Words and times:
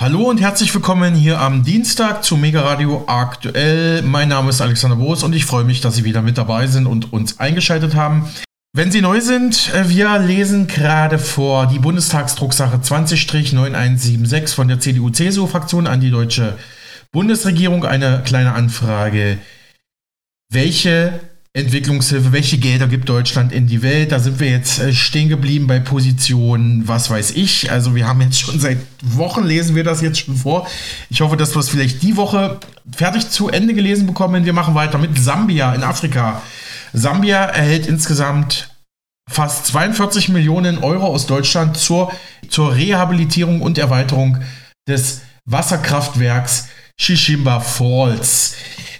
Hallo 0.00 0.30
und 0.30 0.40
herzlich 0.40 0.72
willkommen 0.72 1.16
hier 1.16 1.40
am 1.40 1.64
Dienstag 1.64 2.22
zu 2.22 2.36
Mega 2.36 2.60
Radio 2.60 3.02
aktuell. 3.08 4.00
Mein 4.02 4.28
Name 4.28 4.50
ist 4.50 4.60
Alexander 4.60 4.94
Boos 4.94 5.24
und 5.24 5.34
ich 5.34 5.44
freue 5.44 5.64
mich, 5.64 5.80
dass 5.80 5.96
Sie 5.96 6.04
wieder 6.04 6.22
mit 6.22 6.38
dabei 6.38 6.68
sind 6.68 6.86
und 6.86 7.12
uns 7.12 7.40
eingeschaltet 7.40 7.96
haben. 7.96 8.28
Wenn 8.72 8.92
Sie 8.92 9.00
neu 9.00 9.20
sind, 9.20 9.74
äh, 9.74 9.88
wir 9.88 10.16
lesen 10.20 10.68
gerade 10.68 11.18
vor 11.18 11.66
die 11.66 11.80
Bundestagsdrucksache 11.80 12.76
20-9176 12.76 14.54
von 14.54 14.68
der 14.68 14.78
CDU-CSU-Fraktion 14.78 15.88
an 15.88 16.00
die 16.00 16.12
deutsche 16.12 16.56
Bundesregierung. 17.10 17.84
Eine 17.84 18.22
kleine 18.24 18.52
Anfrage. 18.52 19.38
Welche 20.48 21.18
Entwicklungshilfe, 21.58 22.32
welche 22.32 22.58
Gelder 22.58 22.86
gibt 22.86 23.08
Deutschland 23.08 23.52
in 23.52 23.66
die 23.66 23.82
Welt? 23.82 24.12
Da 24.12 24.20
sind 24.20 24.38
wir 24.38 24.48
jetzt 24.48 24.78
äh, 24.78 24.92
stehen 24.92 25.28
geblieben 25.28 25.66
bei 25.66 25.80
Positionen, 25.80 26.86
was 26.86 27.10
weiß 27.10 27.32
ich. 27.32 27.70
Also 27.70 27.94
wir 27.94 28.06
haben 28.06 28.20
jetzt 28.20 28.40
schon 28.40 28.60
seit 28.60 28.78
Wochen, 29.02 29.44
lesen 29.44 29.74
wir 29.74 29.84
das 29.84 30.00
jetzt 30.00 30.20
schon 30.20 30.36
vor. 30.36 30.68
Ich 31.10 31.20
hoffe, 31.20 31.36
dass 31.36 31.54
wir 31.54 31.60
es 31.60 31.68
vielleicht 31.68 32.02
die 32.02 32.16
Woche 32.16 32.60
fertig 32.94 33.28
zu 33.30 33.48
Ende 33.48 33.74
gelesen 33.74 34.06
bekommen. 34.06 34.44
Wir 34.44 34.52
machen 34.52 34.74
weiter 34.74 34.98
mit 34.98 35.18
Sambia 35.18 35.74
in 35.74 35.82
Afrika. 35.82 36.42
Sambia 36.92 37.44
erhält 37.44 37.86
insgesamt 37.86 38.70
fast 39.28 39.66
42 39.66 40.28
Millionen 40.30 40.78
Euro 40.78 41.06
aus 41.06 41.26
Deutschland 41.26 41.76
zur, 41.76 42.12
zur 42.48 42.74
Rehabilitierung 42.74 43.60
und 43.60 43.78
Erweiterung 43.78 44.38
des 44.88 45.22
Wasserkraftwerks 45.44 46.68
Shishimba 47.00 47.60
Falls. 47.60 48.54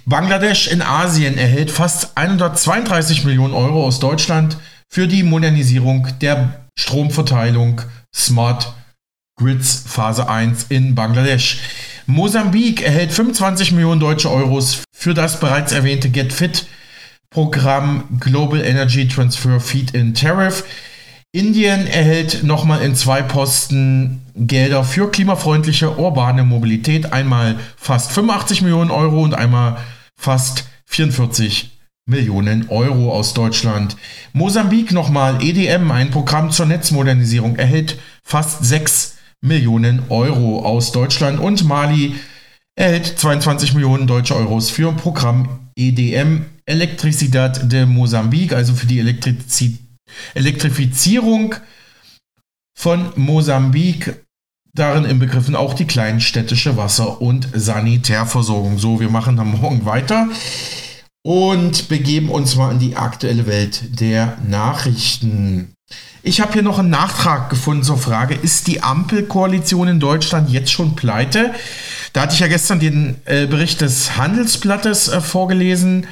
Bangladesch 0.08 0.68
in 0.68 0.80
Asien 0.80 1.36
erhält 1.36 1.70
fast 1.70 2.16
132 2.16 3.26
Millionen 3.26 3.52
Euro 3.52 3.84
aus 3.84 4.00
Deutschland 4.00 4.56
für 4.88 5.06
die 5.06 5.22
Modernisierung 5.22 6.08
der 6.22 6.62
Stromverteilung 6.78 7.82
Smart 8.16 8.72
Grids 9.38 9.84
Phase 9.86 10.26
1 10.26 10.68
in 10.70 10.94
Bangladesch. 10.94 11.60
Mosambik 12.06 12.80
erhält 12.80 13.12
25 13.12 13.72
Millionen 13.72 14.00
deutsche 14.00 14.30
Euros 14.30 14.82
für 14.94 15.12
das 15.12 15.40
bereits 15.40 15.72
erwähnte 15.72 16.08
Get 16.08 16.32
Fit 16.32 16.66
Programm 17.28 18.04
Global 18.18 18.62
Energy 18.62 19.06
Transfer 19.08 19.60
Feed-in 19.60 20.14
Tariff. 20.14 20.64
Indien 21.32 21.86
erhält 21.86 22.44
nochmal 22.44 22.80
in 22.80 22.94
zwei 22.94 23.20
Posten 23.20 24.22
Gelder 24.34 24.84
für 24.84 25.10
klimafreundliche 25.10 25.98
urbane 25.98 26.44
Mobilität. 26.44 27.12
Einmal 27.12 27.56
fast 27.76 28.10
85 28.12 28.62
Millionen 28.62 28.90
Euro 28.90 29.22
und 29.22 29.34
einmal 29.34 29.76
fast 30.18 30.68
44 30.86 31.70
Millionen 32.06 32.68
Euro 32.68 33.12
aus 33.12 33.34
Deutschland. 33.34 33.96
Mosambik 34.32 34.92
nochmal, 34.92 35.42
EDM, 35.42 35.90
ein 35.90 36.10
Programm 36.10 36.50
zur 36.50 36.66
Netzmodernisierung, 36.66 37.56
erhält 37.56 37.98
fast 38.22 38.64
6 38.64 39.16
Millionen 39.40 40.02
Euro 40.08 40.64
aus 40.64 40.92
Deutschland. 40.92 41.38
Und 41.38 41.64
Mali 41.64 42.16
erhält 42.74 43.18
22 43.18 43.74
Millionen 43.74 44.06
deutsche 44.06 44.34
Euros 44.34 44.70
für 44.70 44.88
ein 44.88 44.96
Programm 44.96 45.70
EDM 45.76 46.46
Electricidad 46.66 47.70
de 47.70 47.86
Mosambik, 47.86 48.52
also 48.52 48.74
für 48.74 48.86
die 48.86 48.98
Elektrizi 48.98 49.78
Elektrifizierung 50.34 51.54
von 52.74 53.12
Mosambik 53.16 54.24
Darin 54.78 55.04
inbegriffen 55.04 55.56
auch 55.56 55.74
die 55.74 55.86
kleinstädtische 55.86 56.76
Wasser- 56.76 57.20
und 57.20 57.48
Sanitärversorgung. 57.52 58.78
So, 58.78 59.00
wir 59.00 59.10
machen 59.10 59.36
dann 59.36 59.50
morgen 59.60 59.84
weiter 59.84 60.28
und 61.22 61.88
begeben 61.88 62.30
uns 62.30 62.54
mal 62.54 62.70
in 62.70 62.78
die 62.78 62.94
aktuelle 62.94 63.48
Welt 63.48 64.00
der 64.00 64.38
Nachrichten. 64.46 65.72
Ich 66.22 66.40
habe 66.40 66.52
hier 66.52 66.62
noch 66.62 66.78
einen 66.78 66.90
Nachtrag 66.90 67.50
gefunden 67.50 67.82
zur 67.82 67.98
Frage, 67.98 68.34
ist 68.34 68.68
die 68.68 68.80
Ampelkoalition 68.80 69.88
in 69.88 69.98
Deutschland 69.98 70.48
jetzt 70.48 70.70
schon 70.70 70.94
pleite? 70.94 71.52
Da 72.12 72.22
hatte 72.22 72.34
ich 72.34 72.40
ja 72.40 72.46
gestern 72.46 72.78
den 72.78 73.16
äh, 73.24 73.46
Bericht 73.46 73.80
des 73.80 74.16
Handelsblattes 74.16 75.08
äh, 75.08 75.20
vorgelesen, 75.20 76.06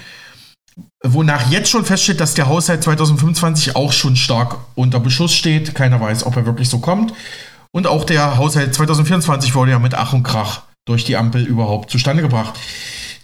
wonach 1.05 1.53
jetzt 1.53 1.71
schon 1.71 1.85
feststeht, 1.85 2.19
dass 2.19 2.35
der 2.35 2.49
Haushalt 2.49 2.83
2025 2.83 3.77
auch 3.77 3.93
schon 3.93 4.17
stark 4.17 4.59
unter 4.75 4.99
Beschuss 4.99 5.35
steht. 5.35 5.75
Keiner 5.77 6.01
weiß, 6.01 6.27
ob 6.27 6.35
er 6.35 6.47
wirklich 6.47 6.69
so 6.69 6.81
kommt. 6.81 7.13
Und 7.73 7.87
auch 7.87 8.05
der 8.05 8.37
Haushalt 8.37 8.75
2024 8.75 9.55
wurde 9.55 9.73
ja 9.73 9.79
mit 9.79 9.95
Ach 9.95 10.13
und 10.13 10.23
Krach 10.23 10.63
durch 10.87 11.05
die 11.05 11.17
Ampel 11.17 11.45
überhaupt 11.45 11.91
zustande 11.91 12.23
gebracht. 12.23 12.55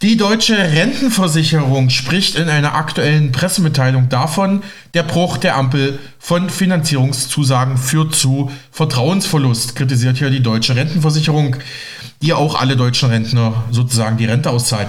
Die 0.03 0.17
deutsche 0.17 0.59
Rentenversicherung 0.59 1.89
spricht 1.89 2.35
in 2.35 2.49
einer 2.49 2.75
aktuellen 2.75 3.31
Pressemitteilung 3.31 4.09
davon, 4.09 4.65
der 4.95 5.05
Bruch 5.05 5.37
der 5.37 5.57
Ampel 5.57 6.01
von 6.19 6.51
Finanzierungszusagen 6.51 7.77
führt 7.77 8.13
zu 8.13 8.51
Vertrauensverlust, 8.73 9.77
kritisiert 9.77 10.19
hier 10.19 10.31
die 10.31 10.43
deutsche 10.43 10.75
Rentenversicherung, 10.75 11.55
die 12.21 12.33
auch 12.33 12.61
alle 12.61 12.77
deutschen 12.77 13.11
Rentner 13.11 13.63
sozusagen 13.71 14.17
die 14.17 14.25
Rente 14.25 14.51
auszahlt. 14.51 14.89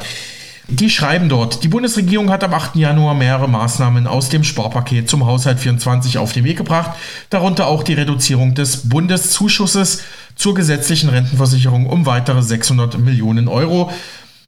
Die 0.70 0.90
schreiben 0.90 1.28
dort, 1.28 1.64
die 1.64 1.68
Bundesregierung 1.68 2.30
hat 2.30 2.44
am 2.44 2.54
8. 2.54 2.78
Januar 2.78 3.16
mehrere 3.16 3.50
Maßnahmen 3.50 4.08
aus 4.08 4.30
dem 4.30 4.46
Sparpaket 4.46 5.10
zum 5.10 5.26
Haushalt 5.26 5.60
24 5.60 6.18
auf 6.18 6.32
den 6.32 6.46
Weg 6.46 6.58
gebracht, 6.58 6.92
darunter 7.30 7.68
auch 7.68 7.84
die 7.84 7.94
Reduzierung 7.94 8.54
des 8.56 8.88
Bundeszuschusses 8.88 10.04
zur 10.36 10.56
gesetzlichen 10.56 11.10
Rentenversicherung 11.10 11.86
um 11.86 12.06
weitere 12.06 12.42
600 12.42 12.98
Millionen 12.98 13.50
Euro. 13.50 13.92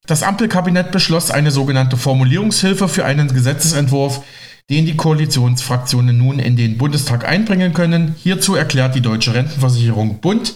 Das 0.08 0.24
Ampelkabinett 0.24 0.92
beschloss 0.92 1.32
eine 1.32 1.52
sogenannte 1.52 1.98
Formulierungshilfe 1.98 2.88
für 2.88 3.04
einen 3.04 3.34
Gesetzesentwurf, 3.34 4.22
den 4.70 4.86
die 4.86 4.96
Koalitionsfraktionen 4.96 6.18
nun 6.18 6.40
in 6.40 6.56
den 6.56 6.78
Bundestag 6.78 7.28
einbringen 7.28 7.74
können. 7.74 8.16
Hierzu 8.24 8.56
erklärt 8.56 8.96
die 8.96 9.02
Deutsche 9.02 9.34
Rentenversicherung 9.34 10.22
Bund, 10.22 10.56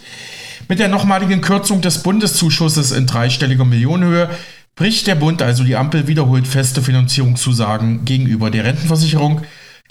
mit 0.70 0.80
der 0.80 0.88
nochmaligen 0.88 1.41
Kürzung 1.41 1.81
des 1.81 2.02
Bundeszuschusses 2.03 2.91
in 2.91 3.08
dreistelliger 3.08 3.66
Millionenhöhe 3.66 4.30
bricht 4.79 5.07
der 5.07 5.16
Bund 5.16 5.41
also 5.41 5.66
die 5.66 5.75
Ampel 5.75 6.07
wiederholt 6.07 6.47
feste 6.47 6.81
Finanzierungszusagen 6.81 8.06
gegenüber 8.06 8.50
der 8.50 8.63
Rentenversicherung. 8.63 9.41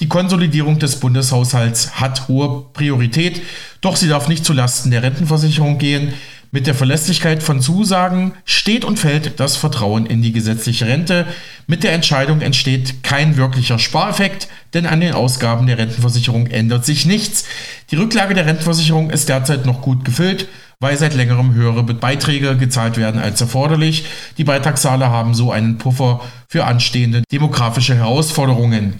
Die 0.00 0.08
Konsolidierung 0.08 0.78
des 0.78 0.98
Bundeshaushalts 0.98 2.00
hat 2.00 2.26
hohe 2.26 2.64
Priorität, 2.72 3.42
doch 3.82 3.96
sie 3.96 4.08
darf 4.08 4.28
nicht 4.28 4.46
zulasten 4.46 4.90
der 4.90 5.02
Rentenversicherung 5.02 5.76
gehen. 5.76 6.14
Mit 6.52 6.66
der 6.66 6.74
Verlässlichkeit 6.74 7.42
von 7.42 7.60
Zusagen 7.60 8.32
steht 8.46 8.86
und 8.86 8.98
fällt 8.98 9.38
das 9.38 9.58
Vertrauen 9.58 10.06
in 10.06 10.22
die 10.22 10.32
gesetzliche 10.32 10.86
Rente. 10.86 11.26
Mit 11.66 11.84
der 11.84 11.92
Entscheidung 11.92 12.40
entsteht 12.40 13.02
kein 13.02 13.36
wirklicher 13.36 13.78
Spareffekt, 13.78 14.48
denn 14.72 14.86
an 14.86 15.02
den 15.02 15.12
Ausgaben 15.12 15.66
der 15.66 15.76
Rentenversicherung 15.76 16.46
ändert 16.46 16.86
sich 16.86 17.04
nichts. 17.04 17.44
Die 17.90 17.96
Rücklage 17.96 18.32
der 18.32 18.46
Rentenversicherung 18.46 19.10
ist 19.10 19.28
derzeit 19.28 19.66
noch 19.66 19.82
gut 19.82 20.06
gefüllt 20.06 20.48
weil 20.80 20.96
seit 20.96 21.14
längerem 21.14 21.54
höhere 21.54 21.82
Beiträge 21.82 22.56
gezahlt 22.56 22.96
werden 22.96 23.20
als 23.20 23.40
erforderlich. 23.40 24.04
Die 24.36 24.44
Beitragszahler 24.44 25.10
haben 25.10 25.34
so 25.34 25.50
einen 25.50 25.78
Puffer 25.78 26.20
für 26.48 26.64
anstehende 26.64 27.22
demografische 27.32 27.96
Herausforderungen. 27.96 28.94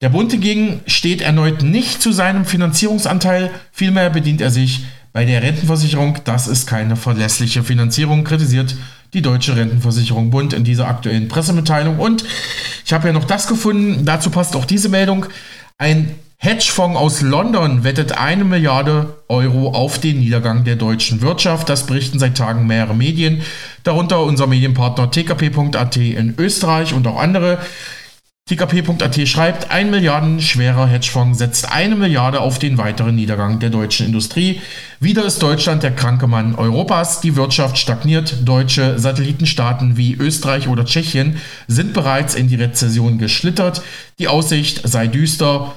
Der 0.00 0.10
Bund 0.10 0.30
hingegen 0.30 0.80
steht 0.86 1.20
erneut 1.20 1.62
nicht 1.62 2.00
zu 2.00 2.12
seinem 2.12 2.44
Finanzierungsanteil, 2.44 3.50
vielmehr 3.72 4.10
bedient 4.10 4.40
er 4.40 4.52
sich 4.52 4.84
bei 5.12 5.24
der 5.24 5.42
Rentenversicherung. 5.42 6.18
Das 6.24 6.46
ist 6.46 6.68
keine 6.68 6.94
verlässliche 6.94 7.64
Finanzierung, 7.64 8.22
kritisiert 8.22 8.76
die 9.12 9.22
Deutsche 9.22 9.56
Rentenversicherung 9.56 10.30
Bund 10.30 10.52
in 10.52 10.62
dieser 10.62 10.86
aktuellen 10.86 11.26
Pressemitteilung. 11.26 11.98
Und 11.98 12.24
ich 12.84 12.92
habe 12.92 13.08
ja 13.08 13.12
noch 13.12 13.24
das 13.24 13.48
gefunden, 13.48 14.04
dazu 14.04 14.30
passt 14.30 14.54
auch 14.54 14.66
diese 14.66 14.88
Meldung. 14.88 15.26
Ein 15.78 16.14
Hedgefonds 16.40 16.96
aus 16.96 17.20
London 17.20 17.82
wettet 17.82 18.12
eine 18.12 18.44
Milliarde 18.44 19.16
Euro 19.26 19.72
auf 19.72 19.98
den 19.98 20.20
Niedergang 20.20 20.62
der 20.62 20.76
deutschen 20.76 21.20
Wirtschaft. 21.20 21.68
Das 21.68 21.84
berichten 21.84 22.20
seit 22.20 22.36
Tagen 22.36 22.68
mehrere 22.68 22.94
Medien, 22.94 23.42
darunter 23.82 24.22
unser 24.22 24.46
Medienpartner 24.46 25.10
tkp.at 25.10 25.96
in 25.96 26.36
Österreich 26.38 26.94
und 26.94 27.08
auch 27.08 27.18
andere. 27.18 27.58
TKP.at 28.48 29.28
schreibt, 29.28 29.72
ein 29.72 29.90
Milliarden 29.90 30.40
schwerer 30.40 30.86
Hedgefonds 30.86 31.38
setzt 31.38 31.72
eine 31.72 31.96
Milliarde 31.96 32.40
auf 32.40 32.60
den 32.60 32.78
weiteren 32.78 33.16
Niedergang 33.16 33.58
der 33.58 33.70
deutschen 33.70 34.06
Industrie. 34.06 34.62
Wieder 35.00 35.24
ist 35.24 35.42
Deutschland 35.42 35.82
der 35.82 35.90
kranke 35.90 36.28
Mann 36.28 36.54
Europas. 36.54 37.20
Die 37.20 37.34
Wirtschaft 37.34 37.78
stagniert. 37.78 38.48
Deutsche 38.48 38.96
Satellitenstaaten 38.96 39.96
wie 39.96 40.14
Österreich 40.14 40.68
oder 40.68 40.84
Tschechien 40.84 41.38
sind 41.66 41.94
bereits 41.94 42.36
in 42.36 42.46
die 42.46 42.54
Rezession 42.54 43.18
geschlittert. 43.18 43.82
Die 44.20 44.28
Aussicht 44.28 44.88
sei 44.88 45.08
düster. 45.08 45.74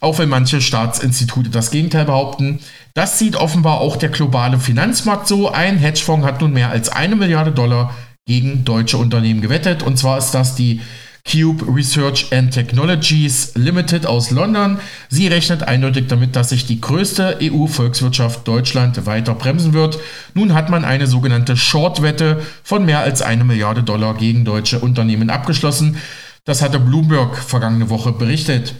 Auch 0.00 0.18
wenn 0.18 0.30
manche 0.30 0.60
Staatsinstitute 0.60 1.50
das 1.50 1.70
Gegenteil 1.70 2.06
behaupten. 2.06 2.60
Das 2.94 3.18
sieht 3.18 3.36
offenbar 3.36 3.80
auch 3.80 3.96
der 3.96 4.08
globale 4.08 4.58
Finanzmarkt 4.58 5.28
so. 5.28 5.50
Ein 5.50 5.76
Hedgefonds 5.76 6.26
hat 6.26 6.40
nun 6.40 6.52
mehr 6.52 6.70
als 6.70 6.88
eine 6.88 7.16
Milliarde 7.16 7.52
Dollar 7.52 7.94
gegen 8.26 8.64
deutsche 8.64 8.96
Unternehmen 8.96 9.42
gewettet. 9.42 9.82
Und 9.82 9.98
zwar 9.98 10.16
ist 10.18 10.32
das 10.32 10.54
die 10.54 10.80
Cube 11.30 11.66
Research 11.68 12.32
and 12.32 12.52
Technologies 12.52 13.52
Limited 13.54 14.06
aus 14.06 14.30
London. 14.30 14.78
Sie 15.08 15.28
rechnet 15.28 15.62
eindeutig 15.62 16.06
damit, 16.08 16.34
dass 16.34 16.48
sich 16.48 16.66
die 16.66 16.80
größte 16.80 17.38
EU-Volkswirtschaft 17.42 18.48
Deutschland 18.48 19.06
weiter 19.06 19.34
bremsen 19.34 19.74
wird. 19.74 19.98
Nun 20.34 20.54
hat 20.54 20.70
man 20.70 20.84
eine 20.84 21.06
sogenannte 21.06 21.56
Short-Wette 21.56 22.42
von 22.64 22.84
mehr 22.84 23.00
als 23.00 23.22
eine 23.22 23.44
Milliarde 23.44 23.82
Dollar 23.82 24.14
gegen 24.14 24.44
deutsche 24.44 24.78
Unternehmen 24.78 25.30
abgeschlossen. 25.30 25.98
Das 26.44 26.62
hatte 26.62 26.80
Bloomberg 26.80 27.36
vergangene 27.36 27.90
Woche 27.90 28.12
berichtet. 28.12 28.74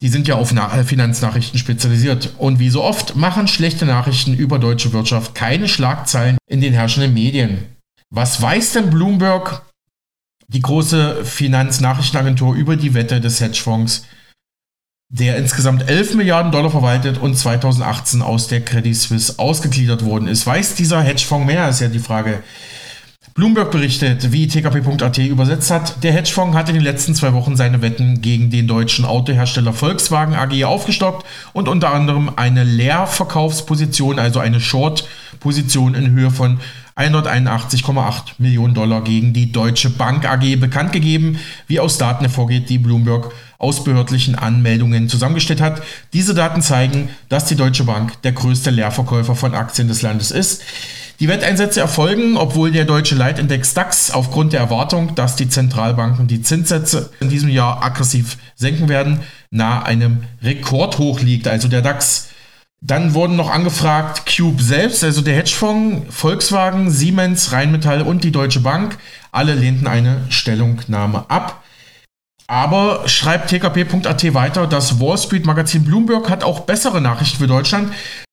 Die 0.00 0.08
sind 0.08 0.28
ja 0.28 0.36
auf 0.36 0.52
Na 0.52 0.68
Finanznachrichten 0.84 1.58
spezialisiert. 1.58 2.34
Und 2.38 2.60
wie 2.60 2.70
so 2.70 2.84
oft 2.84 3.16
machen 3.16 3.48
schlechte 3.48 3.84
Nachrichten 3.84 4.34
über 4.34 4.58
deutsche 4.58 4.92
Wirtschaft 4.92 5.34
keine 5.34 5.68
Schlagzeilen 5.68 6.38
in 6.46 6.60
den 6.60 6.72
herrschenden 6.72 7.14
Medien. 7.14 7.64
Was 8.10 8.40
weiß 8.40 8.72
denn 8.72 8.90
Bloomberg, 8.90 9.62
die 10.46 10.62
große 10.62 11.24
Finanznachrichtenagentur, 11.24 12.54
über 12.54 12.76
die 12.76 12.94
Wette 12.94 13.20
des 13.20 13.40
Hedgefonds, 13.40 14.06
der 15.10 15.36
insgesamt 15.36 15.88
11 15.88 16.14
Milliarden 16.14 16.52
Dollar 16.52 16.70
verwaltet 16.70 17.18
und 17.18 17.36
2018 17.36 18.22
aus 18.22 18.46
der 18.46 18.64
Credit 18.64 18.96
Suisse 18.96 19.38
ausgegliedert 19.38 20.04
worden 20.04 20.28
ist? 20.28 20.46
Weiß 20.46 20.76
dieser 20.76 21.02
Hedgefonds 21.02 21.46
mehr, 21.46 21.68
ist 21.68 21.80
ja 21.80 21.88
die 21.88 21.98
Frage. 21.98 22.42
Bloomberg 23.38 23.70
berichtet, 23.70 24.32
wie 24.32 24.48
tkp.at 24.48 25.18
übersetzt 25.18 25.70
hat, 25.70 26.02
der 26.02 26.12
Hedgefonds 26.12 26.56
hat 26.56 26.68
in 26.70 26.74
den 26.74 26.82
letzten 26.82 27.14
zwei 27.14 27.32
Wochen 27.34 27.54
seine 27.54 27.80
Wetten 27.82 28.20
gegen 28.20 28.50
den 28.50 28.66
deutschen 28.66 29.04
Autohersteller 29.04 29.72
Volkswagen 29.72 30.34
AG 30.34 30.64
aufgestockt 30.64 31.24
und 31.52 31.68
unter 31.68 31.94
anderem 31.94 32.32
eine 32.34 32.64
Leerverkaufsposition, 32.64 34.18
also 34.18 34.40
eine 34.40 34.60
Short-Position 34.60 35.94
in 35.94 36.10
Höhe 36.10 36.32
von 36.32 36.58
181,8 36.96 38.22
Millionen 38.38 38.74
Dollar 38.74 39.02
gegen 39.02 39.32
die 39.32 39.52
Deutsche 39.52 39.90
Bank 39.90 40.28
AG 40.28 40.56
bekannt 40.56 40.90
gegeben, 40.90 41.38
wie 41.68 41.78
aus 41.78 41.96
Daten 41.96 42.24
hervorgeht, 42.24 42.68
die 42.68 42.78
Bloomberg 42.78 43.30
aus 43.58 43.84
behördlichen 43.84 44.34
Anmeldungen 44.34 45.08
zusammengestellt 45.08 45.60
hat. 45.60 45.80
Diese 46.12 46.34
Daten 46.34 46.60
zeigen, 46.60 47.08
dass 47.28 47.44
die 47.44 47.54
Deutsche 47.54 47.84
Bank 47.84 48.20
der 48.22 48.32
größte 48.32 48.70
Leerverkäufer 48.70 49.36
von 49.36 49.54
Aktien 49.54 49.86
des 49.86 50.02
Landes 50.02 50.32
ist. 50.32 50.64
Die 51.20 51.26
Wetteinsätze 51.26 51.80
erfolgen, 51.80 52.36
obwohl 52.36 52.70
der 52.70 52.84
deutsche 52.84 53.16
Leitindex 53.16 53.74
DAX 53.74 54.12
aufgrund 54.12 54.52
der 54.52 54.60
Erwartung, 54.60 55.16
dass 55.16 55.34
die 55.34 55.48
Zentralbanken 55.48 56.28
die 56.28 56.42
Zinssätze 56.42 57.10
in 57.18 57.28
diesem 57.28 57.48
Jahr 57.48 57.82
aggressiv 57.82 58.38
senken 58.54 58.88
werden, 58.88 59.20
nahe 59.50 59.84
einem 59.84 60.22
Rekordhoch 60.42 61.20
liegt, 61.20 61.48
also 61.48 61.66
der 61.66 61.82
DAX. 61.82 62.28
Dann 62.80 63.14
wurden 63.14 63.34
noch 63.34 63.50
angefragt 63.50 64.32
Cube 64.32 64.62
selbst, 64.62 65.02
also 65.02 65.20
der 65.20 65.34
Hedgefonds, 65.34 66.14
Volkswagen, 66.14 66.92
Siemens, 66.92 67.50
Rheinmetall 67.50 68.02
und 68.02 68.22
die 68.22 68.30
Deutsche 68.30 68.60
Bank. 68.60 68.96
Alle 69.32 69.54
lehnten 69.54 69.88
eine 69.88 70.20
Stellungnahme 70.28 71.28
ab. 71.28 71.64
Aber 72.46 73.08
schreibt 73.08 73.50
tkp.at 73.50 74.34
weiter, 74.34 74.68
das 74.68 75.00
Wall 75.00 75.18
Street 75.18 75.44
Magazin 75.44 75.84
Bloomberg 75.84 76.30
hat 76.30 76.44
auch 76.44 76.60
bessere 76.60 77.00
Nachrichten 77.00 77.38
für 77.38 77.48
Deutschland. 77.48 77.92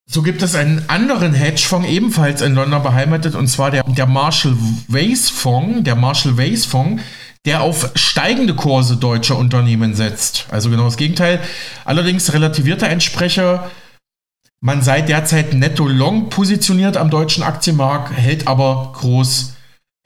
So 0.09 0.21
gibt 0.21 0.43
es 0.43 0.55
einen 0.55 0.87
anderen 0.87 1.33
Hedgefonds 1.33 1.89
ebenfalls 1.89 2.41
in 2.41 2.53
London 2.53 2.83
beheimatet 2.83 3.35
und 3.35 3.47
zwar 3.47 3.71
der, 3.71 3.83
der 3.83 4.05
Marshall 4.05 4.55
Wace 4.87 5.29
Fonds, 5.29 5.83
der 5.83 5.95
Marshall 5.95 6.37
Wace 6.37 6.65
Fonds, 6.65 7.01
der 7.45 7.61
auf 7.61 7.91
steigende 7.95 8.55
Kurse 8.55 8.97
deutscher 8.97 9.37
Unternehmen 9.37 9.95
setzt. 9.95 10.45
Also 10.51 10.69
genau 10.69 10.85
das 10.85 10.97
Gegenteil. 10.97 11.39
Allerdings 11.85 12.33
relativierte 12.33 12.87
ein 12.87 13.01
Sprecher, 13.01 13.69
man 14.61 14.81
sei 14.81 15.01
derzeit 15.01 15.53
netto 15.53 15.87
long 15.87 16.29
positioniert 16.29 16.97
am 16.97 17.09
deutschen 17.09 17.43
Aktienmarkt, 17.43 18.17
hält 18.17 18.47
aber 18.47 18.93
groß, 18.95 19.53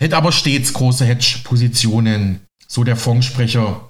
hält 0.01 0.13
aber 0.13 0.31
stets 0.31 0.73
große 0.73 1.05
Hedge-Positionen, 1.05 2.41
so 2.67 2.83
der 2.83 2.97
Fondssprecher. 2.97 3.88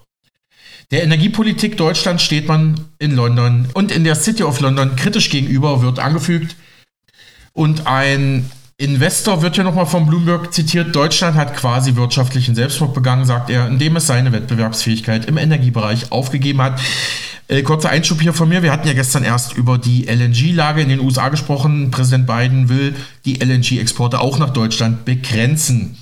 Der 0.91 1.03
Energiepolitik 1.03 1.77
Deutschlands 1.77 2.23
steht 2.23 2.47
man 2.47 2.85
in 2.97 3.15
London 3.15 3.67
und 3.73 3.91
in 3.91 4.03
der 4.03 4.15
City 4.15 4.41
of 4.41 4.59
London 4.59 4.95
kritisch 4.95 5.29
gegenüber, 5.29 5.83
wird 5.83 5.99
angefügt. 5.99 6.55
Und 7.53 7.85
ein 7.85 8.49
Investor 8.77 9.43
wird 9.43 9.55
hier 9.55 9.65
nochmal 9.65 9.85
von 9.85 10.07
Bloomberg 10.07 10.51
zitiert. 10.51 10.95
Deutschland 10.95 11.35
hat 11.35 11.55
quasi 11.55 11.95
wirtschaftlichen 11.95 12.55
Selbstmord 12.55 12.95
begangen, 12.95 13.25
sagt 13.25 13.51
er, 13.51 13.67
indem 13.67 13.97
es 13.97 14.07
seine 14.07 14.31
Wettbewerbsfähigkeit 14.31 15.25
im 15.25 15.37
Energiebereich 15.37 16.11
aufgegeben 16.11 16.61
hat. 16.61 16.79
Äh, 17.49 17.61
kurzer 17.61 17.89
Einschub 17.89 18.21
hier 18.21 18.33
von 18.33 18.49
mir. 18.49 18.63
Wir 18.63 18.71
hatten 18.71 18.87
ja 18.87 18.93
gestern 18.93 19.23
erst 19.23 19.53
über 19.53 19.77
die 19.77 20.07
LNG-Lage 20.07 20.81
in 20.81 20.89
den 20.89 21.01
USA 21.01 21.29
gesprochen. 21.29 21.91
Präsident 21.91 22.25
Biden 22.25 22.69
will 22.69 22.95
die 23.25 23.43
LNG-Exporte 23.43 24.19
auch 24.19 24.39
nach 24.39 24.51
Deutschland 24.51 25.05
begrenzen. 25.05 25.97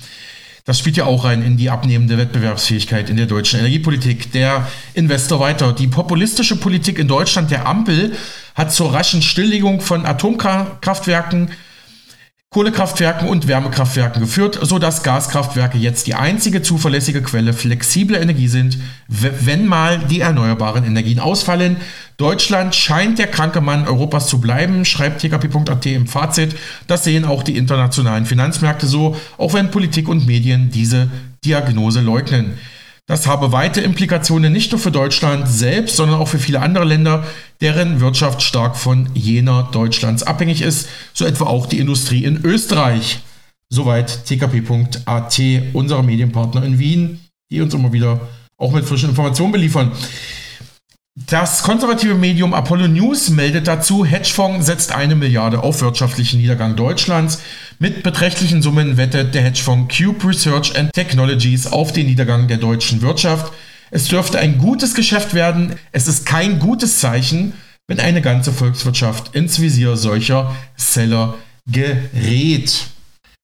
Das 0.68 0.78
spielt 0.78 0.98
ja 0.98 1.06
auch 1.06 1.24
rein 1.24 1.40
in 1.42 1.56
die 1.56 1.70
abnehmende 1.70 2.18
Wettbewerbsfähigkeit 2.18 3.08
in 3.08 3.16
der 3.16 3.24
deutschen 3.24 3.58
Energiepolitik. 3.58 4.32
Der 4.32 4.68
Investor 4.92 5.40
weiter. 5.40 5.72
Die 5.72 5.86
populistische 5.86 6.56
Politik 6.56 6.98
in 6.98 7.08
Deutschland 7.08 7.50
der 7.50 7.66
Ampel 7.66 8.12
hat 8.54 8.70
zur 8.70 8.92
raschen 8.92 9.22
Stilllegung 9.22 9.80
von 9.80 10.04
Atomkraftwerken 10.04 11.52
Kohlekraftwerken 12.50 13.28
und 13.28 13.46
Wärmekraftwerken 13.46 14.22
geführt, 14.22 14.58
sodass 14.62 15.02
Gaskraftwerke 15.02 15.76
jetzt 15.76 16.06
die 16.06 16.14
einzige 16.14 16.62
zuverlässige 16.62 17.22
Quelle 17.22 17.52
flexibler 17.52 18.22
Energie 18.22 18.48
sind, 18.48 18.78
wenn 19.06 19.66
mal 19.66 19.98
die 19.98 20.20
erneuerbaren 20.20 20.82
Energien 20.84 21.18
ausfallen. 21.18 21.76
Deutschland 22.16 22.74
scheint 22.74 23.18
der 23.18 23.26
kranke 23.26 23.60
Mann 23.60 23.86
Europas 23.86 24.28
zu 24.28 24.40
bleiben, 24.40 24.86
schreibt 24.86 25.20
tkp.at 25.20 25.84
im 25.84 26.06
Fazit. 26.06 26.56
Das 26.86 27.04
sehen 27.04 27.26
auch 27.26 27.42
die 27.42 27.58
internationalen 27.58 28.24
Finanzmärkte 28.24 28.86
so, 28.86 29.14
auch 29.36 29.52
wenn 29.52 29.70
Politik 29.70 30.08
und 30.08 30.26
Medien 30.26 30.70
diese 30.70 31.10
Diagnose 31.44 32.00
leugnen. 32.00 32.56
Das 33.08 33.26
habe 33.26 33.52
weite 33.52 33.80
Implikationen 33.80 34.52
nicht 34.52 34.70
nur 34.70 34.78
für 34.78 34.90
Deutschland 34.90 35.48
selbst, 35.48 35.96
sondern 35.96 36.20
auch 36.20 36.28
für 36.28 36.38
viele 36.38 36.60
andere 36.60 36.84
Länder, 36.84 37.24
deren 37.62 38.00
Wirtschaft 38.00 38.42
stark 38.42 38.76
von 38.76 39.08
jener 39.14 39.70
Deutschlands 39.72 40.22
abhängig 40.22 40.60
ist, 40.60 40.90
so 41.14 41.24
etwa 41.24 41.46
auch 41.46 41.64
die 41.64 41.78
Industrie 41.78 42.24
in 42.24 42.44
Österreich. 42.44 43.20
Soweit 43.70 44.26
tkp.at, 44.26 45.40
unser 45.72 46.02
Medienpartner 46.02 46.62
in 46.62 46.78
Wien, 46.78 47.20
die 47.50 47.62
uns 47.62 47.72
immer 47.72 47.94
wieder 47.94 48.20
auch 48.58 48.72
mit 48.72 48.84
frischen 48.84 49.08
Informationen 49.08 49.52
beliefern. 49.52 49.92
Das 51.26 51.64
konservative 51.64 52.14
Medium 52.14 52.54
Apollo 52.54 52.88
News 52.88 53.30
meldet 53.30 53.66
dazu, 53.66 54.04
Hedgefonds 54.04 54.66
setzt 54.66 54.92
eine 54.92 55.16
Milliarde 55.16 55.62
auf 55.62 55.80
wirtschaftlichen 55.80 56.38
Niedergang 56.38 56.76
Deutschlands. 56.76 57.40
Mit 57.80 58.04
beträchtlichen 58.04 58.62
Summen 58.62 58.96
wettet 58.96 59.34
der 59.34 59.42
Hedgefonds 59.42 59.96
Cube 59.96 60.28
Research 60.28 60.78
and 60.78 60.92
Technologies 60.92 61.66
auf 61.66 61.92
den 61.92 62.06
Niedergang 62.06 62.46
der 62.46 62.58
deutschen 62.58 63.02
Wirtschaft. 63.02 63.52
Es 63.90 64.06
dürfte 64.06 64.38
ein 64.38 64.58
gutes 64.58 64.94
Geschäft 64.94 65.34
werden. 65.34 65.74
Es 65.90 66.06
ist 66.06 66.24
kein 66.24 66.60
gutes 66.60 66.98
Zeichen, 66.98 67.54
wenn 67.88 67.98
eine 67.98 68.22
ganze 68.22 68.52
Volkswirtschaft 68.52 69.34
ins 69.34 69.60
Visier 69.60 69.96
solcher 69.96 70.54
Seller 70.76 71.34
gerät. 71.66 72.86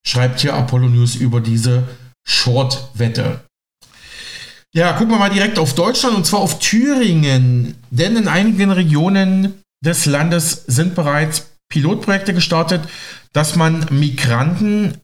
Schreibt 0.07 0.39
hier 0.39 0.53
Apollo 0.53 0.87
News 0.89 1.15
über 1.15 1.41
diese 1.41 1.83
Short-Wette. 2.23 3.44
Ja, 4.75 4.91
gucken 4.91 5.13
wir 5.13 5.19
mal 5.19 5.29
direkt 5.29 5.57
auf 5.57 5.73
Deutschland 5.73 6.17
und 6.17 6.25
zwar 6.25 6.41
auf 6.41 6.59
Thüringen. 6.59 7.75
Denn 7.91 8.17
in 8.17 8.27
einigen 8.27 8.71
Regionen 8.71 9.63
des 9.81 10.05
Landes 10.05 10.65
sind 10.67 10.95
bereits 10.95 11.49
Pilotprojekte 11.69 12.33
gestartet, 12.33 12.81
dass 13.31 13.55
man 13.55 13.85
Migranten 13.89 14.97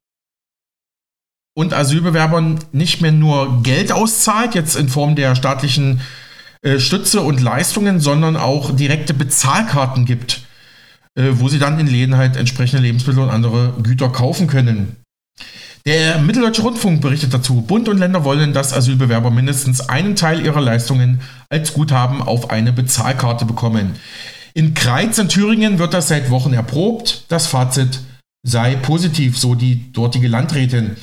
und 1.55 1.73
Asylbewerbern 1.73 2.59
nicht 2.73 2.99
mehr 2.99 3.13
nur 3.13 3.63
Geld 3.63 3.93
auszahlt, 3.93 4.55
jetzt 4.55 4.75
in 4.75 4.89
Form 4.89 5.15
der 5.15 5.37
staatlichen 5.37 6.01
äh, 6.63 6.77
Stütze 6.77 7.21
und 7.21 7.39
Leistungen, 7.39 8.01
sondern 8.01 8.35
auch 8.35 8.75
direkte 8.75 9.13
Bezahlkarten 9.13 10.05
gibt, 10.05 10.41
äh, 11.15 11.29
wo 11.35 11.47
sie 11.47 11.59
dann 11.59 11.79
in 11.79 11.87
Läden 11.87 12.17
halt 12.17 12.35
entsprechende 12.35 12.83
Lebensmittel 12.83 13.23
und 13.23 13.29
andere 13.29 13.73
Güter 13.81 14.09
kaufen 14.09 14.47
können. 14.47 14.97
Der 15.85 16.19
Mitteldeutsche 16.19 16.61
Rundfunk 16.61 17.01
berichtet 17.01 17.33
dazu, 17.33 17.61
Bund 17.61 17.89
und 17.89 17.97
Länder 17.97 18.23
wollen, 18.23 18.53
dass 18.53 18.71
Asylbewerber 18.71 19.31
mindestens 19.31 19.89
einen 19.89 20.15
Teil 20.15 20.45
ihrer 20.45 20.61
Leistungen 20.61 21.21
als 21.49 21.73
Guthaben 21.73 22.21
auf 22.21 22.51
eine 22.51 22.71
Bezahlkarte 22.71 23.45
bekommen. 23.45 23.95
In 24.53 24.75
Kreiz 24.75 25.17
in 25.17 25.27
Thüringen 25.27 25.79
wird 25.79 25.95
das 25.95 26.09
seit 26.09 26.29
Wochen 26.29 26.53
erprobt. 26.53 27.25
Das 27.29 27.47
Fazit 27.47 28.01
sei 28.43 28.75
positiv, 28.75 29.39
so 29.39 29.55
die 29.55 29.91
dortige 29.91 30.27
Landrätin. 30.27 30.97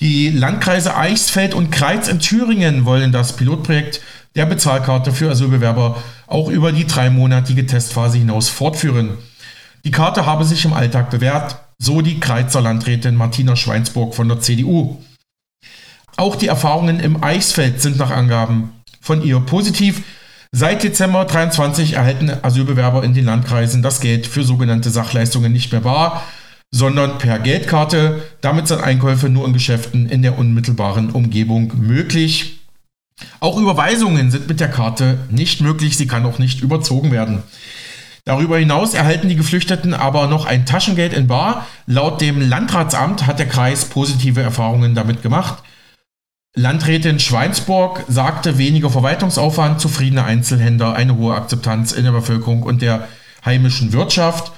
Die 0.00 0.28
Landkreise 0.28 0.96
Eichsfeld 0.96 1.54
und 1.54 1.70
Kreiz 1.70 2.08
in 2.08 2.20
Thüringen 2.20 2.84
wollen 2.84 3.12
das 3.12 3.34
Pilotprojekt 3.34 4.02
der 4.36 4.46
Bezahlkarte 4.46 5.12
für 5.12 5.30
Asylbewerber 5.30 6.02
auch 6.26 6.50
über 6.50 6.70
die 6.72 6.86
dreimonatige 6.86 7.66
Testphase 7.66 8.18
hinaus 8.18 8.48
fortführen. 8.48 9.16
Die 9.84 9.90
Karte 9.90 10.26
habe 10.26 10.44
sich 10.44 10.64
im 10.64 10.74
Alltag 10.74 11.10
bewährt. 11.10 11.56
So 11.80 12.02
die 12.02 12.18
Kreizer 12.18 12.60
Landrätin 12.60 13.14
Martina 13.14 13.54
Schweinsburg 13.54 14.14
von 14.14 14.28
der 14.28 14.40
CDU. 14.40 14.98
Auch 16.16 16.34
die 16.34 16.48
Erfahrungen 16.48 16.98
im 16.98 17.22
Eichsfeld 17.22 17.80
sind 17.80 17.96
nach 17.98 18.10
Angaben 18.10 18.72
von 19.00 19.22
ihr 19.22 19.38
positiv. 19.40 20.02
Seit 20.50 20.82
Dezember 20.82 21.24
23 21.24 21.92
erhalten 21.92 22.32
Asylbewerber 22.42 23.04
in 23.04 23.14
den 23.14 23.26
Landkreisen 23.26 23.82
das 23.82 24.00
Geld 24.00 24.26
für 24.26 24.42
sogenannte 24.42 24.90
Sachleistungen 24.90 25.52
nicht 25.52 25.70
mehr 25.70 25.82
bar, 25.82 26.24
sondern 26.72 27.18
per 27.18 27.38
Geldkarte. 27.38 28.22
Damit 28.40 28.66
sind 28.66 28.82
Einkäufe 28.82 29.28
nur 29.28 29.46
in 29.46 29.52
Geschäften 29.52 30.08
in 30.08 30.22
der 30.22 30.38
unmittelbaren 30.38 31.10
Umgebung 31.10 31.72
möglich. 31.78 32.58
Auch 33.40 33.58
Überweisungen 33.58 34.30
sind 34.30 34.48
mit 34.48 34.58
der 34.58 34.70
Karte 34.70 35.18
nicht 35.30 35.60
möglich, 35.60 35.96
sie 35.96 36.06
kann 36.06 36.26
auch 36.26 36.38
nicht 36.38 36.60
überzogen 36.60 37.12
werden. 37.12 37.42
Darüber 38.28 38.58
hinaus 38.58 38.92
erhalten 38.92 39.30
die 39.30 39.36
Geflüchteten 39.36 39.94
aber 39.94 40.26
noch 40.26 40.44
ein 40.44 40.66
Taschengeld 40.66 41.14
in 41.14 41.28
Bar. 41.28 41.66
Laut 41.86 42.20
dem 42.20 42.46
Landratsamt 42.46 43.26
hat 43.26 43.38
der 43.38 43.48
Kreis 43.48 43.86
positive 43.86 44.42
Erfahrungen 44.42 44.94
damit 44.94 45.22
gemacht. 45.22 45.62
Landrätin 46.54 47.20
Schweinsburg 47.20 48.04
sagte, 48.06 48.58
weniger 48.58 48.90
Verwaltungsaufwand, 48.90 49.80
zufriedene 49.80 50.24
Einzelhändler, 50.24 50.92
eine 50.92 51.16
hohe 51.16 51.34
Akzeptanz 51.34 51.92
in 51.92 52.04
der 52.04 52.12
Bevölkerung 52.12 52.64
und 52.64 52.82
der 52.82 53.08
heimischen 53.46 53.94
Wirtschaft. 53.94 54.52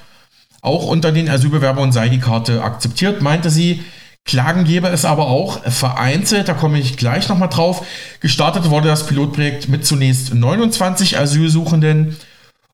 Auch 0.61 0.85
unter 0.87 1.13
den 1.13 1.29
Asylbewerbern 1.29 1.93
sei 1.93 2.09
die 2.09 2.19
Karte 2.19 2.65
akzeptiert, 2.65 3.21
meinte 3.21 3.49
sie. 3.49 3.85
Klagen 4.25 4.65
gäbe 4.65 4.89
es 4.89 5.05
aber 5.05 5.27
auch 5.27 5.63
vereinzelt, 5.63 6.49
da 6.49 6.55
komme 6.55 6.77
ich 6.77 6.97
gleich 6.97 7.29
nochmal 7.29 7.47
drauf. 7.47 7.85
Gestartet 8.19 8.69
wurde 8.69 8.89
das 8.89 9.05
Pilotprojekt 9.05 9.69
mit 9.69 9.85
zunächst 9.85 10.33
29 10.33 11.17
Asylsuchenden 11.17 12.17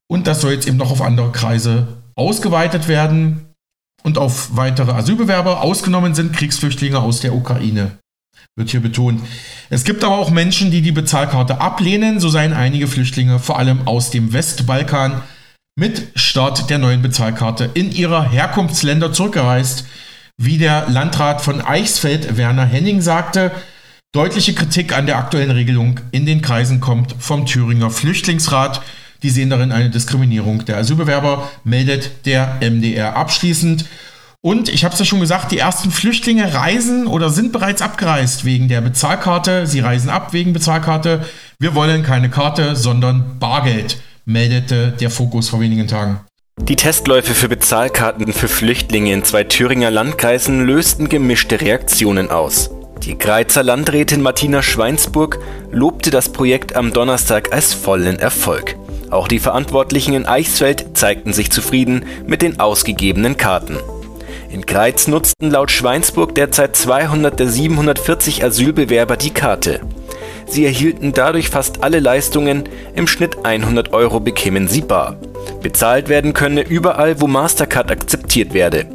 und 0.08 0.28
das 0.28 0.42
soll 0.42 0.54
jetzt 0.54 0.68
eben 0.68 0.78
noch 0.78 0.92
auf 0.92 1.02
andere 1.02 1.32
Kreise 1.32 1.88
ausgeweitet 2.16 2.88
werden 2.88 3.54
und 4.04 4.18
auf 4.18 4.56
weitere 4.56 4.92
Asylbewerber. 4.92 5.62
Ausgenommen 5.62 6.16
sind 6.16 6.34
Kriegsflüchtlinge 6.34 7.00
aus 7.00 7.20
der 7.22 7.36
Ukraine, 7.36 7.98
wird 8.56 8.70
hier 8.70 8.80
betont. 8.80 9.22
Es 9.70 9.84
gibt 9.84 10.04
aber 10.04 10.18
auch 10.18 10.30
Menschen, 10.30 10.72
die 10.72 10.82
die 10.82 10.92
Bezahlkarte 10.92 11.62
ablehnen. 11.62 12.20
So 12.20 12.30
seien 12.30 12.54
einige 12.54 12.88
Flüchtlinge, 12.88 13.40
vor 13.40 13.60
allem 13.60 13.88
aus 13.88 14.10
dem 14.10 14.34
Westbalkan, 14.34 15.22
mit 15.78 16.12
Start 16.16 16.70
der 16.70 16.80
neuen 16.80 17.02
Bezahlkarte 17.02 17.70
in 17.74 17.92
ihre 17.92 18.30
Herkunftsländer 18.30 19.14
zurückgereist. 19.14 19.86
Wie 20.40 20.58
der 20.58 20.88
Landrat 20.90 21.42
von 21.42 21.62
Eichsfeld, 21.62 22.38
Werner 22.38 22.66
Henning, 22.66 23.02
sagte, 23.02 23.52
deutliche 24.14 24.54
Kritik 24.54 24.96
an 24.96 25.06
der 25.06 25.18
aktuellen 25.18 25.52
Regelung 25.52 26.00
in 26.12 26.26
den 26.26 26.42
Kreisen 26.42 26.80
kommt 26.80 27.16
vom 27.20 27.46
Thüringer 27.46 27.90
Flüchtlingsrat. 27.90 28.82
Die 29.24 29.30
sehen 29.30 29.50
darin 29.50 29.72
eine 29.72 29.90
Diskriminierung 29.90 30.66
der 30.66 30.78
Asylbewerber, 30.78 31.50
meldet 31.64 32.26
der 32.26 32.58
MDR 32.62 33.16
abschließend. 33.16 33.86
Und 34.42 34.70
ich 34.70 34.86
habe 34.86 34.94
es 34.94 35.00
ja 35.00 35.06
schon 35.06 35.20
gesagt, 35.20 35.52
die 35.52 35.58
ersten 35.58 35.92
Flüchtlinge 35.92 36.54
reisen 36.54 37.08
oder 37.08 37.30
sind 37.30 37.52
bereits 37.52 37.82
abgereist 37.82 38.46
wegen 38.46 38.68
der 38.68 38.82
Bezahlkarte. 38.82 39.66
Sie 39.66 39.80
reisen 39.80 40.10
ab 40.10 40.32
wegen 40.32 40.54
Bezahlkarte. 40.54 41.26
Wir 41.60 41.76
wollen 41.76 42.04
keine 42.04 42.30
Karte, 42.30 42.76
sondern 42.76 43.40
Bargeld 43.40 44.00
meldete 44.26 44.92
der 44.92 45.10
Fokus 45.10 45.50
vor 45.50 45.60
wenigen 45.60 45.88
Tagen. 45.88 46.20
Die 46.62 46.76
Testläufe 46.76 47.34
für 47.34 47.50
Bezahlkarten 47.50 48.34
für 48.34 48.48
Flüchtlinge 48.48 49.14
in 49.14 49.24
zwei 49.24 49.44
Thüringer 49.44 49.92
Landkreisen 49.92 50.66
lösten 50.66 51.08
gemischte 51.08 51.62
Reaktionen 51.62 52.30
aus. 52.30 52.72
Die 53.04 53.18
Greizer 53.18 53.64
Landrätin 53.64 54.22
Martina 54.22 54.62
Schweinsburg 54.62 55.40
lobte 55.72 56.10
das 56.10 56.32
Projekt 56.32 56.76
am 56.76 56.94
Donnerstag 56.94 57.54
als 57.54 57.74
vollen 57.74 58.20
Erfolg. 58.20 58.76
Auch 59.10 59.28
die 59.28 59.40
Verantwortlichen 59.40 60.14
in 60.14 60.26
Eichsfeld 60.26 60.98
zeigten 60.98 61.32
sich 61.34 61.52
zufrieden 61.52 62.06
mit 62.26 62.42
den 62.42 62.60
ausgegebenen 62.60 63.38
Karten. 63.38 63.78
In 64.50 64.66
Greiz 64.66 65.08
nutzten 65.08 65.52
laut 65.52 65.72
Schweinsburg 65.72 66.36
derzeit 66.36 66.76
200 66.76 67.40
der 67.40 67.48
740 67.48 68.44
Asylbewerber 68.44 69.18
die 69.18 69.32
Karte. 69.32 69.82
Sie 70.46 70.66
erhielten 70.66 71.14
dadurch 71.14 71.50
fast 71.50 71.84
alle 71.84 72.00
Leistungen, 72.00 72.64
im 72.96 73.08
Schnitt 73.08 73.46
100 73.46 73.94
Euro 73.94 74.20
bekämen 74.20 74.68
sie 74.68 74.82
bar. 74.82 75.18
Bezahlt 75.62 76.08
werden 76.08 76.34
könne 76.34 76.62
überall, 76.62 77.20
wo 77.20 77.28
Mastercard 77.28 77.92
akzeptiert 77.92 78.54
werde. 78.54 78.86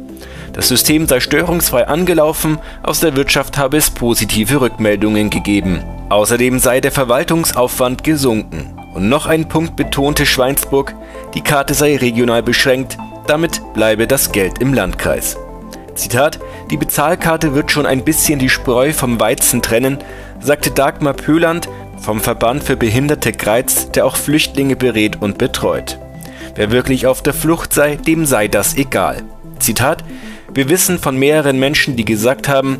Das 0.53 0.67
System 0.67 1.07
sei 1.07 1.19
störungsfrei 1.19 1.87
angelaufen, 1.87 2.59
aus 2.83 2.99
der 2.99 3.15
Wirtschaft 3.15 3.57
habe 3.57 3.77
es 3.77 3.89
positive 3.89 4.61
Rückmeldungen 4.61 5.29
gegeben. 5.29 5.83
Außerdem 6.09 6.59
sei 6.59 6.81
der 6.81 6.91
Verwaltungsaufwand 6.91 8.03
gesunken. 8.03 8.82
Und 8.93 9.09
noch 9.09 9.25
ein 9.25 9.47
Punkt 9.47 9.75
betonte 9.75 10.25
Schweinsburg, 10.25 10.93
die 11.33 11.41
Karte 11.41 11.73
sei 11.73 11.97
regional 11.97 12.43
beschränkt, 12.43 12.97
damit 13.27 13.61
bleibe 13.73 14.07
das 14.07 14.31
Geld 14.31 14.59
im 14.59 14.73
Landkreis. 14.73 15.37
Zitat, 15.95 16.39
die 16.71 16.77
Bezahlkarte 16.77 17.53
wird 17.53 17.71
schon 17.71 17.85
ein 17.85 18.03
bisschen 18.03 18.39
die 18.39 18.49
Spreu 18.49 18.93
vom 18.93 19.19
Weizen 19.19 19.61
trennen, 19.61 19.99
sagte 20.39 20.71
Dagmar 20.71 21.13
Pöland 21.13 21.69
vom 21.97 22.19
Verband 22.19 22.63
für 22.63 22.75
Behinderte 22.75 23.31
Greiz, 23.31 23.89
der 23.91 24.05
auch 24.05 24.15
Flüchtlinge 24.15 24.75
berät 24.75 25.21
und 25.21 25.37
betreut. 25.37 25.97
Wer 26.55 26.71
wirklich 26.71 27.07
auf 27.07 27.21
der 27.21 27.33
Flucht 27.33 27.73
sei, 27.73 27.95
dem 27.95 28.25
sei 28.25 28.47
das 28.47 28.75
egal. 28.75 29.23
Zitat, 29.59 30.03
wir 30.53 30.69
wissen 30.69 30.99
von 30.99 31.17
mehreren 31.17 31.59
Menschen, 31.59 31.95
die 31.95 32.05
gesagt 32.05 32.47
haben, 32.47 32.79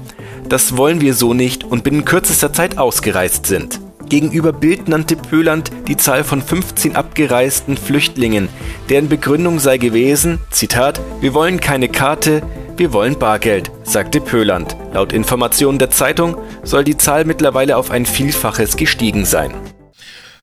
das 0.50 0.78
wollen 0.78 1.02
wir 1.02 1.14
so 1.14 1.34
nicht 1.34 1.64
und 1.64 1.84
binnen 1.84 2.06
kürzester 2.06 2.54
Zeit 2.54 2.78
ausgereist 2.78 3.48
sind. 3.48 3.80
Gegenüber 4.14 4.54
Bild 4.54 4.88
nannte 4.88 5.16
Pöland 5.16 5.72
die 5.88 5.98
Zahl 5.98 6.24
von 6.24 6.44
15 6.44 6.96
abgereisten 6.96 7.78
Flüchtlingen, 7.78 8.48
deren 8.88 9.10
Begründung 9.10 9.58
sei 9.58 9.80
gewesen, 9.80 10.38
Zitat, 10.52 11.02
wir 11.20 11.34
wollen 11.34 11.60
keine 11.60 11.90
Karte, 11.90 12.44
wir 12.78 12.94
wollen 12.94 13.18
Bargeld, 13.18 13.72
sagte 13.82 14.22
Pöland. 14.22 14.78
Laut 14.94 15.14
Informationen 15.14 15.80
der 15.80 15.90
Zeitung 15.90 16.38
soll 16.62 16.84
die 16.84 16.96
Zahl 16.96 17.26
mittlerweile 17.26 17.76
auf 17.76 17.90
ein 17.90 18.06
Vielfaches 18.06 18.78
gestiegen 18.78 19.26
sein. 19.26 19.52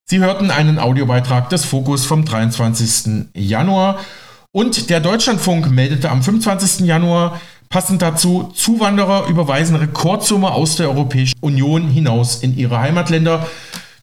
Sie 0.04 0.18
hörten 0.18 0.50
einen 0.50 0.80
Audiobeitrag 0.80 1.48
des 1.50 1.64
Fokus 1.64 2.06
vom 2.06 2.24
23. 2.24 3.28
Januar 3.34 4.00
und 4.50 4.90
der 4.90 4.98
Deutschlandfunk 4.98 5.70
meldete 5.70 6.10
am 6.10 6.24
25. 6.24 6.88
Januar 6.88 7.40
passend 7.70 8.02
dazu, 8.02 8.52
Zuwanderer 8.54 9.28
überweisen 9.28 9.76
Rekordsumme 9.76 10.50
aus 10.50 10.76
der 10.76 10.88
Europäischen 10.88 11.38
Union 11.40 11.88
hinaus 11.88 12.42
in 12.42 12.58
ihre 12.58 12.80
Heimatländer. 12.80 13.46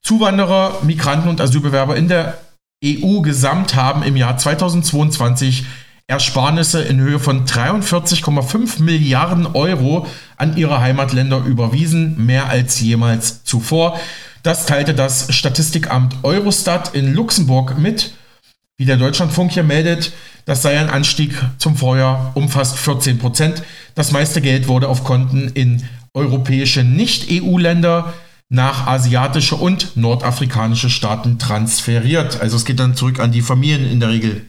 Zuwanderer, 0.01 0.79
Migranten 0.83 1.27
und 1.27 1.41
Asylbewerber 1.41 1.97
in 1.97 2.07
der 2.07 2.37
EU 2.83 3.19
gesamt 3.19 3.75
haben 3.75 4.03
im 4.03 4.15
Jahr 4.15 4.37
2022 4.37 5.65
Ersparnisse 6.07 6.81
in 6.81 7.01
Höhe 7.01 7.19
von 7.19 7.45
43,5 7.45 8.81
Milliarden 8.81 9.45
Euro 9.47 10.07
an 10.37 10.55
ihre 10.55 10.79
Heimatländer 10.79 11.39
überwiesen, 11.39 12.25
mehr 12.25 12.47
als 12.47 12.79
jemals 12.79 13.43
zuvor. 13.43 13.99
Das 14.43 14.65
teilte 14.65 14.93
das 14.93 15.35
Statistikamt 15.35 16.15
Eurostat 16.23 16.95
in 16.95 17.13
Luxemburg 17.13 17.77
mit. 17.77 18.13
Wie 18.77 18.85
der 18.85 18.95
Deutschlandfunk 18.95 19.51
hier 19.51 19.63
meldet, 19.63 20.13
das 20.47 20.61
sei 20.61 20.79
ein 20.79 20.89
Anstieg 20.89 21.33
zum 21.57 21.75
Vorjahr 21.75 22.31
um 22.33 22.47
fast 22.47 22.79
14 22.79 23.19
Prozent. 23.19 23.63
Das 23.95 24.13
meiste 24.13 24.41
Geld 24.41 24.69
wurde 24.69 24.87
auf 24.87 25.03
Konten 25.03 25.49
in 25.49 25.83
europäische 26.13 26.83
Nicht-EU-Länder 26.85 28.13
nach 28.49 28.87
asiatische 28.87 29.55
und 29.55 29.97
nordafrikanische 29.97 30.89
Staaten 30.89 31.37
transferiert. 31.37 32.39
Also 32.39 32.55
es 32.55 32.63
geht 32.63 32.79
dann 32.79 32.95
zurück 32.95 33.19
an 33.19 33.33
die 33.33 33.41
Familien 33.41 33.91
in 33.91 33.99
der 33.99 34.09
Regel. 34.09 34.45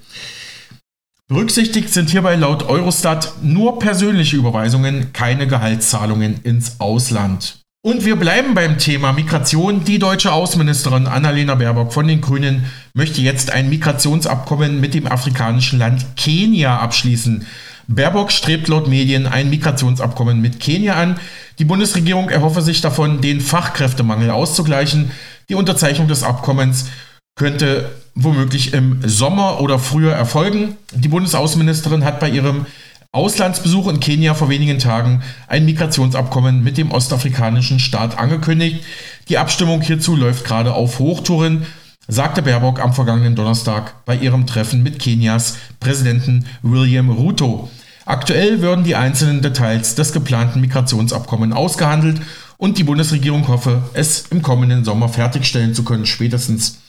Berücksichtigt 1.26 1.92
sind 1.92 2.10
hierbei 2.10 2.36
laut 2.36 2.62
Eurostat 2.68 3.42
nur 3.42 3.80
persönliche 3.80 4.36
Überweisungen, 4.36 5.12
keine 5.12 5.48
Gehaltszahlungen 5.48 6.40
ins 6.44 6.78
Ausland. 6.78 7.58
Und 7.88 8.04
wir 8.04 8.16
bleiben 8.16 8.52
beim 8.52 8.76
Thema 8.76 9.14
Migration. 9.14 9.82
Die 9.82 9.98
deutsche 9.98 10.30
Außenministerin 10.30 11.06
Annalena 11.06 11.54
Baerbock 11.54 11.94
von 11.94 12.06
den 12.06 12.20
Grünen 12.20 12.66
möchte 12.92 13.22
jetzt 13.22 13.50
ein 13.50 13.70
Migrationsabkommen 13.70 14.78
mit 14.78 14.92
dem 14.92 15.06
afrikanischen 15.06 15.78
Land 15.78 16.04
Kenia 16.14 16.80
abschließen. 16.80 17.46
Baerbock 17.86 18.30
strebt 18.30 18.68
laut 18.68 18.88
Medien 18.88 19.26
ein 19.26 19.48
Migrationsabkommen 19.48 20.38
mit 20.42 20.60
Kenia 20.60 20.96
an. 20.96 21.18
Die 21.58 21.64
Bundesregierung 21.64 22.28
erhoffe 22.28 22.60
sich 22.60 22.82
davon, 22.82 23.22
den 23.22 23.40
Fachkräftemangel 23.40 24.32
auszugleichen. 24.32 25.10
Die 25.48 25.54
Unterzeichnung 25.54 26.08
des 26.08 26.24
Abkommens 26.24 26.90
könnte 27.36 27.90
womöglich 28.14 28.74
im 28.74 29.00
Sommer 29.08 29.62
oder 29.62 29.78
früher 29.78 30.12
erfolgen. 30.12 30.76
Die 30.92 31.08
Bundesaußenministerin 31.08 32.04
hat 32.04 32.20
bei 32.20 32.28
ihrem 32.28 32.66
Auslandsbesuch 33.12 33.88
in 33.88 34.00
Kenia 34.00 34.34
vor 34.34 34.50
wenigen 34.50 34.78
Tagen 34.78 35.22
ein 35.46 35.64
Migrationsabkommen 35.64 36.62
mit 36.62 36.76
dem 36.76 36.90
ostafrikanischen 36.90 37.78
Staat 37.78 38.18
angekündigt. 38.18 38.84
Die 39.30 39.38
Abstimmung 39.38 39.80
hierzu 39.80 40.14
läuft 40.14 40.44
gerade 40.44 40.74
auf 40.74 40.98
Hochtouren, 40.98 41.64
sagte 42.06 42.42
Baerbock 42.42 42.80
am 42.80 42.92
vergangenen 42.92 43.34
Donnerstag 43.34 44.04
bei 44.04 44.14
ihrem 44.14 44.46
Treffen 44.46 44.82
mit 44.82 44.98
Kenias 44.98 45.56
Präsidenten 45.80 46.44
William 46.60 47.08
Ruto. 47.08 47.70
Aktuell 48.04 48.60
würden 48.60 48.84
die 48.84 48.94
einzelnen 48.94 49.40
Details 49.40 49.94
des 49.94 50.12
geplanten 50.12 50.60
Migrationsabkommens 50.60 51.56
ausgehandelt 51.56 52.20
und 52.58 52.76
die 52.76 52.84
Bundesregierung 52.84 53.48
hoffe, 53.48 53.84
es 53.94 54.26
im 54.28 54.42
kommenden 54.42 54.84
Sommer 54.84 55.08
fertigstellen 55.08 55.74
zu 55.74 55.82
können, 55.82 56.04
spätestens 56.04 56.80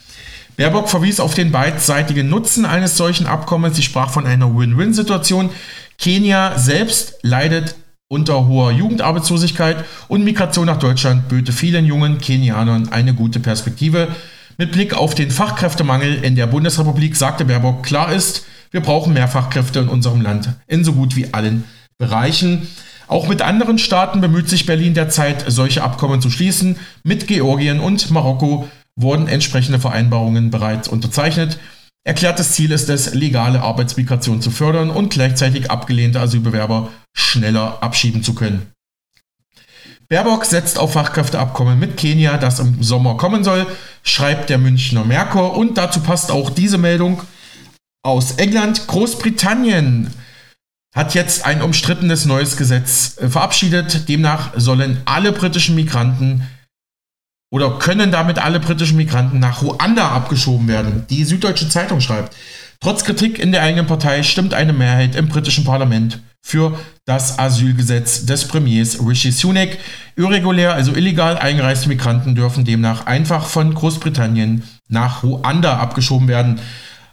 Baerbock 0.57 0.89
verwies 0.89 1.21
auf 1.21 1.33
den 1.33 1.53
beidseitigen 1.53 2.27
Nutzen 2.27 2.65
eines 2.65 2.97
solchen 2.97 3.27
Abkommens. 3.27 3.77
Sie 3.77 3.83
sprach 3.83 4.09
von 4.09 4.27
einer 4.27 4.53
Win-Win-Situation. 4.53 5.51
Kenia 5.99 6.57
selbst 6.57 7.15
leidet 7.23 7.75
unter 8.07 8.47
hoher 8.47 8.71
Jugendarbeitslosigkeit 8.71 9.83
und 10.07 10.23
Migration 10.23 10.65
nach 10.65 10.79
Deutschland 10.79 11.27
böte 11.27 11.51
vielen 11.51 11.85
jungen 11.85 12.19
Kenianern 12.19 12.89
eine 12.89 13.13
gute 13.13 13.39
Perspektive. 13.39 14.07
Mit 14.57 14.71
Blick 14.71 14.93
auf 14.93 15.13
den 15.13 15.29
Fachkräftemangel 15.29 16.23
in 16.23 16.35
der 16.35 16.47
Bundesrepublik 16.47 17.15
sagte 17.15 17.45
Baerbock, 17.45 17.83
klar 17.83 18.13
ist, 18.13 18.45
wir 18.71 18.81
brauchen 18.81 19.13
mehr 19.13 19.27
Fachkräfte 19.27 19.79
in 19.79 19.89
unserem 19.89 20.21
Land 20.21 20.49
in 20.67 20.83
so 20.83 20.93
gut 20.93 21.15
wie 21.15 21.33
allen 21.33 21.65
Bereichen. 21.97 22.67
Auch 23.07 23.27
mit 23.27 23.41
anderen 23.41 23.77
Staaten 23.77 24.21
bemüht 24.21 24.47
sich 24.47 24.65
Berlin 24.65 24.93
derzeit, 24.93 25.43
solche 25.47 25.83
Abkommen 25.83 26.21
zu 26.21 26.29
schließen. 26.29 26.77
Mit 27.03 27.27
Georgien 27.27 27.79
und 27.79 28.09
Marokko 28.09 28.69
wurden 28.95 29.27
entsprechende 29.27 29.79
Vereinbarungen 29.79 30.49
bereits 30.49 30.87
unterzeichnet. 30.87 31.59
Erklärtes 32.03 32.53
Ziel 32.53 32.71
ist 32.71 32.89
es, 32.89 33.13
legale 33.13 33.61
Arbeitsmigration 33.61 34.41
zu 34.41 34.51
fördern 34.51 34.89
und 34.89 35.11
gleichzeitig 35.11 35.69
abgelehnte 35.69 36.19
Asylbewerber 36.19 36.89
schneller 37.13 37.83
abschieben 37.83 38.23
zu 38.23 38.33
können. 38.33 38.71
Baerbock 40.07 40.45
setzt 40.45 40.79
auf 40.79 40.93
Fachkräfteabkommen 40.93 41.77
mit 41.77 41.97
Kenia, 41.97 42.37
das 42.37 42.59
im 42.59 42.81
Sommer 42.81 43.15
kommen 43.17 43.43
soll, 43.43 43.67
schreibt 44.01 44.49
der 44.49 44.57
Münchner 44.57 45.05
Merkur. 45.05 45.55
Und 45.55 45.77
dazu 45.77 45.99
passt 45.99 46.31
auch 46.31 46.49
diese 46.49 46.79
Meldung 46.79 47.21
aus 48.01 48.31
England. 48.37 48.87
Großbritannien 48.87 50.11
hat 50.95 51.13
jetzt 51.13 51.45
ein 51.45 51.61
umstrittenes 51.61 52.25
neues 52.25 52.57
Gesetz 52.57 53.17
äh, 53.19 53.29
verabschiedet. 53.29 54.09
Demnach 54.09 54.53
sollen 54.55 54.99
alle 55.05 55.31
britischen 55.31 55.75
Migranten 55.75 56.47
oder 57.51 57.79
können 57.79 58.11
damit 58.11 58.37
alle 58.39 58.59
britischen 58.59 58.97
Migranten 58.97 59.39
nach 59.39 59.61
Ruanda 59.61 60.09
abgeschoben 60.09 60.67
werden. 60.67 61.05
Die 61.09 61.23
Süddeutsche 61.23 61.69
Zeitung 61.69 61.99
schreibt, 62.01 62.35
trotz 62.79 63.03
Kritik 63.03 63.39
in 63.39 63.51
der 63.51 63.63
eigenen 63.63 63.87
Partei 63.87 64.23
stimmt 64.23 64.53
eine 64.53 64.73
Mehrheit 64.73 65.15
im 65.15 65.27
britischen 65.27 65.63
Parlament 65.63 66.19
für 66.41 66.79
das 67.05 67.37
Asylgesetz 67.37 68.25
des 68.25 68.47
Premiers 68.47 68.99
Rishi 69.05 69.31
Sunak. 69.31 69.77
Irregulär, 70.15 70.73
also 70.73 70.93
illegal 70.93 71.37
eingereiste 71.37 71.89
Migranten 71.89 72.35
dürfen 72.35 72.65
demnach 72.65 73.07
einfach 73.07 73.45
von 73.45 73.73
Großbritannien 73.73 74.63
nach 74.87 75.23
Ruanda 75.23 75.77
abgeschoben 75.77 76.27
werden. 76.27 76.59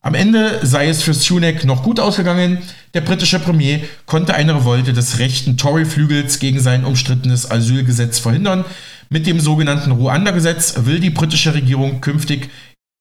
Am 0.02 0.14
Ende 0.14 0.61
sei 0.64 0.88
es 0.88 1.02
für 1.02 1.14
Sunak 1.14 1.64
noch 1.64 1.83
gut 1.83 1.99
ausgegangen. 1.99 2.59
Der 2.95 3.00
britische 3.00 3.40
Premier 3.40 3.81
konnte 4.07 4.35
eine 4.35 4.55
Revolte 4.55 4.93
des 4.93 5.19
rechten 5.19 5.57
Tory-Flügels 5.57 6.38
gegen 6.38 6.61
sein 6.61 6.85
umstrittenes 6.85 7.50
Asylgesetz 7.50 8.21
verhindern. 8.21 8.64
Mit 9.08 9.26
dem 9.26 9.40
sogenannten 9.40 9.92
Ruanda-Gesetz 9.92 10.75
will 10.84 11.00
die 11.00 11.10
britische 11.10 11.54
Regierung 11.54 12.00
künftig 12.00 12.50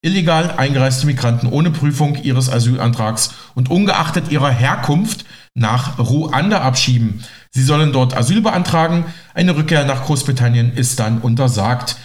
illegal 0.04 0.54
eingereiste 0.58 1.08
Migranten 1.08 1.48
ohne 1.48 1.72
Prüfung 1.72 2.16
ihres 2.24 2.50
Asylantrags 2.50 3.34
und 3.56 3.72
ungeachtet 3.72 4.32
ihrer 4.32 4.52
Herkunft 4.52 5.26
nach 5.56 5.98
Ruanda 5.98 6.62
abschieben. 6.62 7.24
Sie 7.50 7.64
sollen 7.64 7.92
dort 7.92 8.16
Asyl 8.16 8.42
beantragen. 8.42 9.06
Eine 9.34 9.56
Rückkehr 9.56 9.84
nach 9.86 10.04
Großbritannien 10.04 10.74
ist 10.74 11.00
dann 11.00 11.20
untersagt. 11.20 11.98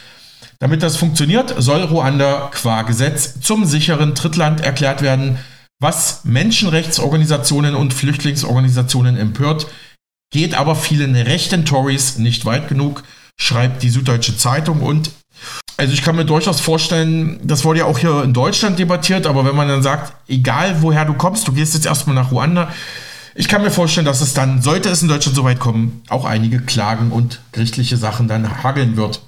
Damit 0.61 0.83
das 0.83 0.97
funktioniert, 0.97 1.55
soll 1.59 1.83
Ruanda 1.83 2.51
qua 2.53 2.83
Gesetz 2.83 3.41
zum 3.41 3.67
sicheren 3.67 4.15
Drittland 4.15 4.63
erklärt 4.63 5.03
werden, 5.03 5.39
was 5.79 6.25
Menschenrechtsorganisationen 6.25 7.75
und 7.75 7.95
Flüchtlingsorganisationen 7.95 9.17
empört, 9.17 9.67
geht 10.31 10.55
aber 10.55 10.77
vielen 10.77 11.17
rechten 11.17 11.65
Tories 11.65 12.19
nicht 12.19 12.45
weit 12.45 12.69
genug, 12.69 13.03
schreibt 13.41 13.83
die 13.83 13.91
Süddeutsche 13.91 14.37
Zeitung 14.37 14.81
und 14.81 15.11
also 15.77 15.95
ich 15.95 16.03
kann 16.03 16.15
mir 16.15 16.27
durchaus 16.27 16.61
vorstellen, 16.61 17.41
das 17.43 17.65
wurde 17.65 17.81
ja 17.81 17.85
auch 17.87 17.99
hier 17.99 18.23
in 18.23 18.35
Deutschland 18.35 18.79
debattiert, 18.79 19.27
aber 19.27 19.47
wenn 19.47 19.57
man 19.57 19.67
dann 19.67 19.83
sagt, 19.83 20.13
egal 20.29 20.83
woher 20.83 21.07
du 21.07 21.15
kommst, 21.15 21.49
du 21.49 21.53
gehst 21.53 21.73
jetzt 21.73 21.87
erstmal 21.87 22.15
nach 22.15 22.31
Ruanda, 22.31 22.69
ich 23.35 23.49
kann 23.49 23.63
mir 23.63 23.71
vorstellen, 23.71 24.05
dass 24.05 24.21
es 24.21 24.35
dann, 24.35 24.61
sollte 24.61 24.91
es 24.91 25.01
in 25.01 25.09
Deutschland 25.09 25.35
so 25.35 25.45
weit 25.45 25.59
kommen, 25.59 26.03
auch 26.11 26.27
einige 26.27 26.61
Klagen 26.61 27.11
und 27.11 27.41
gerichtliche 27.53 27.97
Sachen 27.97 28.29
dann 28.29 28.63
hageln 28.63 28.99
wird. 28.99 29.23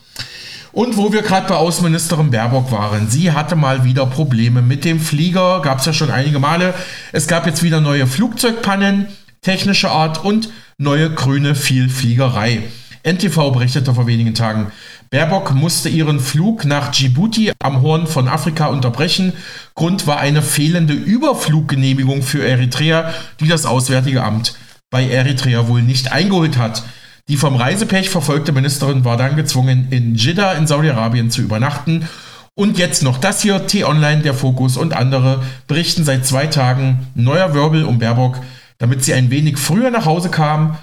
Und 0.73 0.99
wo 0.99 1.13
wir 1.13 1.23
gerade 1.23 1.49
bei 1.49 1.55
Außenministerin 1.55 2.31
Baerbock 2.31 2.71
waren, 2.71 3.09
sie 3.09 3.33
hatte 3.33 3.57
mal 3.57 3.85
wieder 3.85 4.05
Probleme 4.05 4.61
mit 4.61 4.85
dem 4.85 5.01
Flieger, 5.01 5.61
gab 5.63 5.79
es 5.79 5.87
ja 5.87 5.95
schon 5.95 6.11
einige 6.11 6.39
Male. 6.39 6.75
Es 7.13 7.27
gab 7.27 7.47
jetzt 7.47 7.63
wieder 7.63 7.81
neue 7.81 8.07
Flugzeugpannen, 8.07 9.09
technische 9.41 9.91
Art 9.91 10.23
und 10.23 10.51
neue 10.77 11.11
grüne 11.11 11.55
Vielfliegerei. 11.55 12.63
NTV 13.03 13.51
berichtete 13.53 13.95
vor 13.95 14.07
wenigen 14.07 14.35
Tagen, 14.35 14.71
Baerbock 15.11 15.53
musste 15.55 15.89
ihren 15.89 16.21
Flug 16.21 16.65
nach 16.65 16.91
Djibouti 16.91 17.53
am 17.63 17.83
Horn 17.83 18.07
von 18.07 18.29
Afrika 18.29 18.67
unterbrechen. 18.67 19.33
Grund 19.75 20.07
war 20.07 20.19
eine 20.19 20.41
fehlende 20.41 20.95
Überfluggenehmigung 20.95 22.23
für 22.23 22.47
Eritrea, 22.47 23.13
die 23.41 23.49
das 23.49 23.67
Auswärtige 23.67 24.23
Amt 24.23 24.55
bei 24.91 25.09
Eritrea 25.09 25.69
wohl 25.69 25.83
nicht 25.83 26.13
eingeholt 26.13 26.57
hat. 26.57 26.85
Die 27.29 27.37
vom 27.37 27.57
Reisepech 27.57 28.11
verfolgte 28.11 28.53
Ministerin 28.53 29.05
war 29.05 29.17
dann 29.17 29.37
gezwungen, 29.37 29.89
in 29.91 30.15
Jeddah 30.15 30.53
in 30.53 30.67
Saudi-Arabien 30.67 31.31
zu 31.31 31.43
übernachten. 31.43 32.09
Und 32.55 32.79
jetzt 32.79 33.03
noch 33.03 33.19
das 33.19 33.43
hier, 33.43 33.67
T-Online, 33.67 34.23
der 34.23 34.35
Fokus 34.35 34.77
und 34.77 34.95
andere 34.95 35.43
berichten 35.67 36.05
seit 36.05 36.27
zwei 36.27 36.47
Tagen 36.47 37.07
neuer 37.15 37.55
Wirbel 37.55 37.85
um 37.85 37.99
Baerbock, 37.99 38.41
damit 38.79 39.03
sie 39.03 39.15
ein 39.15 39.31
wenig 39.31 39.59
früher 39.59 39.91
nach 39.91 40.05
Hause 40.05 40.29
kam 40.29 40.77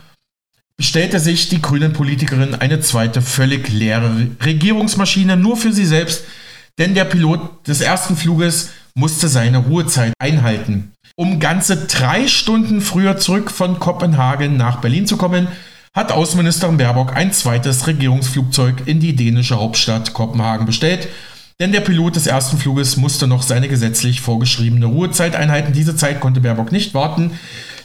bestellte 0.79 1.19
sich 1.19 1.50
die 1.50 1.62
grünen 1.62 1.91
Politikerin 1.91 2.55
eine 2.55 2.79
zweite 2.79 3.21
völlig 3.21 3.67
leere 3.67 4.27
Regierungsmaschine 4.46 5.35
nur 5.35 5.57
für 5.57 5.74
sie 5.74 5.85
selbst, 5.85 6.24
denn 6.77 6.96
der 6.96 7.03
Pilot 7.03 7.68
des 7.68 7.81
ersten 7.81 8.15
Fluges 8.15 8.70
musste 8.94 9.27
seine 9.27 9.57
Ruhezeit 9.57 10.13
einhalten. 10.20 10.94
Um 11.18 11.42
ganze 11.42 11.85
drei 11.87 12.29
Stunden 12.29 12.79
früher 12.79 13.18
zurück 13.18 13.51
von 13.51 13.77
Kopenhagen 13.79 14.55
nach 14.55 14.79
Berlin 14.79 15.05
zu 15.05 15.18
kommen, 15.18 15.50
hat 15.94 16.13
Außenministerin 16.13 16.77
Baerbock 16.77 17.13
ein 17.13 17.33
zweites 17.33 17.85
Regierungsflugzeug 17.85 18.83
in 18.85 19.01
die 19.01 19.18
dänische 19.18 19.57
Hauptstadt 19.57 20.13
Kopenhagen 20.13 20.65
bestellt, 20.65 21.09
denn 21.59 21.74
der 21.74 21.81
Pilot 21.81 22.15
des 22.15 22.25
ersten 22.25 22.57
Fluges 22.57 22.96
musste 22.96 23.27
noch 23.27 23.44
seine 23.44 23.68
gesetzlich 23.68 24.22
vorgeschriebene 24.22 24.85
Ruhezeit 24.85 25.35
einhalten. 25.35 25.74
Diese 25.74 25.98
Zeit 25.98 26.22
konnte 26.22 26.39
Baerbock 26.39 26.72
nicht 26.72 26.94
warten. 26.94 27.37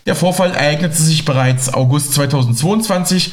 Der 0.06 0.14
Vorfall 0.14 0.52
ereignete 0.52 1.00
sich 1.00 1.24
bereits 1.24 1.72
August 1.72 2.12
2022, 2.14 3.32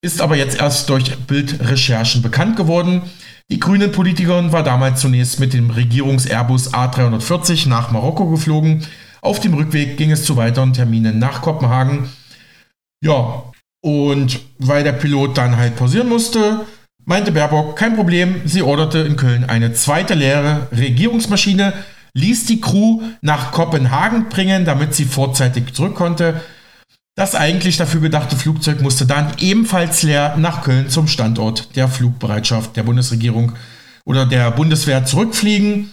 ist 0.00 0.20
aber 0.20 0.36
jetzt 0.36 0.60
erst 0.60 0.88
durch 0.88 1.16
Bildrecherchen 1.26 2.22
bekannt 2.22 2.56
geworden. 2.56 3.02
Die 3.50 3.58
grünen 3.58 3.90
Politikerin 3.90 4.52
war 4.52 4.62
damals 4.62 5.00
zunächst 5.00 5.40
mit 5.40 5.54
dem 5.54 5.70
Regierungs-Airbus 5.70 6.72
A340 6.72 7.68
nach 7.68 7.90
Marokko 7.90 8.30
geflogen. 8.30 8.86
Auf 9.22 9.40
dem 9.40 9.54
Rückweg 9.54 9.96
ging 9.96 10.12
es 10.12 10.24
zu 10.24 10.36
weiteren 10.36 10.72
Terminen 10.72 11.18
nach 11.18 11.42
Kopenhagen. 11.42 12.08
Ja, 13.02 13.42
und 13.80 14.40
weil 14.58 14.84
der 14.84 14.92
Pilot 14.92 15.36
dann 15.36 15.56
halt 15.56 15.76
pausieren 15.76 16.08
musste, 16.08 16.66
meinte 17.04 17.32
Baerbock, 17.32 17.76
kein 17.76 17.96
Problem, 17.96 18.42
sie 18.44 18.62
orderte 18.62 18.98
in 18.98 19.16
Köln 19.16 19.44
eine 19.44 19.72
zweite 19.72 20.14
leere 20.14 20.68
Regierungsmaschine 20.76 21.72
ließ 22.14 22.46
die 22.46 22.60
Crew 22.60 23.02
nach 23.20 23.52
Kopenhagen 23.52 24.28
bringen, 24.28 24.64
damit 24.64 24.94
sie 24.94 25.04
vorzeitig 25.04 25.74
zurück 25.74 25.94
konnte. 25.94 26.40
Das 27.18 27.34
eigentlich 27.34 27.76
dafür 27.76 28.00
gedachte 28.00 28.36
Flugzeug 28.36 28.80
musste 28.80 29.04
dann 29.04 29.32
ebenfalls 29.38 30.04
leer 30.04 30.36
nach 30.36 30.62
Köln 30.62 30.88
zum 30.88 31.08
Standort 31.08 31.74
der 31.74 31.88
Flugbereitschaft 31.88 32.76
der 32.76 32.84
Bundesregierung 32.84 33.52
oder 34.04 34.24
der 34.24 34.52
Bundeswehr 34.52 35.04
zurückfliegen. 35.04 35.90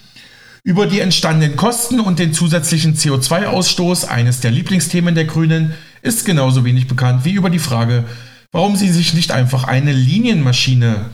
Über 0.63 0.87
die 0.87 0.99
entstandenen 0.99 1.55
Kosten 1.55 1.99
und 1.99 2.19
den 2.19 2.33
zusätzlichen 2.33 2.95
CO2-Ausstoß, 2.95 4.05
eines 4.07 4.39
der 4.39 4.51
Lieblingsthemen 4.51 5.15
der 5.15 5.25
Grünen, 5.25 5.73
ist 6.01 6.25
genauso 6.25 6.63
wenig 6.63 6.87
bekannt 6.87 7.25
wie 7.25 7.33
über 7.33 7.49
die 7.49 7.59
Frage, 7.59 8.05
warum 8.51 8.75
sie 8.75 8.89
sich 8.89 9.13
nicht 9.13 9.31
einfach 9.31 9.63
eine 9.63 9.93
Linienmaschine 9.93 11.09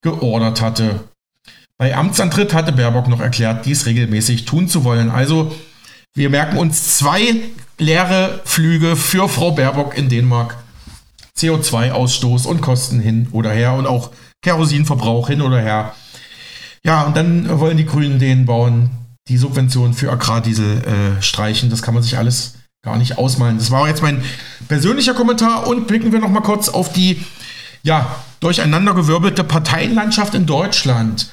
geordert 0.00 0.60
hatte. 0.60 1.00
Bei 1.78 1.94
Amtsantritt 1.94 2.54
hatte 2.54 2.72
Baerbock 2.72 3.08
noch 3.08 3.20
erklärt, 3.20 3.66
dies 3.66 3.84
regelmäßig 3.86 4.46
tun 4.46 4.66
zu 4.68 4.84
wollen. 4.84 5.10
Also 5.10 5.54
wir 6.14 6.30
merken 6.30 6.56
uns 6.56 6.96
zwei 6.96 7.20
leere 7.78 8.40
Flüge 8.44 8.96
für 8.96 9.28
Frau 9.28 9.52
Baerbock 9.52 9.96
in 9.96 10.08
Dänemark. 10.08 10.56
CO2-Ausstoß 11.38 12.46
und 12.46 12.62
Kosten 12.62 12.98
hin 12.98 13.28
oder 13.30 13.50
her 13.50 13.74
und 13.74 13.86
auch 13.86 14.10
Kerosinverbrauch 14.42 15.28
hin 15.28 15.42
oder 15.42 15.60
her. 15.60 15.94
Ja, 16.82 17.02
und 17.02 17.14
dann 17.14 17.60
wollen 17.60 17.76
die 17.76 17.84
Grünen 17.84 18.18
den 18.18 18.46
Bauern 18.46 18.90
die 19.28 19.36
Subvention 19.36 19.92
für 19.92 20.10
Agrardiesel 20.10 21.18
äh, 21.18 21.22
streichen. 21.22 21.68
Das 21.68 21.82
kann 21.82 21.92
man 21.92 22.02
sich 22.02 22.16
alles 22.16 22.54
gar 22.82 22.96
nicht 22.96 23.18
ausmalen. 23.18 23.58
Das 23.58 23.70
war 23.70 23.86
jetzt 23.88 24.02
mein 24.02 24.22
persönlicher 24.68 25.12
Kommentar 25.12 25.66
und 25.66 25.86
blicken 25.86 26.12
wir 26.12 26.20
noch 26.20 26.30
mal 26.30 26.40
kurz 26.40 26.68
auf 26.68 26.92
die 26.92 27.22
ja, 27.82 28.16
durcheinandergewirbelte 28.40 29.44
Parteienlandschaft 29.44 30.34
in 30.34 30.46
Deutschland. 30.46 31.28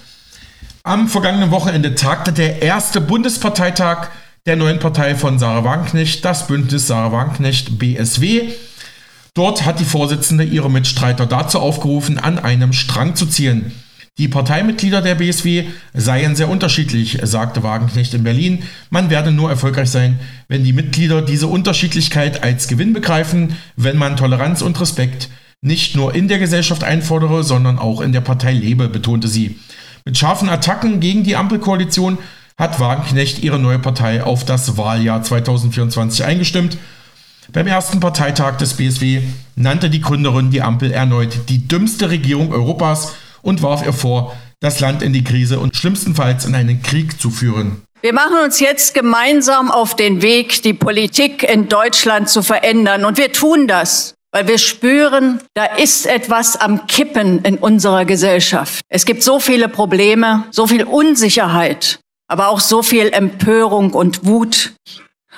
Am 0.86 1.08
vergangenen 1.08 1.52
Wochenende 1.52 1.96
tagte 1.96 2.34
der 2.34 2.62
erste 2.62 3.00
Bundesparteitag 3.00 4.10
der 4.46 4.58
neuen 4.58 4.80
Partei 4.80 5.16
von 5.16 5.40
Sarah 5.40 5.64
Wagenknecht, 5.64 6.26
das 6.26 6.48
Bündnis 6.48 6.88
Sarah 6.88 7.14
Wagenknecht 7.14 7.80
BSW. 7.80 8.50
Dort 9.34 9.66
hat 9.66 9.80
die 9.80 9.86
Vorsitzende 9.86 10.44
ihre 10.44 10.70
Mitstreiter 10.70 11.26
dazu 11.26 11.60
aufgerufen, 11.60 12.20
an 12.20 12.38
einem 12.38 12.74
Strang 12.74 13.16
zu 13.16 13.28
ziehen. 13.28 13.72
Die 14.18 14.28
Parteimitglieder 14.28 15.02
der 15.02 15.16
BSW 15.16 15.68
seien 15.94 16.36
sehr 16.36 16.50
unterschiedlich, 16.50 17.18
sagte 17.24 17.64
Wagenknecht 17.64 18.14
in 18.14 18.24
Berlin. 18.24 18.64
Man 18.90 19.10
werde 19.10 19.32
nur 19.32 19.50
erfolgreich 19.50 19.90
sein, 19.90 20.20
wenn 20.50 20.66
die 20.66 20.74
Mitglieder 20.74 21.22
diese 21.22 21.48
Unterschiedlichkeit 21.48 22.44
als 22.44 22.68
Gewinn 22.68 22.92
begreifen, 22.92 23.56
wenn 23.78 23.96
man 23.96 24.18
Toleranz 24.18 24.62
und 24.62 24.82
Respekt 24.82 25.30
nicht 25.62 25.96
nur 25.96 26.14
in 26.14 26.28
der 26.28 26.40
Gesellschaft 26.40 26.84
einfordere, 26.84 27.46
sondern 27.46 27.80
auch 27.80 28.02
in 28.02 28.12
der 28.12 28.20
Partei 28.20 28.52
lebe, 28.52 28.90
betonte 28.90 29.30
sie. 29.30 29.56
Mit 30.06 30.18
scharfen 30.18 30.50
Attacken 30.50 31.00
gegen 31.00 31.24
die 31.24 31.38
Ampelkoalition 31.38 32.18
hat 32.58 32.80
Wagenknecht 32.80 33.42
ihre 33.42 33.58
neue 33.58 33.80
Partei 33.80 34.24
auf 34.24 34.46
das 34.46 34.78
Wahljahr 34.78 35.24
2024 35.24 36.26
eingestimmt. 36.26 36.78
Beim 37.52 37.68
ersten 37.68 38.00
Parteitag 38.00 38.58
des 38.58 38.74
BSW 38.76 39.22
nannte 39.56 39.90
die 39.90 40.02
Gründerin 40.02 40.52
die 40.52 40.62
Ampel 40.62 40.92
erneut 40.92 41.50
die 41.50 41.68
dümmste 41.68 42.10
Regierung 42.10 42.52
Europas 42.52 43.14
und 43.42 43.62
warf 43.62 43.86
ihr 43.86 43.94
vor, 43.94 44.36
das 44.60 44.80
Land 44.80 45.02
in 45.02 45.14
die 45.14 45.24
Krise 45.24 45.60
und 45.60 45.76
schlimmstenfalls 45.76 46.46
in 46.46 46.56
einen 46.56 46.82
Krieg 46.82 47.20
zu 47.20 47.30
führen. 47.30 47.82
Wir 48.02 48.14
machen 48.14 48.38
uns 48.44 48.60
jetzt 48.60 48.94
gemeinsam 48.94 49.72
auf 49.72 49.96
den 49.96 50.22
Weg, 50.22 50.62
die 50.64 50.74
Politik 50.74 51.44
in 51.44 51.70
Deutschland 51.70 52.28
zu 52.28 52.44
verändern. 52.44 53.06
Und 53.06 53.18
wir 53.18 53.32
tun 53.32 53.68
das 53.68 54.16
weil 54.34 54.48
wir 54.48 54.58
spüren, 54.58 55.40
da 55.54 55.64
ist 55.64 56.08
etwas 56.08 56.60
am 56.60 56.88
Kippen 56.88 57.44
in 57.44 57.58
unserer 57.58 58.04
Gesellschaft. 58.04 58.82
Es 58.90 59.06
gibt 59.06 59.24
so 59.24 59.40
viele 59.40 59.70
Probleme, 59.70 60.46
so 60.50 60.66
viel 60.66 60.84
Unsicherheit, 60.84 62.00
aber 62.28 62.50
auch 62.50 62.60
so 62.60 62.82
viel 62.82 63.14
Empörung 63.14 63.94
und 63.94 64.26
Wut. 64.26 64.74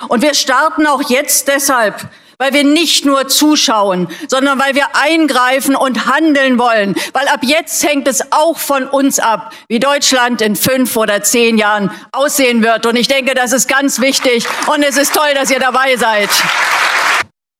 Und 0.08 0.22
wir 0.22 0.34
starten 0.34 0.88
auch 0.88 1.10
jetzt 1.10 1.50
deshalb, 1.50 2.08
weil 2.38 2.54
wir 2.54 2.64
nicht 2.64 3.06
nur 3.06 3.28
zuschauen, 3.28 4.08
sondern 4.30 4.60
weil 4.60 4.76
wir 4.76 4.88
eingreifen 4.94 5.76
und 5.76 6.06
handeln 6.06 6.58
wollen, 6.58 6.96
weil 7.12 7.28
ab 7.28 7.42
jetzt 7.44 7.86
hängt 7.86 8.08
es 8.08 8.32
auch 8.32 8.58
von 8.58 8.88
uns 8.88 9.20
ab, 9.20 9.54
wie 9.68 9.80
Deutschland 9.80 10.42
in 10.42 10.56
fünf 10.56 10.96
oder 10.96 11.22
zehn 11.22 11.58
Jahren 11.58 11.92
aussehen 12.14 12.64
wird. 12.64 12.86
Und 12.86 12.96
ich 12.96 13.10
denke, 13.10 13.36
das 13.36 13.52
ist 13.52 13.68
ganz 13.68 14.00
wichtig 14.00 14.48
und 14.68 14.84
es 14.84 14.96
ist 14.96 15.14
toll, 15.14 15.34
dass 15.34 15.52
ihr 15.52 15.60
dabei 15.60 15.98
seid. 15.98 16.30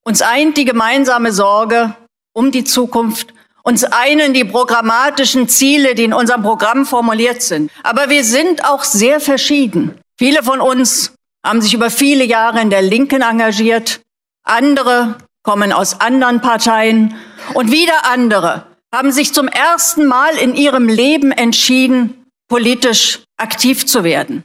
Uns 0.08 0.22
eint 0.22 0.56
die 0.56 0.66
gemeinsame 0.66 1.32
Sorge 1.32 1.96
um 2.32 2.52
die 2.52 2.64
Zukunft. 2.64 3.34
Uns 3.64 3.84
einen 3.84 4.36
die 4.36 4.46
programmatischen 4.46 5.50
Ziele, 5.50 5.96
die 5.96 6.04
in 6.04 6.14
unserem 6.14 6.44
Programm 6.44 6.86
formuliert 6.86 7.42
sind. 7.42 7.72
Aber 7.82 8.10
wir 8.10 8.24
sind 8.24 8.64
auch 8.64 8.84
sehr 8.84 9.20
verschieden. 9.20 10.00
Viele 10.20 10.44
von 10.44 10.62
uns 10.62 11.14
haben 11.44 11.60
sich 11.60 11.74
über 11.74 11.90
viele 11.90 12.24
Jahre 12.24 12.62
in 12.62 12.70
der 12.70 12.84
Linken 12.84 13.24
engagiert. 13.24 14.02
Andere 14.44 15.18
kommen 15.42 15.72
aus 15.72 16.00
anderen 16.00 16.40
Parteien. 16.40 17.16
Und 17.56 17.72
wieder 17.72 18.06
andere 18.06 18.68
haben 18.94 19.12
sich 19.12 19.34
zum 19.34 19.48
ersten 19.48 20.06
Mal 20.06 20.38
in 20.38 20.54
ihrem 20.54 20.88
Leben 20.88 21.32
entschieden, 21.32 22.26
politisch 22.48 23.24
aktiv 23.38 23.88
zu 23.88 24.04
werden. 24.04 24.44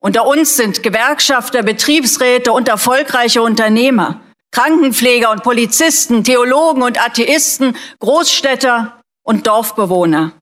Unter 0.00 0.24
uns 0.28 0.56
sind 0.56 0.84
Gewerkschafter, 0.84 1.64
Betriebsräte 1.64 2.52
und 2.52 2.68
erfolgreiche 2.68 3.42
Unternehmer. 3.42 4.20
Krankenpfleger 4.50 5.30
und 5.30 5.42
Polizisten, 5.42 6.24
Theologen 6.24 6.82
und 6.82 7.00
Atheisten, 7.00 7.76
Großstädter 8.00 9.00
und 9.22 9.46
Dorfbewohner. 9.46 10.32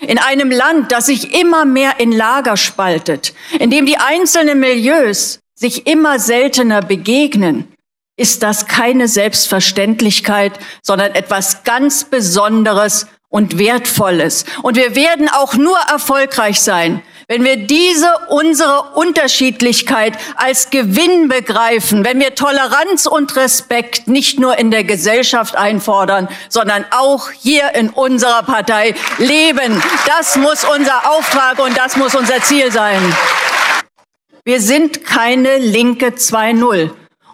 In 0.00 0.18
einem 0.18 0.50
Land, 0.50 0.90
das 0.90 1.06
sich 1.06 1.38
immer 1.38 1.64
mehr 1.64 2.00
in 2.00 2.10
Lager 2.10 2.56
spaltet, 2.56 3.34
in 3.58 3.70
dem 3.70 3.86
die 3.86 3.98
einzelnen 3.98 4.58
Milieus 4.58 5.38
sich 5.54 5.86
immer 5.86 6.18
seltener 6.18 6.82
begegnen, 6.82 7.72
ist 8.16 8.42
das 8.42 8.66
keine 8.66 9.08
Selbstverständlichkeit, 9.08 10.58
sondern 10.82 11.14
etwas 11.14 11.64
ganz 11.64 12.04
Besonderes 12.04 13.06
und 13.28 13.58
Wertvolles. 13.58 14.44
Und 14.62 14.76
wir 14.76 14.94
werden 14.94 15.28
auch 15.28 15.54
nur 15.54 15.78
erfolgreich 15.78 16.60
sein, 16.60 17.02
wenn 17.32 17.44
wir 17.44 17.56
diese 17.56 18.12
unsere 18.28 18.90
Unterschiedlichkeit 18.92 20.18
als 20.36 20.68
Gewinn 20.68 21.28
begreifen, 21.28 22.04
wenn 22.04 22.20
wir 22.20 22.34
Toleranz 22.34 23.06
und 23.06 23.34
Respekt 23.36 24.06
nicht 24.06 24.38
nur 24.38 24.58
in 24.58 24.70
der 24.70 24.84
Gesellschaft 24.84 25.56
einfordern, 25.56 26.28
sondern 26.50 26.84
auch 26.90 27.30
hier 27.30 27.74
in 27.74 27.88
unserer 27.88 28.42
Partei 28.42 28.94
leben. 29.16 29.82
Das 30.06 30.36
muss 30.36 30.66
unser 30.76 31.10
Auftrag 31.10 31.58
und 31.58 31.74
das 31.78 31.96
muss 31.96 32.14
unser 32.14 32.42
Ziel 32.42 32.70
sein. 32.70 33.00
Wir 34.44 34.60
sind 34.60 35.06
keine 35.06 35.56
linke 35.56 36.08
2.0. 36.08 36.90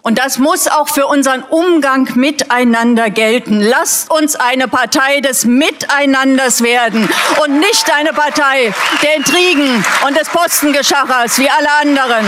Und 0.09 0.17
das 0.17 0.39
muss 0.39 0.67
auch 0.67 0.89
für 0.89 1.05
unseren 1.05 1.43
Umgang 1.43 2.09
miteinander 2.15 3.11
gelten. 3.11 3.61
Lasst 3.61 4.09
uns 4.09 4.35
eine 4.35 4.67
Partei 4.67 5.21
des 5.21 5.45
Miteinanders 5.45 6.63
werden 6.63 7.07
und 7.43 7.59
nicht 7.59 7.93
eine 7.93 8.11
Partei 8.11 8.73
der 9.03 9.17
Intrigen 9.17 9.85
und 10.07 10.17
des 10.17 10.27
Postengeschachers 10.29 11.37
wie 11.37 11.47
alle 11.47 11.69
anderen. 11.83 12.25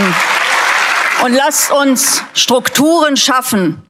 Und 1.24 1.34
lasst 1.34 1.72
uns 1.72 2.22
Strukturen 2.34 3.16
schaffen, 3.16 3.82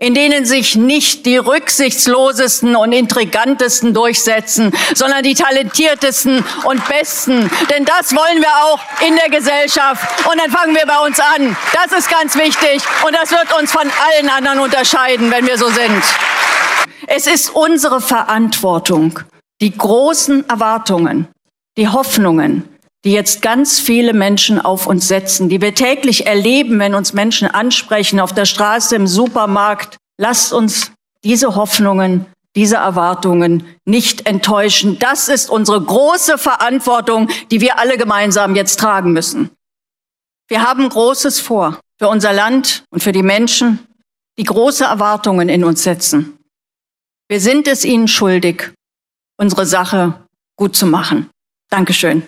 in 0.00 0.14
denen 0.14 0.46
sich 0.46 0.76
nicht 0.76 1.26
die 1.26 1.36
rücksichtslosesten 1.36 2.74
und 2.74 2.92
intrigantesten 2.92 3.92
durchsetzen, 3.92 4.72
sondern 4.94 5.22
die 5.22 5.34
talentiertesten 5.34 6.42
und 6.64 6.88
besten. 6.88 7.50
Denn 7.68 7.84
das 7.84 8.16
wollen 8.16 8.40
wir 8.40 8.48
auch 8.64 8.80
in 9.06 9.14
der 9.14 9.28
Gesellschaft. 9.28 10.26
Und 10.26 10.40
dann 10.40 10.50
fangen 10.50 10.74
wir 10.74 10.86
bei 10.86 11.06
uns 11.06 11.20
an. 11.20 11.54
Das 11.74 11.96
ist 11.96 12.10
ganz 12.10 12.34
wichtig 12.34 12.82
und 13.06 13.14
das 13.14 13.30
wird 13.30 13.52
uns 13.60 13.70
von 13.70 13.82
allen 13.82 14.30
anderen 14.30 14.60
unterscheiden, 14.60 15.30
wenn 15.30 15.46
wir 15.46 15.58
so 15.58 15.68
sind. 15.68 16.02
Es 17.06 17.26
ist 17.26 17.50
unsere 17.50 18.00
Verantwortung, 18.00 19.20
die 19.60 19.76
großen 19.76 20.48
Erwartungen, 20.48 21.28
die 21.76 21.88
Hoffnungen, 21.88 22.69
die 23.04 23.12
jetzt 23.12 23.40
ganz 23.42 23.80
viele 23.80 24.12
Menschen 24.12 24.60
auf 24.60 24.86
uns 24.86 25.08
setzen, 25.08 25.48
die 25.48 25.60
wir 25.60 25.74
täglich 25.74 26.26
erleben, 26.26 26.78
wenn 26.78 26.94
uns 26.94 27.12
Menschen 27.12 27.48
ansprechen, 27.48 28.20
auf 28.20 28.34
der 28.34 28.44
Straße, 28.44 28.94
im 28.94 29.06
Supermarkt. 29.06 29.96
Lasst 30.18 30.52
uns 30.52 30.92
diese 31.24 31.56
Hoffnungen, 31.56 32.26
diese 32.56 32.76
Erwartungen 32.76 33.64
nicht 33.86 34.26
enttäuschen. 34.26 34.98
Das 34.98 35.28
ist 35.28 35.48
unsere 35.50 35.80
große 35.80 36.36
Verantwortung, 36.36 37.28
die 37.50 37.60
wir 37.60 37.78
alle 37.78 37.96
gemeinsam 37.96 38.54
jetzt 38.54 38.80
tragen 38.80 39.12
müssen. 39.12 39.50
Wir 40.48 40.62
haben 40.62 40.88
Großes 40.88 41.40
vor 41.40 41.80
für 41.98 42.08
unser 42.08 42.32
Land 42.32 42.84
und 42.90 43.02
für 43.02 43.12
die 43.12 43.22
Menschen, 43.22 43.86
die 44.36 44.44
große 44.44 44.84
Erwartungen 44.84 45.48
in 45.48 45.64
uns 45.64 45.82
setzen. 45.84 46.38
Wir 47.28 47.40
sind 47.40 47.68
es 47.68 47.84
ihnen 47.84 48.08
schuldig, 48.08 48.72
unsere 49.38 49.64
Sache 49.64 50.26
gut 50.56 50.74
zu 50.74 50.86
machen. 50.86 51.30
Dankeschön. 51.70 52.24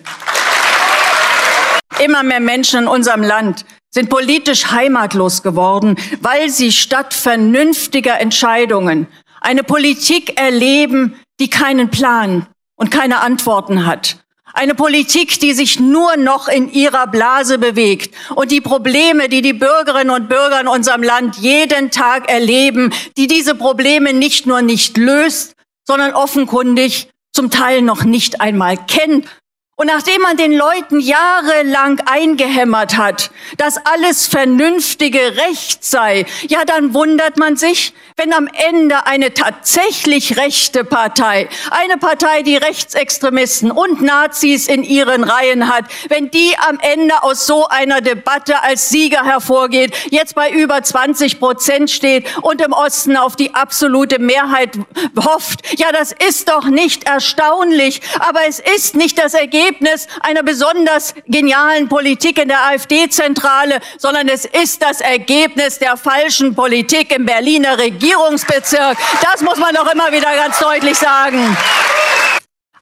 Immer 1.99 2.23
mehr 2.23 2.39
Menschen 2.39 2.81
in 2.81 2.87
unserem 2.87 3.21
Land 3.21 3.65
sind 3.91 4.09
politisch 4.09 4.71
heimatlos 4.71 5.43
geworden, 5.43 5.95
weil 6.21 6.49
sie 6.49 6.71
statt 6.71 7.13
vernünftiger 7.13 8.19
Entscheidungen 8.19 9.07
eine 9.41 9.63
Politik 9.63 10.39
erleben, 10.39 11.19
die 11.39 11.49
keinen 11.49 11.89
Plan 11.89 12.47
und 12.75 12.89
keine 12.89 13.19
Antworten 13.19 13.85
hat. 13.85 14.17
Eine 14.55 14.75
Politik, 14.75 15.39
die 15.39 15.53
sich 15.53 15.79
nur 15.79 16.15
noch 16.15 16.47
in 16.47 16.71
ihrer 16.71 17.07
Blase 17.07 17.57
bewegt 17.57 18.13
und 18.35 18.51
die 18.51 18.61
Probleme, 18.61 19.27
die 19.27 19.41
die 19.41 19.53
Bürgerinnen 19.53 20.11
und 20.11 20.29
Bürger 20.29 20.61
in 20.61 20.67
unserem 20.67 21.01
Land 21.01 21.37
jeden 21.37 21.89
Tag 21.89 22.29
erleben, 22.29 22.93
die 23.17 23.27
diese 23.27 23.55
Probleme 23.55 24.13
nicht 24.13 24.45
nur 24.45 24.61
nicht 24.61 24.97
löst, 24.97 25.55
sondern 25.85 26.13
offenkundig 26.13 27.09
zum 27.31 27.49
Teil 27.49 27.81
noch 27.81 28.03
nicht 28.03 28.41
einmal 28.41 28.77
kennt 28.77 29.27
und 29.75 29.87
nachdem 29.87 30.21
man 30.21 30.37
den 30.37 30.53
Leuten 30.53 30.99
jahrelang 30.99 31.99
eingehämmert 32.05 32.95
hat, 32.95 33.31
dass 33.57 33.83
alles 33.83 34.27
vernünftige 34.27 35.35
Recht 35.35 35.83
sei, 35.83 36.27
ja, 36.47 36.63
dann 36.63 36.93
wundert 36.93 37.37
man 37.37 37.55
sich, 37.55 37.95
wenn 38.15 38.33
am 38.33 38.47
Ende 38.53 39.07
eine 39.07 39.33
tatsächlich 39.33 40.37
rechte 40.37 40.83
Partei, 40.83 41.49
eine 41.71 41.97
Partei, 41.97 42.43
die 42.43 42.55
Rechtsextremisten 42.55 43.71
und 43.71 44.03
Nazis 44.03 44.67
in 44.67 44.83
ihren 44.83 45.23
Reihen 45.23 45.73
hat, 45.73 45.85
wenn 46.07 46.29
die 46.29 46.53
am 46.69 46.77
Ende 46.79 47.23
aus 47.23 47.47
so 47.47 47.67
einer 47.67 48.01
Debatte 48.01 48.61
als 48.61 48.89
Sieger 48.89 49.23
hervorgeht, 49.23 49.95
jetzt 50.11 50.35
bei 50.35 50.51
über 50.51 50.83
20 50.83 51.39
Prozent 51.39 51.89
steht 51.89 52.27
und 52.43 52.61
im 52.61 52.73
Osten 52.73 53.17
auf 53.17 53.35
die 53.35 53.55
absolute 53.55 54.19
Mehrheit 54.19 54.77
hofft, 55.17 55.79
ja, 55.79 55.91
das 55.91 56.11
ist 56.11 56.47
doch 56.49 56.65
nicht 56.65 57.05
erstaunlich, 57.05 58.01
aber 58.19 58.41
es 58.47 58.59
ist 58.59 58.95
nicht 58.95 59.17
das 59.17 59.33
Ergebnis 59.33 59.62
Ergebnis 59.63 60.07
einer 60.21 60.43
besonders 60.43 61.13
genialen 61.27 61.87
Politik 61.87 62.37
in 62.37 62.49
der 62.49 62.65
AfD-Zentrale, 62.65 63.79
sondern 63.97 64.27
es 64.27 64.45
ist 64.45 64.81
das 64.81 64.99
Ergebnis 64.99 65.79
der 65.79 65.95
falschen 65.95 66.53
Politik 66.53 67.15
im 67.15 67.25
Berliner 67.25 67.77
Regierungsbezirk. 67.77 68.97
Das 69.21 69.41
muss 69.41 69.57
man 69.57 69.73
doch 69.73 69.89
immer 69.91 70.11
wieder 70.11 70.33
ganz 70.35 70.59
deutlich 70.59 70.97
sagen. 70.97 71.55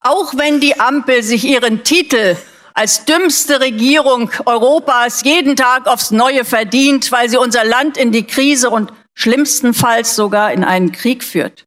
Auch 0.01 0.33
wenn 0.35 0.59
die 0.59 0.79
Ampel 0.79 1.21
sich 1.21 1.43
ihren 1.43 1.83
Titel 1.83 2.35
als 2.73 3.05
dümmste 3.05 3.59
Regierung 3.59 4.31
Europas 4.45 5.23
jeden 5.23 5.55
Tag 5.55 5.85
aufs 5.87 6.09
Neue 6.09 6.45
verdient, 6.45 7.11
weil 7.11 7.29
sie 7.29 7.37
unser 7.37 7.63
Land 7.63 7.97
in 7.97 8.11
die 8.11 8.25
Krise 8.25 8.69
und 8.69 8.91
schlimmstenfalls 9.13 10.15
sogar 10.15 10.51
in 10.51 10.63
einen 10.63 10.91
Krieg 10.91 11.23
führt. 11.23 11.65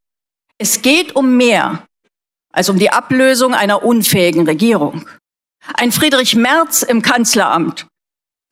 Es 0.59 0.83
geht 0.83 1.14
um 1.14 1.37
mehr 1.37 1.85
als 2.55 2.69
um 2.69 2.79
die 2.79 2.90
Ablösung 2.90 3.53
einer 3.53 3.83
unfähigen 3.83 4.47
Regierung. 4.47 5.07
Ein 5.75 5.93
Friedrich 5.93 6.37
Merz 6.37 6.83
im 6.83 7.03
Kanzleramt, 7.03 7.87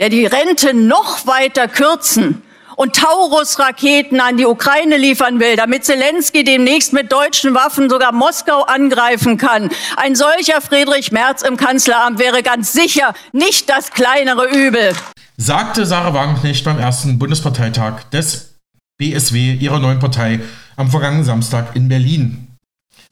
der 0.00 0.08
die 0.08 0.26
Rente 0.26 0.74
noch 0.74 1.26
weiter 1.26 1.68
kürzen 1.68 2.42
und 2.76 2.96
Taurus-Raketen 2.96 4.20
an 4.20 4.38
die 4.38 4.46
Ukraine 4.46 4.96
liefern 4.96 5.38
will, 5.38 5.56
damit 5.56 5.84
Zelensky 5.84 6.42
demnächst 6.42 6.92
mit 6.92 7.12
deutschen 7.12 7.54
Waffen 7.54 7.88
sogar 7.88 8.12
Moskau 8.12 8.62
angreifen 8.62 9.36
kann. 9.36 9.70
Ein 9.96 10.16
solcher 10.16 10.60
Friedrich 10.60 11.12
Merz 11.12 11.42
im 11.42 11.56
Kanzleramt 11.56 12.18
wäre 12.18 12.42
ganz 12.42 12.72
sicher 12.72 13.14
nicht 13.32 13.68
das 13.68 13.90
kleinere 13.90 14.46
Übel. 14.48 14.94
Sagte 15.36 15.86
Sarah 15.86 16.14
Wagenknecht 16.14 16.64
beim 16.64 16.78
ersten 16.78 17.18
Bundesparteitag 17.18 18.04
des 18.12 18.58
BSW 18.98 19.54
ihrer 19.54 19.78
neuen 19.78 19.98
Partei 19.98 20.40
am 20.76 20.90
vergangenen 20.90 21.24
Samstag 21.24 21.76
in 21.76 21.88
Berlin. 21.88 22.51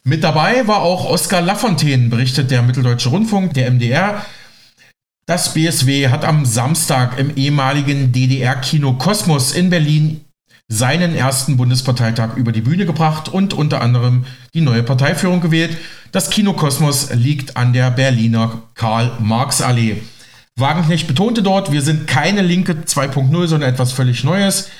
Mit 0.02 0.24
dabei 0.24 0.66
war 0.66 0.80
auch 0.80 1.04
Oskar 1.04 1.42
Lafontaine, 1.42 2.08
berichtet 2.08 2.50
der 2.50 2.62
Mitteldeutsche 2.62 3.10
Rundfunk, 3.10 3.52
der 3.52 3.70
MDR. 3.70 4.24
Das 5.26 5.52
BSW 5.52 6.08
hat 6.08 6.24
am 6.24 6.46
Samstag 6.46 7.18
im 7.18 7.36
ehemaligen 7.36 8.10
DDR-Kino 8.10 8.94
Kosmos 8.94 9.52
in 9.52 9.68
Berlin 9.68 10.24
seinen 10.68 11.14
ersten 11.14 11.56
Bundesparteitag 11.58 12.36
über 12.36 12.50
die 12.50 12.62
Bühne 12.62 12.86
gebracht 12.86 13.28
und 13.28 13.52
unter 13.52 13.82
anderem 13.82 14.24
die 14.54 14.62
neue 14.62 14.82
Parteiführung 14.82 15.40
gewählt. 15.40 15.76
Das 16.12 16.30
Kino 16.30 16.54
Kosmos 16.54 17.12
liegt 17.12 17.56
an 17.56 17.72
der 17.74 17.90
Berliner 17.90 18.62
Karl-Marx-Allee. 18.76 19.96
Wagenknecht 20.56 21.08
betonte 21.08 21.42
dort, 21.42 21.72
wir 21.72 21.82
sind 21.82 22.06
keine 22.06 22.40
Linke 22.40 22.72
2.0, 22.86 23.46
sondern 23.46 23.70
etwas 23.70 23.92
völlig 23.92 24.24
Neues. 24.24 24.70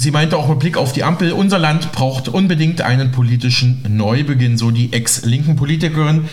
Sie 0.00 0.12
meinte 0.12 0.36
auch 0.36 0.48
mit 0.48 0.60
Blick 0.60 0.76
auf 0.76 0.92
die 0.92 1.02
Ampel, 1.02 1.32
unser 1.32 1.58
Land 1.58 1.90
braucht 1.90 2.28
unbedingt 2.28 2.82
einen 2.82 3.10
politischen 3.10 3.84
Neubeginn, 3.88 4.56
so 4.56 4.70
die 4.70 4.92
ex-linken 4.92 5.56
Politikerin. 5.56 6.28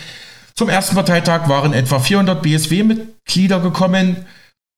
Zum 0.53 0.69
ersten 0.69 0.93
Parteitag 0.93 1.49
waren 1.49 1.73
etwa 1.73 1.97
400 1.97 2.43
BSW-Mitglieder 2.43 3.59
gekommen, 3.59 4.17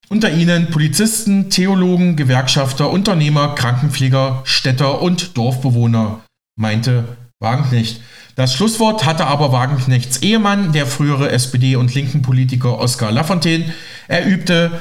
unter 0.07 0.31
ihnen 0.31 0.71
Polizisten, 0.71 1.49
Theologen, 1.49 2.15
Gewerkschafter, 2.15 2.89
Unternehmer, 2.89 3.55
Krankenpfleger, 3.55 4.41
Städter 4.45 5.01
und 5.01 5.35
Dorfbewohner, 5.35 6.21
meinte 6.55 7.17
Wagenknecht. 7.41 7.99
Das 8.35 8.53
Schlusswort 8.53 9.05
hatte 9.05 9.27
aber 9.27 9.51
Wagenknechts 9.51 10.21
Ehemann, 10.21 10.71
der 10.71 10.85
frühere 10.85 11.31
SPD- 11.31 11.75
und 11.75 11.93
linken 11.93 12.21
Politiker 12.21 12.79
Oskar 12.79 13.11
Lafontaine. 13.11 13.73
Er 14.07 14.25
übte 14.25 14.79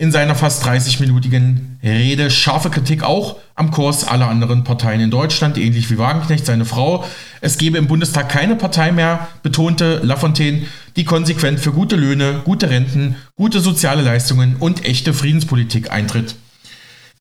in 0.00 0.12
seiner 0.12 0.36
fast 0.36 0.64
30-minütigen 0.64 1.80
Rede 1.82 2.30
scharfe 2.30 2.70
Kritik 2.70 3.02
auch 3.02 3.36
am 3.56 3.72
Kurs 3.72 4.06
aller 4.06 4.28
anderen 4.28 4.62
Parteien 4.62 5.00
in 5.00 5.10
Deutschland, 5.10 5.58
ähnlich 5.58 5.90
wie 5.90 5.98
Wagenknecht, 5.98 6.46
seine 6.46 6.64
Frau. 6.64 7.04
Es 7.40 7.58
gebe 7.58 7.78
im 7.78 7.88
Bundestag 7.88 8.28
keine 8.28 8.54
Partei 8.54 8.92
mehr, 8.92 9.26
betonte 9.42 10.00
Lafontaine, 10.04 10.66
die 10.94 11.02
konsequent 11.02 11.58
für 11.58 11.72
gute 11.72 11.96
Löhne, 11.96 12.42
gute 12.44 12.70
Renten, 12.70 13.16
gute 13.34 13.58
soziale 13.58 14.02
Leistungen 14.02 14.54
und 14.60 14.84
echte 14.84 15.12
Friedenspolitik 15.12 15.90
eintritt. 15.90 16.36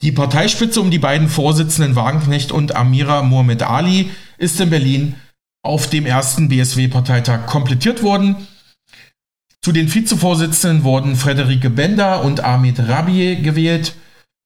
Die 0.03 0.11
Parteispitze 0.11 0.79
um 0.79 0.91
die 0.91 0.99
beiden 0.99 1.29
Vorsitzenden 1.29 1.95
Wagenknecht 1.95 2.51
und 2.51 2.75
Amira 2.75 3.23
Mohamed 3.23 3.63
Ali 3.63 4.11
ist 4.37 4.61
in 4.61 4.69
Berlin 4.69 5.15
auf 5.63 5.89
dem 5.89 6.05
ersten 6.05 6.47
BSW-Parteitag 6.47 7.47
komplettiert 7.47 8.03
worden. 8.03 8.35
Zu 9.67 9.73
den 9.73 9.93
Vizevorsitzenden 9.93 10.85
wurden 10.85 11.17
Frederike 11.17 11.69
Bender 11.69 12.23
und 12.23 12.41
Ahmed 12.41 12.87
Rabi 12.87 13.35
gewählt, 13.35 13.95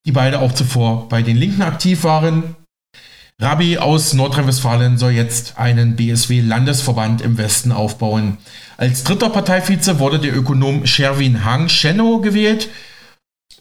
die 0.04 0.12
beide 0.12 0.40
auch 0.40 0.52
zuvor 0.52 1.10
bei 1.10 1.22
den 1.22 1.38
Linken 1.38 1.62
aktiv 1.62 2.04
waren. 2.04 2.56
Rabi 3.40 3.78
aus 3.78 4.14
Nordrhein-Westfalen 4.14 4.98
soll 4.98 5.12
jetzt 5.12 5.60
einen 5.60 5.96
BSW-Landesverband 5.96 7.22
im 7.22 7.38
Westen 7.38 7.72
aufbauen. 7.72 8.40
Als 8.78 9.04
dritter 9.04 9.30
Parteivize 9.30 10.00
wurde 10.00 10.18
der 10.18 10.36
Ökonom 10.36 10.88
Sherwin 10.88 11.46
Hang 11.46 11.70
Schenno 11.70 12.20
gewählt. 12.20 12.70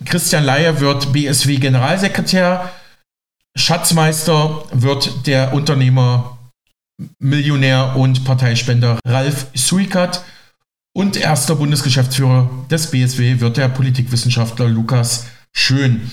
Christian 0.06 0.44
Leier 0.44 0.80
wird 0.80 1.12
BSW-Generalsekretär. 1.12 2.70
Schatzmeister 3.54 4.64
wird 4.72 5.26
der 5.26 5.52
Unternehmer 5.52 6.38
Millionär 7.18 7.96
und 7.96 8.24
Parteispender 8.24 8.98
Ralf 9.04 9.48
Suikat 9.52 10.24
und 11.00 11.16
erster 11.16 11.54
Bundesgeschäftsführer 11.54 12.50
des 12.70 12.90
BSW 12.90 13.40
wird 13.40 13.56
der 13.56 13.70
Politikwissenschaftler 13.70 14.68
Lukas 14.68 15.24
Schön. 15.50 16.10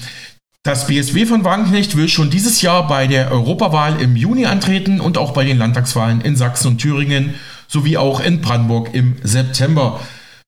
Das 0.64 0.88
BSW 0.88 1.26
von 1.26 1.44
Wagenknecht 1.44 1.98
will 1.98 2.08
schon 2.08 2.30
dieses 2.30 2.62
Jahr 2.62 2.88
bei 2.88 3.06
der 3.06 3.30
Europawahl 3.30 4.02
im 4.02 4.16
Juni 4.16 4.46
antreten 4.46 5.02
und 5.02 5.18
auch 5.18 5.34
bei 5.34 5.44
den 5.44 5.58
Landtagswahlen 5.58 6.22
in 6.22 6.38
Sachsen 6.38 6.70
und 6.70 6.78
Thüringen 6.78 7.34
sowie 7.68 7.98
auch 7.98 8.22
in 8.22 8.40
Brandenburg 8.40 8.94
im 8.94 9.18
September. 9.24 10.00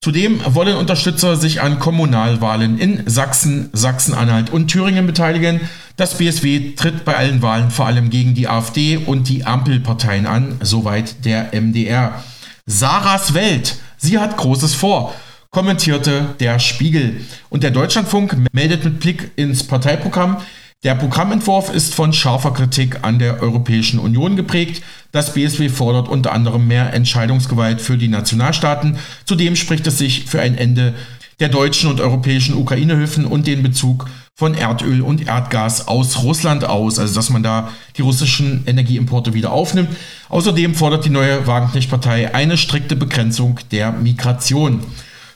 Zudem 0.01 0.39
wollen 0.45 0.77
Unterstützer 0.77 1.35
sich 1.35 1.61
an 1.61 1.79
Kommunalwahlen 1.79 2.79
in 2.79 3.03
Sachsen, 3.07 3.69
Sachsen-Anhalt 3.73 4.51
und 4.51 4.69
Thüringen 4.69 5.05
beteiligen. 5.05 5.59
Das 5.97 6.17
BSW 6.17 6.75
tritt 6.77 7.03
bei 7.03 7.17
allen 7.17 7.41
Wahlen 7.41 7.71
vor 7.71 7.87
allem 7.87 8.09
gegen 8.09 8.35
die 8.35 8.47
AfD 8.47 8.95
und 8.95 9.27
die 9.27 9.45
Ampelparteien 9.45 10.25
an, 10.27 10.55
soweit 10.61 11.25
der 11.25 11.49
MDR. 11.53 12.23
Sarahs 12.65 13.33
Welt, 13.33 13.77
sie 13.99 14.17
hat 14.17 14.37
Großes 14.37 14.73
vor, 14.73 15.13
kommentierte 15.51 16.35
der 16.39 16.59
Spiegel. 16.59 17.21
Und 17.49 17.63
der 17.63 17.71
Deutschlandfunk 17.71 18.35
meldet 18.51 18.83
mit 18.83 18.99
Blick 18.99 19.31
ins 19.35 19.63
Parteiprogramm, 19.63 20.37
der 20.85 20.95
Programmentwurf 20.95 21.73
ist 21.73 21.93
von 21.93 22.13
scharfer 22.13 22.53
Kritik 22.53 22.99
an 23.01 23.19
der 23.19 23.41
Europäischen 23.41 23.99
Union 23.99 24.37
geprägt. 24.37 24.81
Das 25.11 25.33
BSW 25.33 25.67
fordert 25.67 26.07
unter 26.07 26.31
anderem 26.31 26.69
mehr 26.69 26.93
Entscheidungsgewalt 26.93 27.81
für 27.81 27.97
die 27.97 28.07
Nationalstaaten. 28.07 28.97
Zudem 29.25 29.57
spricht 29.57 29.85
es 29.87 29.97
sich 29.97 30.23
für 30.23 30.39
ein 30.39 30.57
Ende 30.57 30.93
der 31.41 31.49
deutschen 31.49 31.89
und 31.89 31.99
europäischen 31.99 32.55
Ukraine-Hilfen 32.55 33.25
und 33.25 33.45
den 33.45 33.61
Bezug 33.61 34.07
von 34.39 34.53
Erdöl 34.53 35.01
und 35.01 35.27
Erdgas 35.27 35.89
aus 35.89 36.23
Russland 36.23 36.63
aus, 36.63 36.97
also 36.97 37.13
dass 37.13 37.29
man 37.29 37.43
da 37.43 37.71
die 37.97 38.01
russischen 38.01 38.63
Energieimporte 38.65 39.33
wieder 39.33 39.51
aufnimmt. 39.51 39.89
Außerdem 40.29 40.75
fordert 40.75 41.03
die 41.03 41.09
neue 41.09 41.45
Wagenknecht-Partei 41.45 42.33
eine 42.33 42.55
strikte 42.57 42.95
Begrenzung 42.95 43.59
der 43.73 43.91
Migration. 43.91 44.81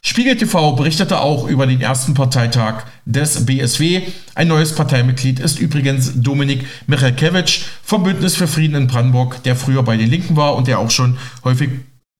Spiegel 0.05 0.37
TV 0.37 0.77
berichtete 0.77 1.19
auch 1.19 1.49
über 1.49 1.67
den 1.67 1.81
ersten 1.81 2.13
Parteitag 2.13 2.85
des 3.03 3.45
BSW. 3.45 4.03
Ein 4.35 4.47
neues 4.47 4.73
Parteimitglied 4.73 5.41
ist 5.41 5.59
übrigens 5.59 6.21
Dominik 6.21 6.65
Michalkiewicz 6.87 7.65
vom 7.83 8.03
Bündnis 8.03 8.37
für 8.37 8.47
Frieden 8.47 8.75
in 8.75 8.87
Brandenburg, 8.87 9.43
der 9.43 9.57
früher 9.57 9.83
bei 9.83 9.97
den 9.97 10.09
Linken 10.09 10.37
war 10.37 10.55
und 10.55 10.67
der 10.67 10.79
auch 10.79 10.91
schon 10.91 11.17
häufig 11.43 11.71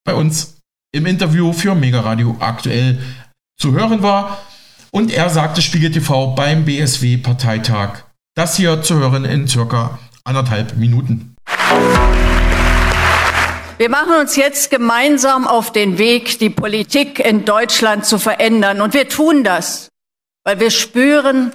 bei 0.04 0.12
uns 0.12 0.58
im 0.92 1.06
Interview 1.06 1.54
für 1.54 1.74
Mega 1.74 2.00
Radio 2.00 2.36
aktuell 2.40 2.98
zu 3.58 3.72
hören 3.72 4.02
war. 4.02 4.38
Und 4.94 5.12
er 5.12 5.28
sagte 5.28 5.60
Spiegel 5.60 5.90
TV 5.90 6.36
beim 6.36 6.64
BSW-Parteitag. 6.64 8.04
Das 8.36 8.56
hier 8.56 8.80
zu 8.82 8.94
hören 9.00 9.24
in 9.24 9.48
circa 9.48 9.98
anderthalb 10.22 10.76
Minuten. 10.76 11.34
Wir 13.76 13.90
machen 13.90 14.12
uns 14.20 14.36
jetzt 14.36 14.70
gemeinsam 14.70 15.48
auf 15.48 15.72
den 15.72 15.98
Weg, 15.98 16.38
die 16.38 16.48
Politik 16.48 17.18
in 17.18 17.44
Deutschland 17.44 18.06
zu 18.06 18.20
verändern. 18.20 18.80
Und 18.80 18.94
wir 18.94 19.08
tun 19.08 19.42
das, 19.42 19.88
weil 20.44 20.60
wir 20.60 20.70
spüren, 20.70 21.50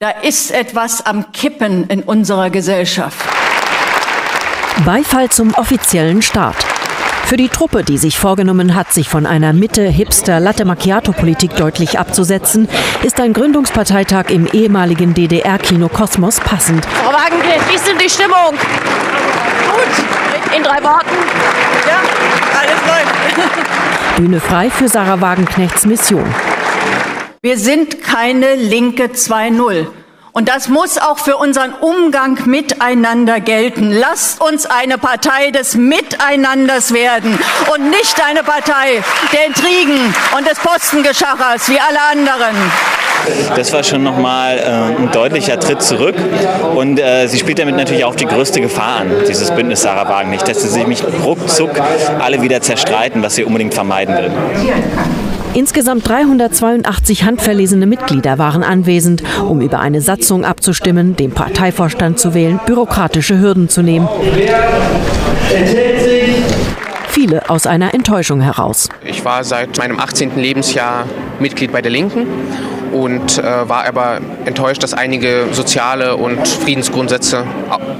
da 0.00 0.10
ist 0.10 0.50
etwas 0.50 1.06
am 1.06 1.30
Kippen 1.30 1.86
in 1.86 2.02
unserer 2.02 2.50
Gesellschaft. 2.50 3.24
Beifall 4.84 5.28
zum 5.28 5.54
offiziellen 5.54 6.22
Start. 6.22 6.73
Für 7.26 7.36
die 7.38 7.48
Truppe, 7.48 7.82
die 7.82 7.96
sich 7.96 8.18
vorgenommen 8.18 8.74
hat, 8.74 8.92
sich 8.92 9.08
von 9.08 9.24
einer 9.24 9.54
Mitte-Hipster-Latte-Macchiato-Politik 9.54 11.56
deutlich 11.56 11.98
abzusetzen, 11.98 12.68
ist 13.02 13.18
ein 13.18 13.32
Gründungsparteitag 13.32 14.28
im 14.28 14.46
ehemaligen 14.46 15.14
DDR-Kino 15.14 15.88
Kosmos 15.88 16.38
passend. 16.38 16.84
Frau 16.84 17.12
Wagenknecht, 17.12 17.66
wie 17.70 17.76
ist 17.76 17.88
denn 17.88 17.96
die 17.96 18.10
Stimmung? 18.10 18.50
Gut, 18.50 18.58
in 20.54 20.62
drei 20.62 20.82
Worten. 20.82 21.16
Ja, 21.88 22.02
alles 22.60 22.76
läuft. 22.86 23.14
Bühne 24.16 24.38
frei 24.38 24.68
für 24.68 24.88
Sarah 24.88 25.22
Wagenknechts 25.22 25.86
Mission. 25.86 26.26
Wir 27.40 27.56
sind 27.58 28.02
keine 28.02 28.54
Linke 28.54 29.06
2.0. 29.06 29.86
Und 30.36 30.48
das 30.48 30.66
muss 30.66 30.98
auch 30.98 31.18
für 31.18 31.36
unseren 31.36 31.72
Umgang 31.74 32.40
miteinander 32.46 33.38
gelten. 33.38 33.92
Lasst 33.92 34.40
uns 34.40 34.66
eine 34.66 34.98
Partei 34.98 35.52
des 35.52 35.76
Miteinanders 35.76 36.92
werden 36.92 37.38
und 37.72 37.90
nicht 37.90 38.20
eine 38.28 38.42
Partei 38.42 39.00
der 39.32 39.46
Intrigen 39.46 40.12
und 40.36 40.44
des 40.44 40.58
Postengeschachers 40.58 41.68
wie 41.68 41.78
alle 41.78 42.00
anderen. 42.10 42.56
Das 43.54 43.72
war 43.72 43.84
schon 43.84 44.02
nochmal 44.02 44.58
äh, 44.58 45.02
ein 45.02 45.12
deutlicher 45.12 45.60
Tritt 45.60 45.82
zurück. 45.82 46.16
Und 46.74 46.98
äh, 46.98 47.28
sie 47.28 47.38
spielt 47.38 47.60
damit 47.60 47.76
natürlich 47.76 48.04
auch 48.04 48.16
die 48.16 48.26
größte 48.26 48.60
Gefahr 48.60 49.02
an, 49.02 49.12
dieses 49.28 49.52
Bündnis 49.52 49.82
Sarah 49.82 50.08
Wagen 50.08 50.30
nicht, 50.30 50.48
dass 50.48 50.62
sie 50.62 50.68
sich 50.68 50.84
mich 50.88 51.04
ruckzuck 51.24 51.80
alle 52.18 52.42
wieder 52.42 52.60
zerstreiten, 52.60 53.22
was 53.22 53.36
sie 53.36 53.44
unbedingt 53.44 53.72
vermeiden 53.72 54.16
will. 54.16 54.32
Insgesamt 55.54 56.08
382 56.08 57.24
handverlesene 57.24 57.86
Mitglieder 57.86 58.38
waren 58.38 58.64
anwesend, 58.64 59.22
um 59.48 59.60
über 59.60 59.78
eine 59.78 60.00
Satzung 60.00 60.44
abzustimmen, 60.44 61.14
den 61.14 61.30
Parteivorstand 61.30 62.18
zu 62.18 62.34
wählen, 62.34 62.58
bürokratische 62.66 63.38
Hürden 63.38 63.68
zu 63.68 63.82
nehmen. 63.82 64.08
Viele 67.08 67.48
aus 67.48 67.68
einer 67.68 67.94
Enttäuschung 67.94 68.40
heraus. 68.40 68.88
Ich 69.04 69.24
war 69.24 69.44
seit 69.44 69.78
meinem 69.78 70.00
18. 70.00 70.36
Lebensjahr 70.36 71.06
Mitglied 71.38 71.70
bei 71.70 71.80
der 71.80 71.92
Linken 71.92 72.26
und 72.94 73.38
äh, 73.38 73.68
war 73.68 73.86
aber 73.86 74.20
enttäuscht, 74.44 74.82
dass 74.82 74.94
einige 74.94 75.48
soziale 75.50 76.16
und 76.16 76.46
Friedensgrundsätze 76.46 77.44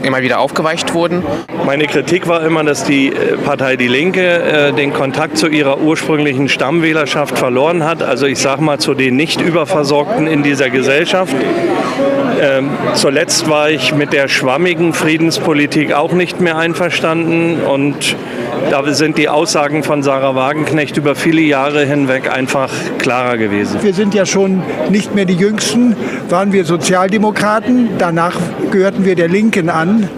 immer 0.02 0.22
wieder 0.22 0.38
aufgeweicht 0.38 0.94
wurden. 0.94 1.22
Meine 1.66 1.86
Kritik 1.86 2.28
war 2.28 2.44
immer, 2.44 2.62
dass 2.62 2.84
die 2.84 3.08
äh, 3.08 3.36
Partei 3.36 3.76
Die 3.76 3.88
Linke 3.88 4.20
äh, 4.20 4.72
den 4.72 4.94
Kontakt 4.94 5.36
zu 5.36 5.48
ihrer 5.48 5.80
ursprünglichen 5.80 6.48
Stammwählerschaft 6.48 7.36
verloren 7.36 7.84
hat. 7.84 8.02
Also 8.02 8.26
ich 8.26 8.38
sage 8.38 8.62
mal 8.62 8.78
zu 8.78 8.94
den 8.94 9.16
nicht 9.16 9.40
überversorgten 9.40 10.28
in 10.28 10.42
dieser 10.42 10.70
Gesellschaft. 10.70 11.34
Ähm, 12.40 12.70
zuletzt 12.94 13.48
war 13.48 13.70
ich 13.70 13.94
mit 13.94 14.12
der 14.12 14.28
schwammigen 14.28 14.92
Friedenspolitik 14.92 15.92
auch 15.92 16.12
nicht 16.12 16.40
mehr 16.40 16.56
einverstanden 16.56 17.60
und 17.62 18.16
da 18.70 18.82
sind 18.92 19.18
die 19.18 19.28
Aussagen 19.28 19.82
von 19.82 20.02
Sarah 20.02 20.34
Wagenknecht 20.34 20.96
über 20.96 21.14
viele 21.14 21.40
Jahre 21.40 21.84
hinweg 21.84 22.30
einfach 22.30 22.70
klarer 22.98 23.36
gewesen. 23.36 23.82
Wir 23.82 23.94
sind 23.94 24.14
ja 24.14 24.26
schon 24.26 24.62
nicht 24.90 25.14
mehr 25.14 25.24
die 25.24 25.34
Jüngsten, 25.34 25.96
waren 26.28 26.52
wir 26.52 26.64
Sozialdemokraten. 26.64 27.90
Danach 27.98 28.36
gehörten 28.70 29.04
wir 29.04 29.14
der 29.14 29.28
Linken 29.28 29.68
an. 29.68 30.08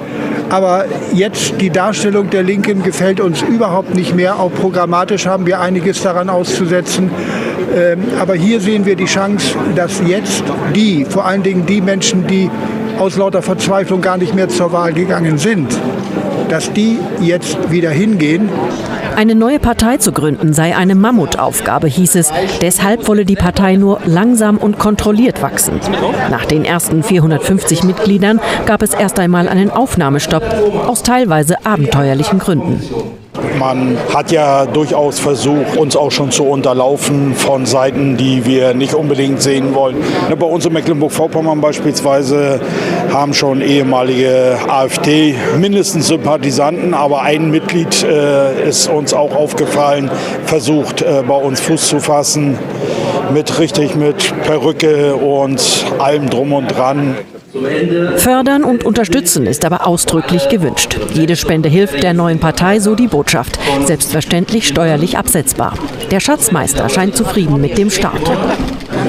Aber 0.49 0.85
jetzt 1.13 1.61
die 1.61 1.71
Darstellung 1.71 2.31
der 2.31 2.43
Linken 2.43 2.83
gefällt 2.83 3.21
uns 3.21 3.43
überhaupt 3.43 3.95
nicht 3.95 4.15
mehr. 4.15 4.39
Auch 4.39 4.53
programmatisch 4.53 5.27
haben 5.27 5.47
wir 5.47 5.61
einiges 5.61 6.03
daran 6.03 6.29
auszusetzen. 6.29 7.11
Ähm, 7.75 7.99
aber 8.21 8.35
hier 8.35 8.61
sehen 8.61 8.87
wir 8.87 8.95
die 8.95 9.07
Chance, 9.07 9.57
dass 9.75 10.01
jetzt 10.07 10.45
die, 10.75 11.05
vor 11.05 11.27
allen 11.27 11.43
Dingen 11.43 11.67
die 11.67 11.81
Menschen, 11.81 12.27
die 12.27 12.49
aus 12.99 13.17
lauter 13.17 13.43
Verzweiflung 13.43 14.01
gar 14.01 14.19
nicht 14.19 14.35
mehr 14.35 14.49
zur 14.49 14.73
Wahl 14.73 14.93
gegangen 14.93 15.37
sind, 15.39 15.77
dass 16.49 16.73
die 16.73 16.99
jetzt 17.21 17.71
wieder 17.71 17.91
hingehen. 17.91 18.49
Eine 19.17 19.35
neue 19.35 19.59
Partei 19.59 19.97
zu 19.97 20.13
gründen 20.13 20.53
sei 20.53 20.77
eine 20.77 20.95
Mammutaufgabe, 20.95 21.87
hieß 21.87 22.17
es. 22.17 22.31
Deshalb 22.61 23.09
wolle 23.09 23.25
die 23.25 23.35
Partei 23.35 23.77
nur 23.77 23.99
langsam 24.05 24.59
und 24.59 24.79
kontrolliert 24.79 25.41
wachsen. 25.41 25.81
Nach 26.31 26.45
den 26.45 26.67
ersten 26.67 27.03
450 27.03 27.83
Mitgliedern 27.83 28.41
gab 28.67 28.83
es 28.83 28.93
erst 28.93 29.19
einmal 29.19 29.49
einen 29.49 29.71
Aufnahmestopp 29.71 30.45
aus 30.87 31.03
teilweise 31.03 31.65
abenteuerlichen 31.65 32.39
Gründen. 32.39 32.79
Man 33.59 33.99
hat 34.15 34.33
ja 34.33 34.67
durchaus 34.67 35.19
versucht, 35.19 35.77
uns 35.77 35.97
auch 35.97 36.11
schon 36.11 36.31
zu 36.31 36.45
unterlaufen 36.45 37.35
von 37.35 37.67
Seiten, 37.67 38.17
die 38.17 38.45
wir 38.45 38.75
nicht 38.75 38.95
unbedingt 38.95 39.43
sehen 39.43 39.75
wollen. 39.75 39.97
Bei 40.39 40.47
uns 40.47 40.67
in 40.67 40.73
Mecklenburg-Vorpommern 40.73 41.61
beispielsweise 41.61 42.61
haben 43.13 43.35
schon 43.35 43.61
ehemalige 43.61 44.59
AfD 44.69 45.35
mindestens 45.59 46.09
Sympathisanten, 46.09 46.95
aber 46.95 47.23
ein 47.23 47.51
Mitglied 47.51 48.03
äh, 48.03 48.69
ist 48.69 48.89
uns 48.89 49.15
auch 49.15 49.35
aufgefallen, 49.35 50.11
versucht 50.45 51.03
äh, 51.03 51.23
bei 51.27 51.37
uns 51.37 51.61
Fuß 51.61 51.89
zu 51.89 52.01
fassen 52.01 52.59
mit 53.33 53.59
richtig 53.59 53.97
mit 53.97 54.33
Perücke 54.43 55.17
und 55.17 55.85
allem 55.99 56.31
drum 56.31 56.53
und 56.53 56.69
dran. 56.69 57.17
Fördern 58.17 58.65
und 58.65 58.85
unterstützen 58.85 59.47
ist 59.47 59.65
aber 59.65 59.87
ausdrücklich 59.87 60.49
gewünscht. 60.49 60.99
Jede 61.13 61.37
Spende 61.37 61.69
hilft 61.69 62.03
der 62.03 62.15
neuen 62.15 62.39
Partei, 62.39 62.81
so 62.81 62.95
die 62.95 63.09
Botschaft. 63.09 63.59
Selbstverständlich 63.85 64.67
steuerlich 64.67 65.19
absetzbar. 65.19 65.75
Der 66.11 66.21
Schatzmeister 66.21 66.89
scheint 66.89 67.17
zufrieden 67.17 67.61
mit 67.61 67.79
dem 67.79 67.91
Start. 67.91 68.31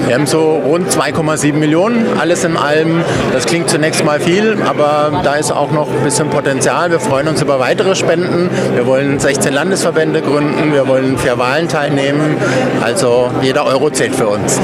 Wir 0.06 0.16
haben 0.16 0.26
so 0.26 0.62
rund 0.66 0.90
2,7 0.90 1.54
Millionen, 1.54 2.06
alles 2.20 2.44
in 2.44 2.58
allem. 2.58 3.04
Das 3.34 3.46
klingt 3.46 3.70
zunächst 3.70 4.04
mal 4.06 4.20
viel, 4.20 4.58
aber 4.66 5.22
da 5.24 5.36
ist 5.36 5.52
auch 5.52 5.72
noch 5.72 5.88
ein 5.90 6.04
bisschen 6.04 6.30
Potenzial. 6.30 6.92
Wir 6.92 7.00
freuen 7.00 7.28
uns 7.28 7.42
über 7.42 7.60
weitere 7.60 7.96
Spenden. 7.96 8.50
Wir 8.76 8.86
wollen 8.86 9.20
16 9.20 9.54
Landesverbände 9.54 10.22
gründen, 10.22 10.74
wir 10.74 10.88
wollen 10.88 11.18
vier 11.18 11.38
Wahlen 11.38 11.68
teilnehmen. 11.68 12.38
Also 12.84 13.30
jeder 13.42 13.66
Euro 13.66 13.90
zählt 13.90 14.16
für 14.16 14.28
uns. 14.28 14.60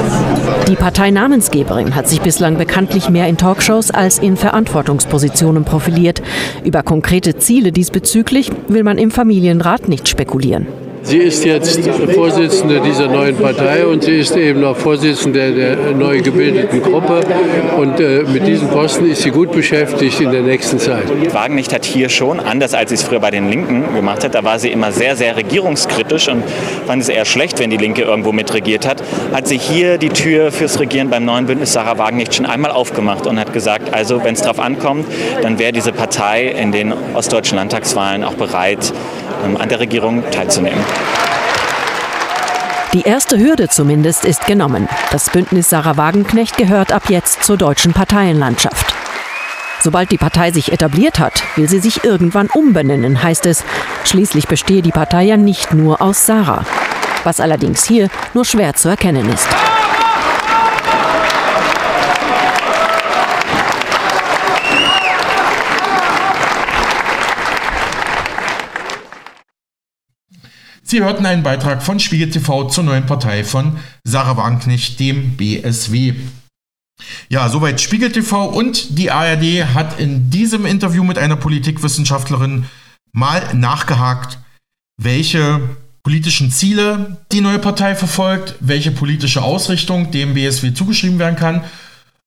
Die 0.68 0.76
Parteinamensgeberin 0.76 1.94
hat 1.94 2.08
sich 2.08 2.20
bislang 2.20 2.56
bekanntlich 2.56 3.08
mehr 3.08 3.26
in 3.28 3.36
Talkshows 3.36 3.90
als 3.90 4.18
in 4.18 4.36
Verantwortungspositionen 4.36 5.64
profiliert. 5.64 6.22
Über 6.64 6.82
konkrete 6.82 7.36
Ziele 7.36 7.72
diesbezüglich 7.72 8.50
will 8.68 8.84
man 8.84 8.98
im 8.98 9.10
Familienrat 9.10 9.88
nicht 9.88 10.08
spekulieren. 10.08 10.83
Sie 11.04 11.18
ist 11.18 11.44
jetzt 11.44 11.86
Vorsitzende 12.14 12.80
dieser 12.80 13.08
neuen 13.08 13.36
Partei 13.36 13.86
und 13.86 14.04
sie 14.04 14.18
ist 14.18 14.34
eben 14.36 14.64
auch 14.64 14.76
Vorsitzende 14.76 15.52
der 15.52 15.76
neu 15.92 16.22
gebildeten 16.22 16.82
Gruppe. 16.82 17.20
Und 17.76 18.00
äh, 18.00 18.22
mit 18.22 18.46
diesem 18.46 18.68
Posten 18.68 19.10
ist 19.10 19.20
sie 19.20 19.30
gut 19.30 19.52
beschäftigt 19.52 20.18
in 20.22 20.32
der 20.32 20.40
nächsten 20.40 20.78
Zeit. 20.78 21.04
Wagenknecht 21.32 21.74
hat 21.74 21.84
hier 21.84 22.08
schon, 22.08 22.40
anders 22.40 22.72
als 22.72 22.88
sie 22.88 22.94
es 22.94 23.02
früher 23.02 23.20
bei 23.20 23.30
den 23.30 23.50
Linken 23.50 23.94
gemacht 23.94 24.24
hat, 24.24 24.34
da 24.34 24.44
war 24.44 24.58
sie 24.58 24.70
immer 24.70 24.92
sehr, 24.92 25.14
sehr 25.14 25.36
regierungskritisch 25.36 26.28
und 26.28 26.42
fand 26.86 27.02
es 27.02 27.10
eher 27.10 27.26
schlecht, 27.26 27.58
wenn 27.58 27.68
die 27.68 27.76
Linke 27.76 28.00
irgendwo 28.00 28.32
mitregiert 28.32 28.86
hat, 28.86 29.02
hat 29.34 29.46
sie 29.46 29.58
hier 29.58 29.98
die 29.98 30.08
Tür 30.08 30.52
fürs 30.52 30.80
Regieren 30.80 31.10
beim 31.10 31.26
neuen 31.26 31.44
Bündnis 31.44 31.74
Sarah 31.74 31.98
Wagenknecht 31.98 32.34
schon 32.34 32.46
einmal 32.46 32.70
aufgemacht 32.70 33.26
und 33.26 33.38
hat 33.38 33.52
gesagt, 33.52 33.92
also 33.92 34.24
wenn 34.24 34.34
es 34.34 34.40
darauf 34.40 34.58
ankommt, 34.58 35.06
dann 35.42 35.58
wäre 35.58 35.72
diese 35.72 35.92
Partei 35.92 36.46
in 36.46 36.72
den 36.72 36.94
ostdeutschen 37.12 37.58
Landtagswahlen 37.58 38.24
auch 38.24 38.34
bereit, 38.34 38.92
an 39.42 39.68
der 39.68 39.80
Regierung 39.80 40.22
teilzunehmen. 40.30 40.84
Die 42.92 43.02
erste 43.02 43.38
Hürde 43.38 43.68
zumindest 43.68 44.24
ist 44.24 44.46
genommen. 44.46 44.88
Das 45.10 45.28
Bündnis 45.30 45.68
Sarah 45.68 45.96
Wagenknecht 45.96 46.56
gehört 46.56 46.92
ab 46.92 47.04
jetzt 47.08 47.42
zur 47.42 47.56
deutschen 47.56 47.92
Parteienlandschaft. 47.92 48.94
Sobald 49.82 50.12
die 50.12 50.16
Partei 50.16 50.52
sich 50.52 50.72
etabliert 50.72 51.18
hat, 51.18 51.42
will 51.56 51.68
sie 51.68 51.80
sich 51.80 52.04
irgendwann 52.04 52.46
umbenennen, 52.46 53.22
heißt 53.22 53.46
es. 53.46 53.64
Schließlich 54.04 54.46
bestehe 54.46 54.80
die 54.80 54.92
Partei 54.92 55.24
ja 55.24 55.36
nicht 55.36 55.74
nur 55.74 56.00
aus 56.00 56.24
Sarah. 56.24 56.64
Was 57.24 57.40
allerdings 57.40 57.84
hier 57.84 58.08
nur 58.32 58.44
schwer 58.44 58.74
zu 58.74 58.88
erkennen 58.88 59.28
ist. 59.28 59.48
Sie 70.86 71.00
hörten 71.00 71.24
einen 71.24 71.42
Beitrag 71.42 71.82
von 71.82 71.98
Spiegel 71.98 72.28
TV 72.28 72.68
zur 72.68 72.84
neuen 72.84 73.06
Partei 73.06 73.42
von 73.42 73.78
Sarah 74.04 74.36
Wagenknecht, 74.36 75.00
dem 75.00 75.34
BSW. 75.34 76.12
Ja, 77.30 77.48
soweit 77.48 77.80
Spiegel 77.80 78.12
TV 78.12 78.44
und 78.50 78.98
die 78.98 79.10
ARD 79.10 79.74
hat 79.74 79.98
in 79.98 80.28
diesem 80.28 80.66
Interview 80.66 81.02
mit 81.02 81.16
einer 81.16 81.36
Politikwissenschaftlerin 81.36 82.66
mal 83.12 83.54
nachgehakt, 83.54 84.38
welche 85.00 85.60
politischen 86.02 86.50
Ziele 86.50 87.16
die 87.32 87.40
neue 87.40 87.58
Partei 87.60 87.94
verfolgt, 87.94 88.56
welche 88.60 88.90
politische 88.90 89.42
Ausrichtung 89.42 90.10
dem 90.10 90.34
BSW 90.34 90.74
zugeschrieben 90.74 91.18
werden 91.18 91.36
kann. 91.36 91.64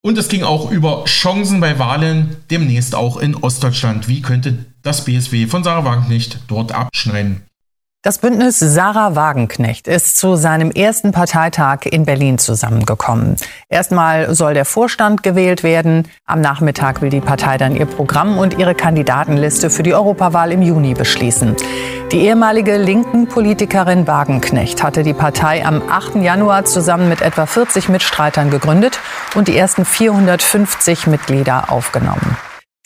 Und 0.01 0.17
es 0.17 0.29
ging 0.29 0.41
auch 0.41 0.71
über 0.71 1.05
Chancen 1.05 1.59
bei 1.59 1.77
Wahlen 1.77 2.37
demnächst 2.49 2.95
auch 2.95 3.17
in 3.17 3.35
Ostdeutschland. 3.35 4.07
Wie 4.07 4.23
könnte 4.23 4.65
das 4.81 5.05
BSW 5.05 5.45
von 5.45 5.63
Sarah 5.63 5.85
Wagenknecht 5.85 6.39
dort 6.47 6.71
abschneiden? 6.71 7.46
Das 8.07 8.19
Bündnis 8.19 8.57
Sarah 8.57 9.17
Wagenknecht 9.17 9.89
ist 9.89 10.17
zu 10.17 10.37
seinem 10.37 10.71
ersten 10.71 11.11
Parteitag 11.11 11.79
in 11.83 12.05
Berlin 12.05 12.37
zusammengekommen. 12.37 13.35
Erstmal 13.67 14.33
soll 14.33 14.53
der 14.53 14.63
Vorstand 14.63 15.23
gewählt 15.23 15.61
werden. 15.61 16.07
Am 16.25 16.39
Nachmittag 16.39 17.01
will 17.01 17.09
die 17.09 17.19
Partei 17.19 17.57
dann 17.57 17.75
ihr 17.75 17.85
Programm 17.85 18.37
und 18.37 18.57
ihre 18.57 18.75
Kandidatenliste 18.75 19.69
für 19.69 19.83
die 19.83 19.93
Europawahl 19.93 20.53
im 20.53 20.61
Juni 20.61 20.93
beschließen. 20.93 21.57
Die 22.13 22.21
ehemalige 22.21 22.77
linken 22.77 23.27
Politikerin 23.27 24.07
Wagenknecht 24.07 24.83
hatte 24.83 25.03
die 25.03 25.13
Partei 25.13 25.65
am 25.65 25.81
8. 25.89 26.15
Januar 26.15 26.63
zusammen 26.63 27.09
mit 27.09 27.21
etwa 27.21 27.45
40 27.45 27.89
Mitstreitern 27.89 28.49
gegründet 28.49 29.01
und 29.35 29.49
die 29.49 29.57
ersten 29.57 29.83
450 29.83 31.07
Mitglieder 31.07 31.73
aufgenommen. 31.73 32.37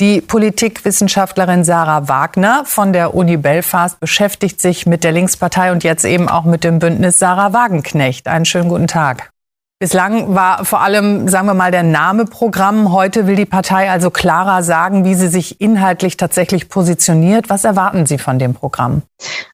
Die 0.02 0.20
Politikwissenschaftlerin 0.20 1.64
Sarah 1.64 2.08
Wagner 2.08 2.64
von 2.66 2.92
der 2.92 3.14
Uni 3.14 3.38
Belfast 3.38 4.00
beschäftigt 4.00 4.60
sich 4.60 4.88
mit 4.88 5.04
der 5.04 5.12
Linkspartei 5.12 5.72
und 5.72 5.84
jetzt 5.84 6.06
eben 6.06 6.28
auch 6.28 6.44
mit 6.44 6.64
dem 6.64 6.80
Bündnis 6.80 7.20
Sarah 7.20 7.54
Wagenknecht. 7.54 8.28
Einen 8.28 8.46
schönen 8.46 8.68
guten 8.68 8.88
Tag. 8.88 9.31
Bislang 9.82 10.36
war 10.36 10.64
vor 10.64 10.82
allem, 10.82 11.28
sagen 11.28 11.48
wir 11.48 11.56
mal, 11.56 11.72
der 11.72 11.82
Name 11.82 12.26
Programm. 12.26 12.92
Heute 12.92 13.26
will 13.26 13.36
die 13.36 13.48
Partei 13.48 13.90
also 13.90 14.12
klarer 14.12 14.62
sagen, 14.62 15.06
wie 15.06 15.16
sie 15.16 15.28
sich 15.28 15.60
inhaltlich 15.60 16.18
tatsächlich 16.18 16.70
positioniert. 16.70 17.50
Was 17.50 17.64
erwarten 17.64 18.06
Sie 18.06 18.20
von 18.20 18.38
dem 18.38 18.54
Programm? 18.54 19.02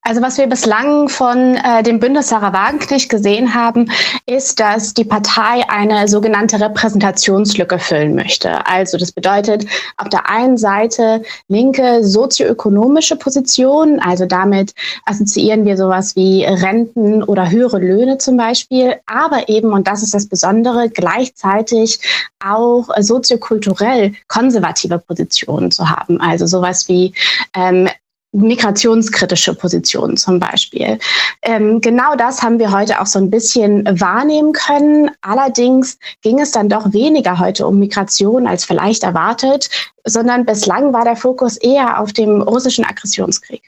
Also 0.01 0.21
was 0.21 0.37
wir 0.37 0.47
bislang 0.47 1.09
von 1.09 1.55
äh, 1.55 1.83
dem 1.83 1.99
Bündnis 1.99 2.27
Sarah 2.27 2.53
Wagenknecht 2.53 3.09
gesehen 3.09 3.53
haben, 3.53 3.89
ist, 4.25 4.59
dass 4.59 4.93
die 4.93 5.03
Partei 5.03 5.63
eine 5.69 6.07
sogenannte 6.07 6.59
Repräsentationslücke 6.59 7.79
füllen 7.79 8.15
möchte. 8.15 8.65
Also 8.65 8.97
das 8.97 9.11
bedeutet 9.11 9.65
auf 9.97 10.09
der 10.09 10.29
einen 10.29 10.57
Seite 10.57 11.23
linke 11.47 12.03
sozioökonomische 12.03 13.15
Positionen, 13.15 13.99
also 13.99 14.25
damit 14.25 14.73
assoziieren 15.05 15.65
wir 15.65 15.77
sowas 15.77 16.15
wie 16.15 16.45
Renten 16.45 17.23
oder 17.23 17.49
höhere 17.49 17.79
Löhne 17.79 18.17
zum 18.17 18.37
Beispiel, 18.37 18.95
aber 19.05 19.49
eben, 19.49 19.71
und 19.73 19.87
das 19.87 20.03
ist 20.03 20.13
das 20.17 20.27
Besondere, 20.27 20.89
gleichzeitig 20.89 21.99
auch 22.43 22.89
soziokulturell 22.99 24.13
konservative 24.27 24.99
Positionen 24.99 25.71
zu 25.71 25.89
haben. 25.89 26.19
Also 26.19 26.45
sowas 26.45 26.87
wie 26.87 27.13
ähm, 27.55 27.87
migrationskritische 28.33 29.55
Positionen 29.55 30.17
zum 30.17 30.39
Beispiel. 30.39 30.99
Ähm, 31.41 31.81
genau 31.81 32.15
das 32.15 32.41
haben 32.41 32.59
wir 32.59 32.71
heute 32.71 32.99
auch 33.01 33.05
so 33.05 33.19
ein 33.19 33.29
bisschen 33.29 33.85
wahrnehmen 33.99 34.53
können. 34.53 35.11
Allerdings 35.21 35.97
ging 36.21 36.39
es 36.39 36.51
dann 36.51 36.69
doch 36.69 36.93
weniger 36.93 37.39
heute 37.39 37.65
um 37.65 37.79
Migration 37.79 38.47
als 38.47 38.65
vielleicht 38.65 39.03
erwartet, 39.03 39.69
sondern 40.05 40.45
bislang 40.45 40.93
war 40.93 41.03
der 41.03 41.15
Fokus 41.15 41.57
eher 41.57 41.99
auf 41.99 42.13
dem 42.13 42.41
russischen 42.41 42.85
Aggressionskrieg. 42.85 43.63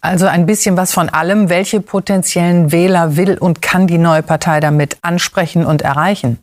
Also 0.00 0.26
ein 0.26 0.46
bisschen 0.46 0.76
was 0.76 0.92
von 0.92 1.08
allem. 1.08 1.48
Welche 1.48 1.80
potenziellen 1.80 2.72
Wähler 2.72 3.16
will 3.16 3.36
und 3.38 3.60
kann 3.60 3.86
die 3.86 3.98
neue 3.98 4.22
Partei 4.22 4.60
damit 4.60 4.96
ansprechen 5.02 5.66
und 5.66 5.82
erreichen? 5.82 6.38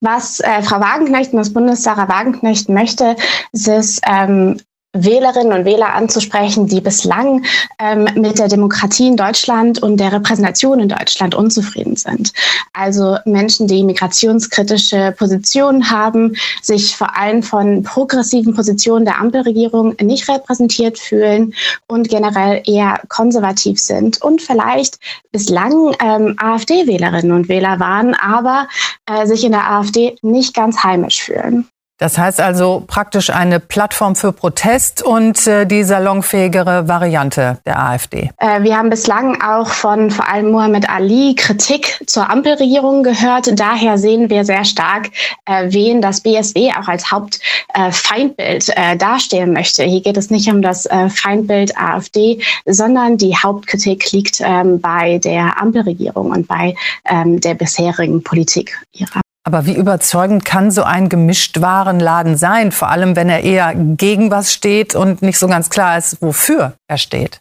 Was 0.00 0.40
äh, 0.40 0.62
Frau 0.62 0.80
Wagenknecht 0.80 1.32
und 1.32 1.38
das 1.38 1.52
Bundes 1.52 1.82
Sarah 1.82 2.08
Wagenknecht 2.08 2.68
möchte, 2.68 3.16
ist 3.52 3.68
es, 3.68 4.00
ähm, 4.06 4.58
Wählerinnen 4.94 5.52
und 5.52 5.64
Wähler 5.64 5.94
anzusprechen, 5.94 6.66
die 6.66 6.80
bislang 6.80 7.44
ähm, 7.78 8.06
mit 8.14 8.38
der 8.38 8.48
Demokratie 8.48 9.08
in 9.08 9.16
Deutschland 9.16 9.82
und 9.82 9.96
der 9.96 10.12
Repräsentation 10.12 10.80
in 10.80 10.88
Deutschland 10.90 11.34
unzufrieden 11.34 11.96
sind. 11.96 12.32
Also 12.74 13.16
Menschen, 13.24 13.66
die 13.66 13.84
migrationskritische 13.84 15.14
Positionen 15.16 15.90
haben, 15.90 16.36
sich 16.60 16.94
vor 16.94 17.16
allem 17.16 17.42
von 17.42 17.82
progressiven 17.82 18.54
Positionen 18.54 19.06
der 19.06 19.18
Ampelregierung 19.18 19.94
nicht 20.00 20.28
repräsentiert 20.28 20.98
fühlen 20.98 21.54
und 21.86 22.10
generell 22.10 22.62
eher 22.66 23.00
konservativ 23.08 23.78
sind 23.78 24.20
und 24.20 24.42
vielleicht 24.42 24.98
bislang 25.32 25.94
ähm, 26.00 26.34
AfD-Wählerinnen 26.38 27.32
und 27.32 27.48
Wähler 27.48 27.80
waren, 27.80 28.14
aber 28.14 28.68
äh, 29.06 29.26
sich 29.26 29.44
in 29.44 29.52
der 29.52 29.70
AfD 29.70 30.16
nicht 30.20 30.54
ganz 30.54 30.82
heimisch 30.82 31.22
fühlen. 31.22 31.66
Das 31.98 32.18
heißt 32.18 32.40
also 32.40 32.82
praktisch 32.86 33.30
eine 33.30 33.60
Plattform 33.60 34.16
für 34.16 34.32
Protest 34.32 35.02
und 35.02 35.46
äh, 35.46 35.66
die 35.66 35.84
salonfähigere 35.84 36.88
Variante 36.88 37.58
der 37.64 37.78
AfD. 37.78 38.30
Äh, 38.38 38.62
wir 38.64 38.76
haben 38.76 38.90
bislang 38.90 39.40
auch 39.40 39.68
von 39.68 40.10
vor 40.10 40.28
allem 40.28 40.50
Mohammed 40.50 40.90
Ali 40.90 41.36
Kritik 41.36 42.02
zur 42.06 42.28
Ampelregierung 42.28 43.04
gehört. 43.04 43.56
Daher 43.58 43.98
sehen 43.98 44.30
wir 44.30 44.44
sehr 44.44 44.64
stark, 44.64 45.10
äh, 45.44 45.66
wen 45.68 46.02
das 46.02 46.22
BSW 46.22 46.72
auch 46.72 46.88
als 46.88 47.12
Hauptfeindbild 47.12 48.70
äh, 48.76 48.96
darstellen 48.96 49.52
möchte. 49.52 49.84
Hier 49.84 50.02
geht 50.02 50.16
es 50.16 50.28
nicht 50.28 50.50
um 50.50 50.60
das 50.60 50.86
äh, 50.86 51.08
Feindbild 51.08 51.78
AfD, 51.78 52.42
sondern 52.66 53.16
die 53.16 53.36
Hauptkritik 53.36 54.10
liegt 54.10 54.40
ähm, 54.40 54.80
bei 54.80 55.18
der 55.18 55.60
Ampelregierung 55.60 56.32
und 56.32 56.48
bei 56.48 56.74
ähm, 57.08 57.40
der 57.40 57.54
bisherigen 57.54 58.24
Politik 58.24 58.76
ihrer. 58.92 59.21
Aber 59.44 59.66
wie 59.66 59.74
überzeugend 59.74 60.44
kann 60.44 60.70
so 60.70 60.84
ein 60.84 61.08
Gemischtwarenladen 61.08 62.36
sein, 62.36 62.70
vor 62.70 62.88
allem 62.88 63.16
wenn 63.16 63.28
er 63.28 63.42
eher 63.42 63.74
gegen 63.74 64.30
was 64.30 64.52
steht 64.52 64.94
und 64.94 65.22
nicht 65.22 65.38
so 65.38 65.48
ganz 65.48 65.68
klar 65.68 65.98
ist, 65.98 66.22
wofür 66.22 66.74
er 66.86 66.98
steht? 66.98 67.40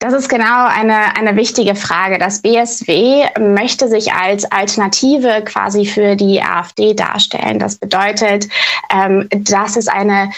Das 0.00 0.14
ist 0.14 0.28
genau 0.28 0.66
eine, 0.66 1.16
eine 1.16 1.36
wichtige 1.36 1.76
Frage. 1.76 2.18
Das 2.18 2.42
BSW 2.42 3.24
möchte 3.38 3.86
sich 3.86 4.12
als 4.12 4.50
Alternative 4.50 5.42
quasi 5.44 5.86
für 5.86 6.16
die 6.16 6.42
AfD 6.42 6.94
darstellen. 6.94 7.60
Das 7.60 7.76
bedeutet, 7.76 8.48
ähm, 8.92 9.28
dass 9.30 9.76
es 9.76 9.86
eine 9.86 10.32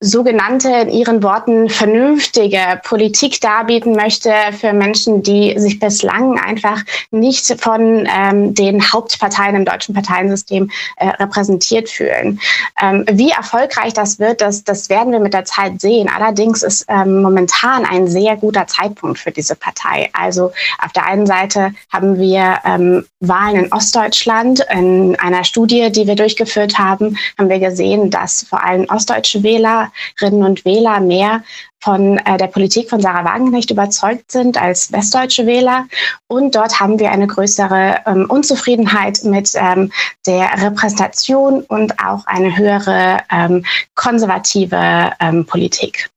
sogenannte, 0.00 0.70
in 0.70 0.88
Ihren 0.88 1.22
Worten, 1.22 1.68
vernünftige 1.68 2.80
Politik 2.84 3.38
darbieten 3.42 3.92
möchte 3.92 4.32
für 4.58 4.72
Menschen, 4.72 5.22
die 5.22 5.58
sich 5.58 5.78
bislang 5.78 6.38
einfach 6.40 6.82
nicht 7.10 7.60
von 7.60 8.08
ähm, 8.10 8.54
den 8.54 8.80
Hauptparteien 8.92 9.56
im 9.56 9.64
deutschen 9.66 9.94
Parteiensystem 9.94 10.70
äh, 10.96 11.08
repräsentiert 11.08 11.90
fühlen. 11.90 12.40
Ähm, 12.82 13.04
wie 13.12 13.30
erfolgreich 13.30 13.92
das 13.92 14.18
wird, 14.18 14.40
das, 14.40 14.64
das 14.64 14.88
werden 14.88 15.12
wir 15.12 15.20
mit 15.20 15.34
der 15.34 15.44
Zeit 15.44 15.82
sehen. 15.82 16.08
Allerdings 16.08 16.62
ist 16.62 16.86
ähm, 16.88 17.20
momentan 17.20 17.84
ein 17.84 18.08
sehr 18.08 18.36
guter 18.36 18.66
Zeitpunkt 18.66 19.18
für 19.18 19.30
diese 19.30 19.54
Partei. 19.54 20.08
Also 20.14 20.50
auf 20.82 20.92
der 20.94 21.06
einen 21.06 21.26
Seite 21.26 21.74
haben 21.92 22.18
wir 22.18 22.58
ähm, 22.64 23.04
Wahlen 23.20 23.64
in 23.64 23.72
Ostdeutschland. 23.72 24.64
In 24.72 25.14
einer 25.20 25.44
Studie, 25.44 25.92
die 25.92 26.06
wir 26.06 26.16
durchgeführt 26.16 26.78
haben, 26.78 27.18
haben 27.36 27.50
wir 27.50 27.58
gesehen, 27.58 28.10
dass 28.10 28.46
vor 28.48 28.64
allem 28.64 28.86
ostdeutsche 28.88 29.42
Wähler 29.42 29.89
Wählerinnen 30.18 30.44
und 30.44 30.64
Wähler 30.64 31.00
mehr 31.00 31.42
von 31.82 32.18
äh, 32.18 32.36
der 32.36 32.46
Politik 32.46 32.90
von 32.90 33.00
Sarah 33.00 33.24
Wagenknecht 33.24 33.70
überzeugt 33.70 34.30
sind 34.30 34.60
als 34.60 34.92
westdeutsche 34.92 35.46
Wähler. 35.46 35.86
Und 36.26 36.54
dort 36.54 36.78
haben 36.78 36.98
wir 36.98 37.10
eine 37.10 37.26
größere 37.26 38.00
ähm, 38.06 38.26
Unzufriedenheit 38.28 39.24
mit 39.24 39.52
ähm, 39.54 39.90
der 40.26 40.50
Repräsentation 40.62 41.62
und 41.62 41.98
auch 42.04 42.26
eine 42.26 42.56
höhere 42.56 43.18
ähm, 43.30 43.64
konservative 43.94 45.12
ähm, 45.20 45.46
Politik. 45.46 46.10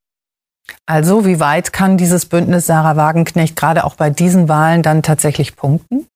Also 0.85 1.25
wie 1.25 1.39
weit 1.39 1.71
kann 1.71 1.97
dieses 1.97 2.25
Bündnis 2.25 2.65
Sarah 2.65 2.97
Wagenknecht 2.97 3.55
gerade 3.55 3.85
auch 3.85 3.95
bei 3.95 4.09
diesen 4.09 4.49
Wahlen 4.49 4.83
dann 4.83 5.01
tatsächlich 5.01 5.55
punkten? 5.55 6.07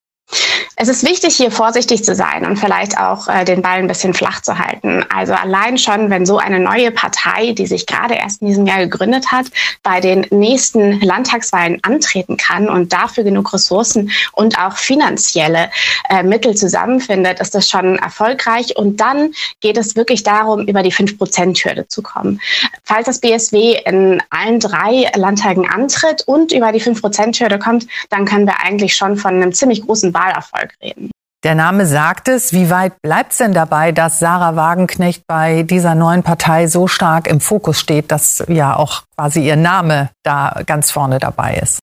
Es 0.80 0.86
ist 0.86 1.04
wichtig, 1.04 1.34
hier 1.34 1.50
vorsichtig 1.50 2.04
zu 2.04 2.14
sein 2.14 2.46
und 2.46 2.56
vielleicht 2.56 2.98
auch 2.98 3.26
äh, 3.26 3.44
den 3.44 3.62
Ball 3.62 3.78
ein 3.78 3.88
bisschen 3.88 4.14
flach 4.14 4.42
zu 4.42 4.60
halten. 4.60 5.04
Also 5.12 5.32
allein 5.32 5.76
schon, 5.76 6.08
wenn 6.08 6.24
so 6.24 6.38
eine 6.38 6.60
neue 6.60 6.92
Partei, 6.92 7.50
die 7.50 7.66
sich 7.66 7.84
gerade 7.84 8.14
erst 8.14 8.42
in 8.42 8.46
diesem 8.46 8.64
Jahr 8.64 8.78
gegründet 8.78 9.32
hat, 9.32 9.46
bei 9.82 9.98
den 9.98 10.24
nächsten 10.30 11.00
Landtagswahlen 11.00 11.80
antreten 11.82 12.36
kann 12.36 12.68
und 12.68 12.92
dafür 12.92 13.24
genug 13.24 13.52
Ressourcen 13.52 14.12
und 14.34 14.56
auch 14.60 14.76
finanzielle 14.76 15.68
äh, 16.10 16.22
Mittel 16.22 16.54
zusammenfindet, 16.54 17.40
ist 17.40 17.56
das 17.56 17.68
schon 17.68 17.96
erfolgreich. 17.96 18.76
Und 18.76 19.00
dann 19.00 19.32
geht 19.60 19.78
es 19.78 19.96
wirklich 19.96 20.22
darum, 20.22 20.60
über 20.68 20.84
die 20.84 20.92
5-Prozent-Hürde 20.92 21.88
zu 21.88 22.02
kommen. 22.02 22.40
Falls 22.84 23.06
das 23.06 23.18
BSW 23.18 23.80
in 23.84 24.22
allen 24.30 24.60
drei 24.60 25.10
Landtagen 25.16 25.68
antritt 25.68 26.22
und 26.28 26.52
über 26.52 26.70
die 26.70 26.80
5-Prozent-Hürde 26.80 27.58
kommt, 27.58 27.88
dann 28.10 28.26
können 28.26 28.46
wir 28.46 28.60
eigentlich 28.62 28.94
schon 28.94 29.16
von 29.16 29.34
einem 29.34 29.52
ziemlich 29.52 29.84
großen 29.84 30.14
Wahlerfolg 30.14 30.67
Erfolg 30.68 30.82
reden. 30.82 31.10
Der 31.44 31.54
Name 31.54 31.86
sagt 31.86 32.26
es. 32.28 32.52
Wie 32.52 32.68
weit 32.68 33.00
bleibt 33.00 33.32
es 33.32 33.38
denn 33.38 33.52
dabei, 33.52 33.92
dass 33.92 34.18
Sarah 34.18 34.56
Wagenknecht 34.56 35.22
bei 35.28 35.62
dieser 35.62 35.94
neuen 35.94 36.24
Partei 36.24 36.66
so 36.66 36.88
stark 36.88 37.28
im 37.28 37.40
Fokus 37.40 37.78
steht, 37.78 38.10
dass 38.10 38.44
ja 38.48 38.74
auch 38.74 39.04
quasi 39.16 39.46
ihr 39.46 39.56
Name 39.56 40.10
da 40.24 40.62
ganz 40.66 40.90
vorne 40.90 41.20
dabei 41.20 41.54
ist? 41.54 41.78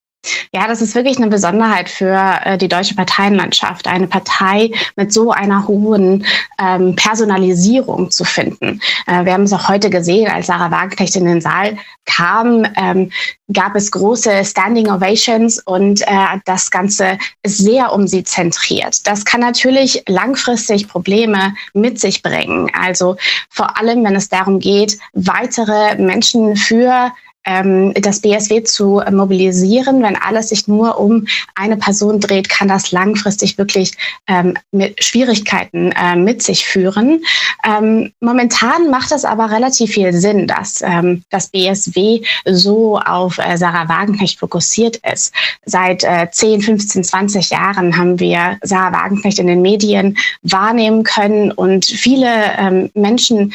Ja, 0.54 0.68
das 0.68 0.82
ist 0.82 0.96
wirklich 0.96 1.18
eine 1.18 1.28
Besonderheit 1.28 1.90
für 1.90 2.40
äh, 2.44 2.58
die 2.58 2.68
deutsche 2.68 2.96
Parteienlandschaft, 2.96 3.88
eine 3.88 4.08
Partei 4.08 4.72
mit 4.96 5.14
so 5.14 5.32
einer 5.32 5.68
hohen 5.68 6.26
ähm, 6.60 6.96
Personalisierung 6.96 8.12
zu 8.12 8.24
finden. 8.24 8.82
Äh, 9.08 9.26
wir 9.26 9.34
haben 9.34 9.44
es 9.44 9.54
auch 9.54 9.70
heute 9.70 9.90
gesehen, 9.90 10.30
als 10.30 10.48
Sarah 10.48 10.72
Wagenknecht 10.72 11.16
in 11.16 11.26
den 11.26 11.42
Saal 11.42 11.78
kam, 12.06 12.66
ähm, 12.78 13.12
gab 13.54 13.76
es 13.76 13.92
große 13.92 14.44
Standing 14.44 14.90
Ovations 14.90 15.60
und 15.60 16.02
äh, 16.02 16.40
das 16.46 16.72
Ganze 16.72 17.18
ist 17.44 17.58
sehr 17.58 17.94
um 17.94 18.08
sie 18.08 18.24
zentriert. 18.24 19.06
Das 19.08 19.26
kann 19.26 19.42
natürlich 19.42 20.04
langfristig 20.08 20.88
Probleme 20.88 21.54
mit 21.74 22.00
sich 22.00 22.24
bringen. 22.24 22.72
Also 22.80 23.18
vor 23.50 23.78
allem, 23.78 24.04
wenn 24.04 24.16
es 24.16 24.30
darum 24.30 24.60
geht, 24.60 24.98
weitere 25.14 25.96
Menschen 25.96 26.56
für 26.56 27.12
das 27.46 28.22
BSW 28.22 28.64
zu 28.64 29.02
mobilisieren. 29.12 30.02
Wenn 30.02 30.16
alles 30.16 30.50
sich 30.50 30.68
nur 30.68 31.00
um 31.00 31.28
eine 31.54 31.78
Person 31.78 32.20
dreht, 32.20 32.50
kann 32.50 32.68
das 32.68 32.92
langfristig 32.92 33.58
wirklich 33.58 33.92
ähm, 34.28 34.58
mit 34.72 35.04
Schwierigkeiten 35.04 35.92
äh, 35.92 36.16
mit 36.16 36.42
sich 36.42 36.66
führen. 36.66 37.24
Ähm, 37.66 38.12
momentan 38.20 38.90
macht 38.90 39.12
es 39.12 39.26
aber 39.26 39.52
relativ 39.52 39.92
viel 39.92 40.14
Sinn, 40.14 40.48
dass 40.48 40.82
ähm, 40.82 41.24
das 41.30 41.48
BSW 41.48 42.22
so 42.46 43.00
auf 43.00 43.38
äh, 43.38 43.58
Sarah 43.58 43.88
Wagenknecht 43.90 44.40
fokussiert 44.40 45.00
ist. 45.12 45.34
Seit 45.66 46.04
äh, 46.04 46.28
10, 46.30 46.62
15, 46.62 47.04
20 47.04 47.50
Jahren 47.52 47.98
haben 47.98 48.20
wir 48.20 48.58
Sarah 48.64 48.94
Wagenknecht 48.94 49.40
in 49.40 49.48
den 49.48 49.62
Medien 49.62 50.18
wahrnehmen 50.42 51.04
können 51.04 51.52
und 51.52 51.86
viele 51.86 52.28
ähm, 52.58 52.90
Menschen 52.94 53.54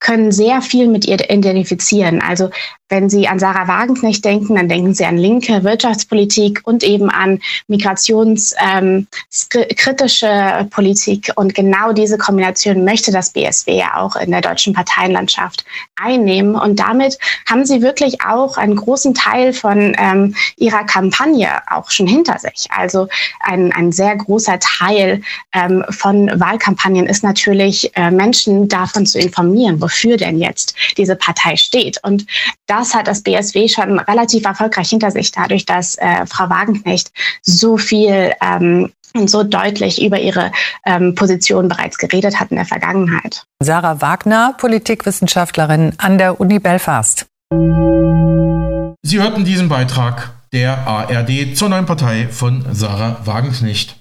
können 0.00 0.32
sehr 0.32 0.62
viel 0.62 0.88
mit 0.88 1.06
ihr 1.06 1.30
identifizieren. 1.30 2.20
Also 2.20 2.50
wenn 2.88 3.10
Sie 3.10 3.28
an 3.28 3.38
Sarah 3.38 3.68
Wagenknecht 3.68 4.24
denken, 4.24 4.54
dann 4.54 4.68
denken 4.68 4.94
Sie 4.94 5.04
an 5.04 5.18
linke 5.18 5.62
Wirtschaftspolitik 5.62 6.60
und 6.64 6.82
eben 6.82 7.10
an 7.10 7.40
migrationskritische 7.66 10.26
ähm, 10.26 10.70
Politik. 10.70 11.30
Und 11.36 11.54
genau 11.54 11.92
diese 11.92 12.16
Kombination 12.16 12.84
möchte 12.84 13.12
das 13.12 13.30
BSW 13.30 13.76
ja 13.76 13.96
auch 13.96 14.16
in 14.16 14.30
der 14.30 14.40
deutschen 14.40 14.72
Parteienlandschaft 14.72 15.66
einnehmen. 15.96 16.54
Und 16.54 16.80
damit 16.80 17.18
haben 17.46 17.66
Sie 17.66 17.82
wirklich 17.82 18.22
auch 18.22 18.56
einen 18.56 18.76
großen 18.76 19.12
Teil 19.12 19.52
von 19.52 19.94
ähm, 19.98 20.34
Ihrer 20.56 20.84
Kampagne 20.84 21.50
auch 21.70 21.90
schon 21.90 22.06
hinter 22.06 22.38
sich. 22.38 22.68
Also 22.70 23.08
ein, 23.40 23.70
ein 23.72 23.92
sehr 23.92 24.16
großer 24.16 24.58
Teil 24.60 25.20
ähm, 25.52 25.84
von 25.90 26.30
Wahlkampagnen 26.40 27.06
ist 27.06 27.22
natürlich, 27.22 27.94
äh, 27.96 28.10
Menschen 28.10 28.68
davon 28.68 29.04
zu 29.04 29.18
informieren, 29.18 29.82
wofür 29.88 30.18
denn 30.18 30.38
jetzt 30.38 30.74
diese 30.98 31.16
Partei 31.16 31.56
steht. 31.56 31.98
Und 32.02 32.26
das 32.66 32.94
hat 32.94 33.06
das 33.06 33.22
BSW 33.22 33.68
schon 33.68 33.98
relativ 33.98 34.44
erfolgreich 34.44 34.90
hinter 34.90 35.10
sich, 35.10 35.32
dadurch, 35.32 35.64
dass 35.64 35.96
äh, 35.96 36.26
Frau 36.26 36.50
Wagenknecht 36.50 37.10
so 37.42 37.78
viel 37.78 38.34
ähm, 38.42 38.92
und 39.14 39.30
so 39.30 39.42
deutlich 39.42 40.02
über 40.02 40.20
ihre 40.20 40.52
ähm, 40.84 41.14
Position 41.14 41.68
bereits 41.68 41.96
geredet 41.96 42.38
hat 42.38 42.50
in 42.50 42.56
der 42.56 42.66
Vergangenheit. 42.66 43.44
Sarah 43.62 44.02
Wagner, 44.02 44.54
Politikwissenschaftlerin 44.58 45.94
an 45.96 46.18
der 46.18 46.38
Uni 46.38 46.58
Belfast. 46.58 47.26
Sie 47.50 49.18
hörten 49.18 49.46
diesen 49.46 49.70
Beitrag 49.70 50.32
der 50.52 50.86
ARD 50.86 51.56
zur 51.56 51.70
neuen 51.70 51.86
Partei 51.86 52.28
von 52.30 52.66
Sarah 52.72 53.22
Wagenknecht. 53.24 53.96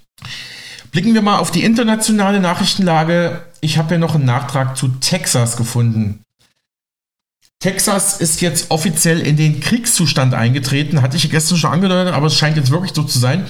Blicken 0.97 1.13
wir 1.13 1.21
mal 1.21 1.37
auf 1.37 1.51
die 1.51 1.63
internationale 1.63 2.39
Nachrichtenlage. 2.39 3.43
Ich 3.61 3.77
habe 3.77 3.89
hier 3.89 3.99
noch 3.99 4.15
einen 4.15 4.25
Nachtrag 4.25 4.75
zu 4.75 4.87
Texas 4.87 5.55
gefunden. 5.55 6.23
Texas 7.59 8.19
ist 8.19 8.41
jetzt 8.41 8.71
offiziell 8.71 9.19
in 9.19 9.37
den 9.37 9.59
Kriegszustand 9.59 10.33
eingetreten, 10.33 11.03
hatte 11.03 11.15
ich 11.15 11.29
gestern 11.29 11.59
schon 11.59 11.71
angedeutet, 11.71 12.15
aber 12.15 12.25
es 12.25 12.35
scheint 12.35 12.57
jetzt 12.57 12.71
wirklich 12.71 12.93
so 12.95 13.03
zu 13.03 13.19
sein. 13.19 13.45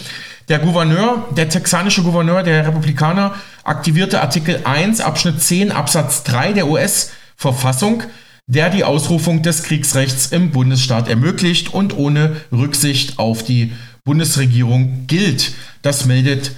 Der 0.49 0.59
Gouverneur, 0.59 1.25
der 1.37 1.47
texanische 1.47 2.03
Gouverneur 2.03 2.43
der 2.43 2.67
Republikaner, 2.67 3.33
aktivierte 3.63 4.19
Artikel 4.19 4.59
1 4.65 4.99
Abschnitt 4.99 5.41
10 5.41 5.71
Absatz 5.71 6.23
3 6.23 6.51
der 6.51 6.67
US-Verfassung. 6.67 8.03
der 8.49 8.69
die 8.69 8.83
Ausrufung 8.83 9.41
des 9.41 9.63
Kriegsrechts 9.63 10.27
im 10.33 10.51
Bundesstaat 10.51 11.07
ermöglicht 11.07 11.73
und 11.73 11.95
ohne 11.95 12.41
Rücksicht 12.51 13.19
auf 13.19 13.43
die 13.43 13.71
Bundesregierung 14.03 15.05
gilt. 15.07 15.53
Das 15.81 16.05
meldet 16.05 16.51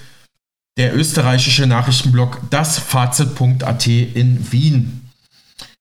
der 0.80 0.96
österreichische 0.96 1.68
Nachrichtenblog 1.68 2.40
das 2.50 2.80
Fazit.at 2.80 3.86
in 3.86 4.50
Wien. 4.50 5.10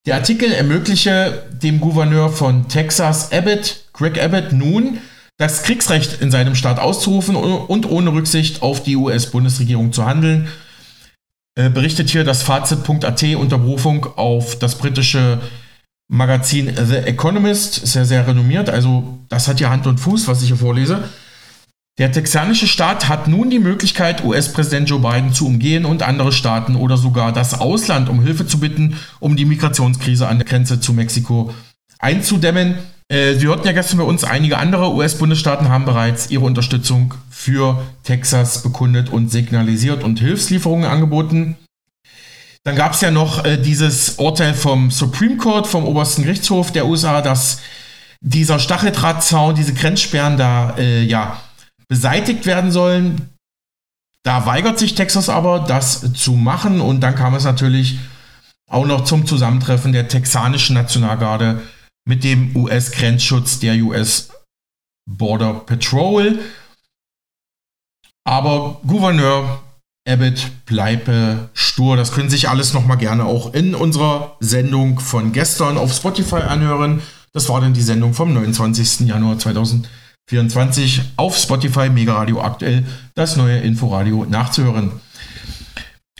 Der 0.07 0.17
Artikel 0.17 0.51
ermögliche 0.51 1.45
dem 1.53 1.81
Gouverneur 1.81 2.31
von 2.31 2.67
Texas, 2.67 3.31
Abbott, 3.31 3.85
Greg 3.93 4.21
Abbott, 4.21 4.53
nun 4.53 4.99
das 5.37 5.63
Kriegsrecht 5.63 6.21
in 6.21 6.33
seinem 6.33 6.57
Staat 6.57 6.81
auszurufen 6.81 7.37
und 7.37 7.89
ohne 7.89 8.13
Rücksicht 8.13 8.61
auf 8.61 8.83
die 8.83 8.97
US-Bundesregierung 8.97 9.93
zu 9.93 10.05
handeln. 10.05 10.49
Äh, 11.55 11.71
berichtet 11.71 12.11
hier 12.11 12.25
das 12.25 12.43
Fazit.at 12.43 13.23
unter 13.37 13.59
Berufung 13.59 14.05
auf 14.17 14.59
das 14.59 14.75
britische 14.75 15.41
Magazin 16.09 16.73
The 16.75 16.97
Economist, 16.97 17.87
sehr, 17.87 18.05
sehr 18.05 18.27
renommiert. 18.27 18.69
Also 18.69 19.21
das 19.29 19.47
hat 19.47 19.61
ja 19.61 19.71
Hand 19.71 19.87
und 19.87 19.99
Fuß, 20.01 20.27
was 20.27 20.43
ich 20.43 20.49
hier 20.49 20.57
vorlese. 20.57 21.05
Der 21.99 22.13
texanische 22.13 22.69
Staat 22.69 23.09
hat 23.09 23.27
nun 23.27 23.51
die 23.51 23.59
Möglichkeit, 23.59 24.25
US-Präsident 24.25 24.89
Joe 24.89 25.01
Biden 25.01 25.33
zu 25.33 25.47
umgehen 25.47 25.85
und 25.85 26.05
andere 26.05 26.31
Staaten 26.31 26.77
oder 26.77 26.97
sogar 26.97 27.33
das 27.33 27.61
Ausland 27.61 28.09
um 28.09 28.23
Hilfe 28.23 28.47
zu 28.47 28.61
bitten, 28.61 28.97
um 29.19 29.35
die 29.35 29.45
Migrationskrise 29.45 30.29
an 30.29 30.39
der 30.39 30.47
Grenze 30.47 30.79
zu 30.79 30.93
Mexiko 30.93 31.53
einzudämmen. 31.99 32.79
Äh, 33.09 33.41
wir 33.41 33.49
hörten 33.49 33.67
ja 33.67 33.73
gestern 33.73 33.99
bei 33.99 34.05
uns, 34.05 34.23
einige 34.23 34.59
andere 34.59 34.95
US-Bundesstaaten 34.95 35.71
haben 35.71 35.87
bereits 35.87 36.31
ihre 36.31 36.45
Unterstützung 36.45 37.15
für 37.31 37.83
Texas 38.05 38.63
bekundet 38.63 39.09
und 39.11 39.33
signalisiert 39.33 40.05
und 40.05 40.21
Hilfslieferungen 40.21 40.89
angeboten. 40.89 41.57
Dann 42.63 42.77
gab 42.77 42.93
es 42.93 43.01
ja 43.01 43.11
noch 43.11 43.45
äh, 43.45 43.57
dieses 43.57 44.19
Urteil 44.19 44.55
vom 44.55 44.93
Supreme 44.93 45.37
Court, 45.37 45.67
vom 45.67 45.85
obersten 45.85 46.23
Gerichtshof 46.23 46.71
der 46.71 46.87
USA, 46.87 47.23
dass 47.23 47.61
dieser 48.21 48.61
Stacheldrahtzaun, 48.61 49.57
diese 49.57 49.75
Grenzsperren 49.75 50.37
da 50.37 50.77
äh, 50.79 51.03
ja 51.03 51.41
beseitigt 51.89 52.47
werden 52.47 52.71
sollen. 52.71 53.31
Da 54.25 54.47
weigert 54.47 54.79
sich 54.79 54.95
Texas 54.95 55.29
aber, 55.29 55.61
das 55.61 56.13
zu 56.13 56.33
machen. 56.33 56.81
Und 56.81 57.01
dann 57.01 57.15
kam 57.15 57.35
es 57.35 57.45
natürlich 57.45 57.99
auch 58.69 58.87
noch 58.87 59.05
zum 59.05 59.27
Zusammentreffen 59.27 59.93
der 59.93 60.09
texanischen 60.09 60.75
Nationalgarde 60.75 61.63
mit 62.07 62.25
dem 62.25 62.55
US-Grenzschutz 62.55 63.59
der 63.61 63.77
US 63.83 64.31
Border 65.09 65.55
Patrol. 65.55 66.39
Aber 68.25 68.81
Gouverneur 68.87 69.63
Abbott 70.07 70.51
bleibe 70.67 71.49
stur. 71.55 71.97
Das 71.97 72.13
können 72.13 72.31
sich 72.31 72.49
alles 72.49 72.73
nochmal 72.73 72.97
gerne 72.99 73.25
auch 73.25 73.55
in 73.55 73.75
unserer 73.75 74.37
Sendung 74.41 75.01
von 75.01 75.33
gestern 75.33 75.79
auf 75.79 75.95
Spotify 75.95 76.37
anhören. 76.37 77.03
Das 77.33 77.49
war 77.49 77.61
dann 77.61 77.75
die 77.75 77.83
Sendung 77.83 78.15
vom 78.15 78.33
29. 78.33 79.01
Januar 79.01 79.39
2020. 79.39 79.91
24 80.29 81.01
auf 81.17 81.37
Spotify 81.39 81.89
Mega 81.89 82.15
Radio 82.15 82.43
aktuell 82.43 82.85
das 83.15 83.37
neue 83.37 83.59
Inforadio 83.59 84.27
nachzuhören. 84.29 84.93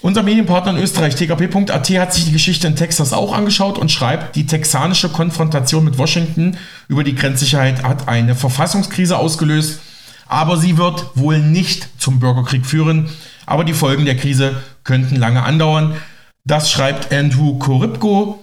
Unser 0.01 0.23
Medienpartner 0.23 0.73
in 0.73 0.83
Österreich, 0.83 1.15
tkp.at, 1.17 1.91
hat 1.91 2.15
sich 2.15 2.25
die 2.25 2.33
Geschichte 2.33 2.67
in 2.67 2.77
Texas 2.77 3.13
auch 3.13 3.35
angeschaut 3.35 3.79
und 3.79 3.91
schreibt, 3.91 4.37
die 4.37 4.47
texanische 4.47 5.11
Konfrontation 5.11 5.85
mit 5.85 5.99
Washington 5.99 6.57
über 6.89 7.05
die 7.05 7.15
Grenzsicherheit 7.15 7.83
hat 7.83 8.09
eine 8.09 8.35
Verfassungskrise 8.35 9.19
ausgelöst, 9.19 9.81
aber 10.27 10.57
sie 10.57 10.79
wird 10.79 11.05
wohl 11.15 11.41
nicht 11.41 11.89
zum 11.99 12.21
Bürgerkrieg 12.21 12.65
führen, 12.65 13.11
aber 13.45 13.65
die 13.65 13.75
Folgen 13.75 14.07
der 14.07 14.17
Krise 14.17 14.63
könnten 14.85 15.17
lange 15.17 15.43
andauern. 15.43 15.97
Das 16.45 16.71
schreibt 16.71 17.13
Andrew 17.13 17.59
Korybko, 17.59 18.43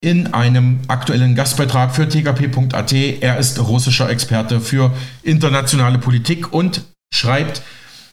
in 0.00 0.32
einem 0.32 0.80
aktuellen 0.86 1.34
Gastbeitrag 1.34 1.94
für 1.94 2.08
tkp.at. 2.08 2.92
Er 2.92 3.38
ist 3.38 3.58
russischer 3.58 4.08
Experte 4.08 4.60
für 4.60 4.92
internationale 5.22 5.98
Politik 5.98 6.52
und 6.52 6.82
schreibt, 7.12 7.62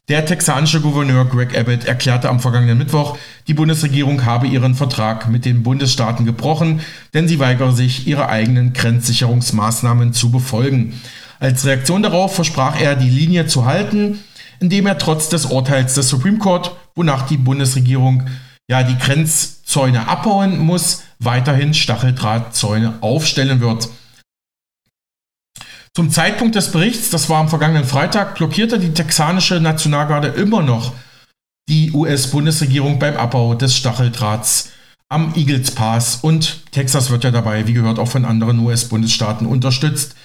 der 0.07 0.25
texanische 0.25 0.81
Gouverneur 0.81 1.25
Greg 1.25 1.57
Abbott 1.57 1.85
erklärte 1.85 2.29
am 2.29 2.39
vergangenen 2.39 2.77
Mittwoch, 2.77 3.17
die 3.47 3.55
Bundesregierung 3.55 4.23
habe 4.23 4.45
ihren 4.45 4.75
Vertrag 4.75 5.27
mit 5.29 5.45
den 5.45 5.63
Bundesstaaten 5.63 6.25
gebrochen, 6.27 6.81
denn 7.15 7.27
sie 7.27 7.39
weigere 7.39 7.71
sich, 7.71 8.05
ihre 8.05 8.29
eigenen 8.29 8.73
Grenzsicherungsmaßnahmen 8.73 10.13
zu 10.13 10.31
befolgen. 10.31 11.01
Als 11.39 11.65
Reaktion 11.65 12.03
darauf 12.03 12.35
versprach 12.35 12.79
er, 12.79 12.95
die 12.95 13.09
Linie 13.09 13.47
zu 13.47 13.65
halten, 13.65 14.19
indem 14.59 14.85
er 14.85 14.99
trotz 14.99 15.29
des 15.29 15.47
Urteils 15.47 15.95
des 15.95 16.07
Supreme 16.07 16.37
Court, 16.37 16.75
wonach 16.93 17.23
die 17.23 17.37
Bundesregierung 17.37 18.27
ja 18.69 18.83
die 18.83 18.97
Grenzzäune 18.97 20.07
abbauen 20.07 20.59
muss, 20.59 21.04
weiterhin 21.19 21.73
Stacheldrahtzäune 21.73 22.95
aufstellen 23.01 23.61
wird. 23.61 23.89
Zum 25.93 26.11
Zeitpunkt 26.11 26.55
des 26.55 26.71
Berichts, 26.71 27.09
das 27.09 27.29
war 27.29 27.39
am 27.39 27.47
vergangenen 27.47 27.85
Freitag, 27.85 28.35
blockierte 28.35 28.79
die 28.79 28.93
texanische 28.93 29.61
Nationalgarde 29.61 30.27
immer 30.27 30.61
noch 30.61 30.93
die 31.69 31.91
US-Bundesregierung 31.93 32.99
beim 32.99 33.15
Abbau 33.15 33.55
des 33.55 33.75
Stacheldrahts 33.75 34.71
am 35.07 35.33
Eagles 35.35 35.71
Pass 35.71 36.17
und 36.21 36.71
Texas 36.71 37.09
wird 37.09 37.23
ja 37.23 37.31
dabei, 37.31 37.67
wie 37.67 37.73
gehört, 37.73 37.99
auch 37.99 38.07
von 38.07 38.25
anderen 38.25 38.59
US-Bundesstaaten 38.59 39.47
unterstützt. 39.47 40.15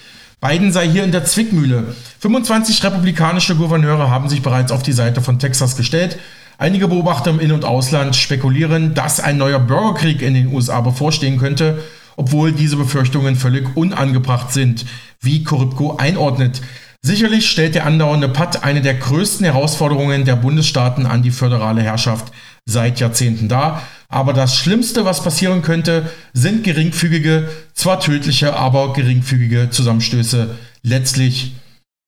Biden 0.41 0.71
sei 0.71 0.89
hier 0.89 1.03
in 1.03 1.11
der 1.11 1.23
Zwickmühle. 1.23 1.95
25 2.19 2.83
republikanische 2.83 3.55
Gouverneure 3.55 4.09
haben 4.09 4.27
sich 4.27 4.41
bereits 4.41 4.71
auf 4.71 4.81
die 4.81 4.91
Seite 4.91 5.21
von 5.21 5.37
Texas 5.37 5.77
gestellt. 5.77 6.17
Einige 6.57 6.87
Beobachter 6.87 7.31
im 7.31 7.39
In- 7.39 7.51
und 7.51 7.65
Ausland 7.65 8.15
spekulieren, 8.15 8.93
dass 8.93 9.19
ein 9.19 9.37
neuer 9.37 9.59
Bürgerkrieg 9.59 10.21
in 10.21 10.33
den 10.33 10.53
USA 10.53 10.81
bevorstehen 10.81 11.37
könnte, 11.37 11.79
obwohl 12.17 12.51
diese 12.51 12.75
Befürchtungen 12.75 13.35
völlig 13.35 13.75
unangebracht 13.75 14.51
sind, 14.51 14.85
wie 15.19 15.43
Korybko 15.43 15.97
einordnet. 15.97 16.61
Sicherlich 17.03 17.49
stellt 17.49 17.73
der 17.73 17.87
andauernde 17.87 18.29
Patt 18.29 18.63
eine 18.63 18.81
der 18.81 18.93
größten 18.93 19.43
Herausforderungen 19.43 20.23
der 20.23 20.35
Bundesstaaten 20.35 21.07
an 21.07 21.23
die 21.23 21.31
föderale 21.31 21.81
Herrschaft 21.81 22.31
seit 22.65 22.99
Jahrzehnten 22.99 23.47
dar. 23.47 23.81
Aber 24.07 24.33
das 24.33 24.55
Schlimmste, 24.55 25.03
was 25.03 25.23
passieren 25.23 25.63
könnte, 25.63 26.11
sind 26.33 26.63
geringfügige, 26.63 27.49
zwar 27.73 27.99
tödliche, 27.99 28.55
aber 28.55 28.93
geringfügige 28.93 29.71
Zusammenstöße. 29.71 30.55
Letztlich 30.83 31.55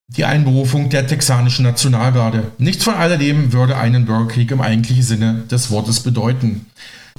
die 0.08 0.26
Einberufung 0.26 0.89
der 0.89 1.08
texanischen 1.08 1.66
Nationalgarde. 1.66 2.51
Nichts 2.58 2.84
von 2.84 2.95
alledem 2.95 3.54
würde 3.54 3.78
einen 3.78 4.06
Bürgerkrieg 4.06 4.51
im 4.51 4.62
eigentlichen 4.62 5.04
Sinne 5.04 5.43
des 5.49 5.72
Wortes 5.72 6.01
bedeuten. 6.01 6.68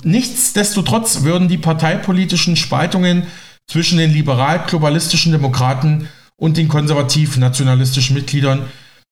Nichtsdestotrotz 0.02 1.22
würden 1.22 1.48
die 1.48 1.58
parteipolitischen 1.58 2.56
Spaltungen 2.56 3.24
zwischen 3.66 3.98
den 3.98 4.12
liberal-globalistischen 4.12 5.32
Demokraten 5.32 6.08
und 6.36 6.56
den 6.56 6.68
konservativ-nationalistischen 6.68 8.14
Mitgliedern 8.14 8.66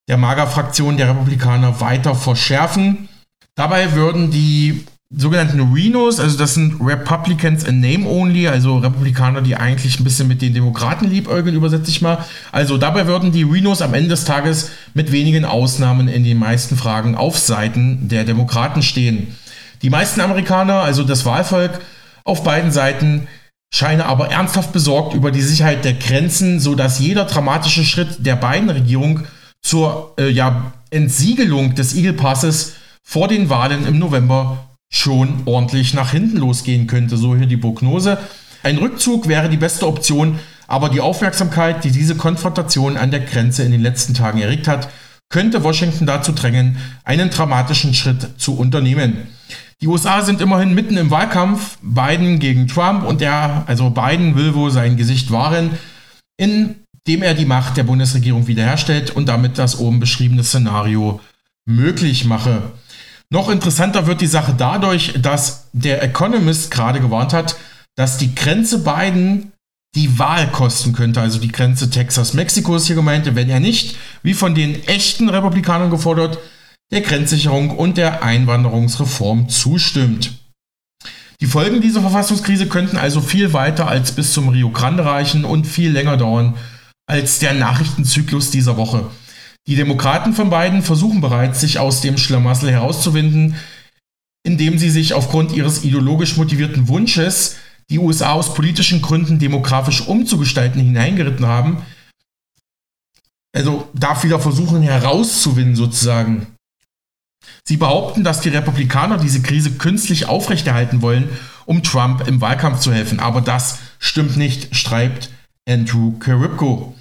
der 0.08 0.16
Mager-Fraktion 0.16 0.96
der 0.96 1.08
Republikaner 1.08 1.80
weiter 1.80 2.14
verschärfen. 2.14 3.08
Dabei 3.54 3.92
würden 3.92 4.30
die 4.30 4.84
sogenannten 5.14 5.72
Renos, 5.72 6.20
also 6.20 6.38
das 6.38 6.54
sind 6.54 6.80
Republicans 6.80 7.64
in 7.64 7.80
Name 7.80 8.06
Only, 8.06 8.48
also 8.48 8.78
Republikaner, 8.78 9.42
die 9.42 9.56
eigentlich 9.56 10.00
ein 10.00 10.04
bisschen 10.04 10.28
mit 10.28 10.40
den 10.40 10.54
Demokraten 10.54 11.08
liebäugeln, 11.08 11.54
übersetze 11.54 11.90
ich 11.90 12.00
mal. 12.00 12.24
Also 12.50 12.78
dabei 12.78 13.06
würden 13.06 13.32
die 13.32 13.42
Renos 13.42 13.82
am 13.82 13.94
Ende 13.94 14.10
des 14.10 14.24
Tages 14.24 14.70
mit 14.94 15.12
wenigen 15.12 15.44
Ausnahmen 15.44 16.08
in 16.08 16.24
den 16.24 16.38
meisten 16.38 16.76
Fragen 16.76 17.14
auf 17.14 17.38
Seiten 17.38 18.08
der 18.08 18.24
Demokraten 18.24 18.82
stehen. 18.82 19.36
Die 19.82 19.90
meisten 19.90 20.20
Amerikaner, 20.20 20.80
also 20.80 21.02
das 21.02 21.26
Wahlvolk 21.26 21.80
auf 22.24 22.44
beiden 22.44 22.70
Seiten, 22.72 23.26
scheinen 23.74 24.00
aber 24.00 24.30
ernsthaft 24.30 24.72
besorgt 24.72 25.14
über 25.14 25.30
die 25.30 25.42
Sicherheit 25.42 25.84
der 25.84 25.94
Grenzen, 25.94 26.60
sodass 26.60 27.00
jeder 27.00 27.24
dramatische 27.24 27.84
Schritt 27.84 28.24
der 28.24 28.36
beiden 28.36 28.70
Regierung 28.70 29.24
zur 29.62 30.14
äh, 30.18 30.28
ja, 30.28 30.72
Entsiegelung 30.90 31.74
des 31.74 31.94
Eagle 31.94 32.12
Passes 32.12 32.74
vor 33.02 33.28
den 33.28 33.48
Wahlen 33.48 33.86
im 33.86 33.98
November 33.98 34.71
schon 34.92 35.42
ordentlich 35.46 35.94
nach 35.94 36.12
hinten 36.12 36.36
losgehen 36.36 36.86
könnte. 36.86 37.16
So 37.16 37.34
hier 37.34 37.46
die 37.46 37.56
Prognose. 37.56 38.18
Ein 38.62 38.78
Rückzug 38.78 39.26
wäre 39.26 39.48
die 39.48 39.56
beste 39.56 39.88
Option, 39.88 40.38
aber 40.68 40.88
die 40.88 41.00
Aufmerksamkeit, 41.00 41.82
die 41.82 41.90
diese 41.90 42.14
Konfrontation 42.14 42.96
an 42.96 43.10
der 43.10 43.20
Grenze 43.20 43.64
in 43.64 43.72
den 43.72 43.82
letzten 43.82 44.14
Tagen 44.14 44.40
erregt 44.40 44.68
hat, 44.68 44.88
könnte 45.30 45.64
Washington 45.64 46.06
dazu 46.06 46.32
drängen, 46.32 46.76
einen 47.04 47.30
dramatischen 47.30 47.94
Schritt 47.94 48.40
zu 48.40 48.56
unternehmen. 48.56 49.26
Die 49.80 49.88
USA 49.88 50.22
sind 50.22 50.40
immerhin 50.40 50.74
mitten 50.74 50.96
im 50.96 51.10
Wahlkampf, 51.10 51.78
Biden 51.82 52.38
gegen 52.38 52.68
Trump 52.68 53.04
und 53.04 53.20
der, 53.20 53.64
also 53.66 53.90
Biden 53.90 54.36
will 54.36 54.54
wohl 54.54 54.70
sein 54.70 54.96
Gesicht 54.96 55.32
wahren, 55.32 55.70
indem 56.36 57.22
er 57.22 57.34
die 57.34 57.46
Macht 57.46 57.76
der 57.76 57.82
Bundesregierung 57.82 58.46
wiederherstellt 58.46 59.10
und 59.10 59.28
damit 59.28 59.58
das 59.58 59.80
oben 59.80 59.98
beschriebene 59.98 60.44
Szenario 60.44 61.18
möglich 61.64 62.26
mache. 62.26 62.62
Noch 63.32 63.48
interessanter 63.48 64.06
wird 64.06 64.20
die 64.20 64.26
Sache 64.26 64.54
dadurch, 64.56 65.14
dass 65.22 65.70
der 65.72 66.02
Economist 66.02 66.70
gerade 66.70 67.00
gewarnt 67.00 67.32
hat, 67.32 67.56
dass 67.96 68.18
die 68.18 68.34
Grenze 68.34 68.84
Biden 68.84 69.52
die 69.94 70.18
Wahl 70.18 70.48
kosten 70.48 70.92
könnte. 70.92 71.22
Also 71.22 71.38
die 71.38 71.50
Grenze 71.50 71.88
Texas-Mexiko 71.88 72.76
ist 72.76 72.88
hier 72.88 72.96
gemeint, 72.96 73.34
wenn 73.34 73.48
er 73.48 73.58
nicht, 73.58 73.96
wie 74.22 74.34
von 74.34 74.54
den 74.54 74.86
echten 74.86 75.30
Republikanern 75.30 75.90
gefordert, 75.90 76.40
der 76.90 77.00
Grenzsicherung 77.00 77.70
und 77.70 77.96
der 77.96 78.22
Einwanderungsreform 78.22 79.48
zustimmt. 79.48 80.32
Die 81.40 81.46
Folgen 81.46 81.80
dieser 81.80 82.02
Verfassungskrise 82.02 82.68
könnten 82.68 82.98
also 82.98 83.22
viel 83.22 83.54
weiter 83.54 83.88
als 83.88 84.12
bis 84.12 84.34
zum 84.34 84.50
Rio 84.50 84.68
Grande 84.68 85.06
reichen 85.06 85.46
und 85.46 85.66
viel 85.66 85.90
länger 85.90 86.18
dauern 86.18 86.54
als 87.06 87.38
der 87.38 87.54
Nachrichtenzyklus 87.54 88.50
dieser 88.50 88.76
Woche. 88.76 89.10
Die 89.68 89.76
Demokraten 89.76 90.32
von 90.32 90.50
beiden 90.50 90.82
versuchen 90.82 91.20
bereits, 91.20 91.60
sich 91.60 91.78
aus 91.78 92.00
dem 92.00 92.18
Schlamassel 92.18 92.70
herauszuwinden, 92.70 93.56
indem 94.44 94.78
sie 94.78 94.90
sich 94.90 95.14
aufgrund 95.14 95.52
ihres 95.52 95.84
ideologisch 95.84 96.36
motivierten 96.36 96.88
Wunsches, 96.88 97.56
die 97.90 97.98
USA 97.98 98.32
aus 98.32 98.54
politischen 98.54 99.02
Gründen 99.02 99.38
demografisch 99.38 100.06
umzugestalten, 100.06 100.80
hineingeritten 100.80 101.46
haben. 101.46 101.82
Also 103.54 103.88
darf 103.94 104.24
wieder 104.24 104.40
versuchen 104.40 104.82
herauszuwinden 104.82 105.76
sozusagen. 105.76 106.46
Sie 107.64 107.76
behaupten, 107.76 108.24
dass 108.24 108.40
die 108.40 108.48
Republikaner 108.48 109.18
diese 109.18 109.42
Krise 109.42 109.72
künstlich 109.72 110.26
aufrechterhalten 110.26 111.02
wollen, 111.02 111.28
um 111.66 111.82
Trump 111.82 112.26
im 112.26 112.40
Wahlkampf 112.40 112.80
zu 112.80 112.92
helfen. 112.92 113.20
Aber 113.20 113.40
das 113.40 113.78
stimmt 113.98 114.36
nicht, 114.36 114.74
schreibt 114.74 115.30
Andrew 115.68 116.18
Caribco. 116.18 116.94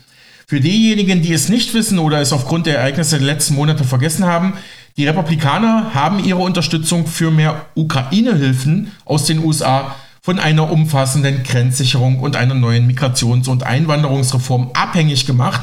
Für 0.51 0.59
diejenigen, 0.59 1.21
die 1.21 1.31
es 1.31 1.47
nicht 1.47 1.73
wissen 1.73 1.97
oder 1.97 2.19
es 2.19 2.33
aufgrund 2.33 2.65
der 2.65 2.79
Ereignisse 2.79 3.17
der 3.17 3.25
letzten 3.25 3.55
Monate 3.55 3.85
vergessen 3.85 4.25
haben, 4.25 4.55
die 4.97 5.07
Republikaner 5.07 5.93
haben 5.93 6.21
ihre 6.21 6.39
Unterstützung 6.39 7.07
für 7.07 7.31
mehr 7.31 7.67
Ukraine-Hilfen 7.75 8.91
aus 9.05 9.23
den 9.23 9.45
USA 9.45 9.95
von 10.21 10.39
einer 10.39 10.69
umfassenden 10.69 11.43
Grenzsicherung 11.43 12.19
und 12.19 12.35
einer 12.35 12.53
neuen 12.53 12.85
Migrations- 12.85 13.47
und 13.47 13.63
Einwanderungsreform 13.63 14.71
abhängig 14.73 15.25
gemacht. 15.25 15.61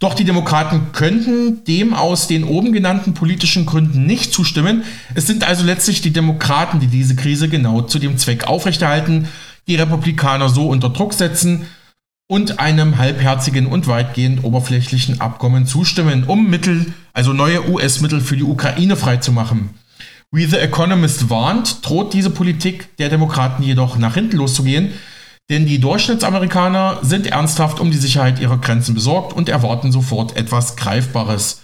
Doch 0.00 0.14
die 0.14 0.24
Demokraten 0.24 0.88
könnten 0.90 1.62
dem 1.66 1.94
aus 1.94 2.26
den 2.26 2.42
oben 2.42 2.72
genannten 2.72 3.14
politischen 3.14 3.66
Gründen 3.66 4.04
nicht 4.04 4.32
zustimmen. 4.32 4.82
Es 5.14 5.28
sind 5.28 5.46
also 5.46 5.64
letztlich 5.64 6.00
die 6.00 6.12
Demokraten, 6.12 6.80
die 6.80 6.88
diese 6.88 7.14
Krise 7.14 7.48
genau 7.48 7.82
zu 7.82 8.00
dem 8.00 8.18
Zweck 8.18 8.48
aufrechterhalten, 8.48 9.28
die 9.68 9.76
Republikaner 9.76 10.48
so 10.48 10.66
unter 10.66 10.88
Druck 10.90 11.14
setzen, 11.14 11.66
und 12.26 12.58
einem 12.58 12.98
halbherzigen 12.98 13.66
und 13.66 13.86
weitgehend 13.86 14.44
oberflächlichen 14.44 15.20
Abkommen 15.20 15.66
zustimmen, 15.66 16.24
um 16.24 16.48
Mittel, 16.48 16.92
also 17.12 17.32
neue 17.32 17.68
US-Mittel 17.68 18.20
für 18.20 18.36
die 18.36 18.44
Ukraine 18.44 18.96
freizumachen. 18.96 19.70
Wie 20.30 20.46
The 20.46 20.56
Economist 20.56 21.30
warnt, 21.30 21.86
droht 21.86 22.12
diese 22.12 22.30
Politik 22.30 22.96
der 22.96 23.08
Demokraten 23.08 23.62
jedoch 23.62 23.98
nach 23.98 24.14
hinten 24.14 24.38
loszugehen, 24.38 24.92
denn 25.50 25.66
die 25.66 25.78
Durchschnittsamerikaner 25.78 27.00
sind 27.02 27.26
ernsthaft 27.26 27.78
um 27.78 27.90
die 27.90 27.98
Sicherheit 27.98 28.40
ihrer 28.40 28.58
Grenzen 28.58 28.94
besorgt 28.94 29.34
und 29.34 29.50
erwarten 29.50 29.92
sofort 29.92 30.36
etwas 30.36 30.76
Greifbares. 30.76 31.60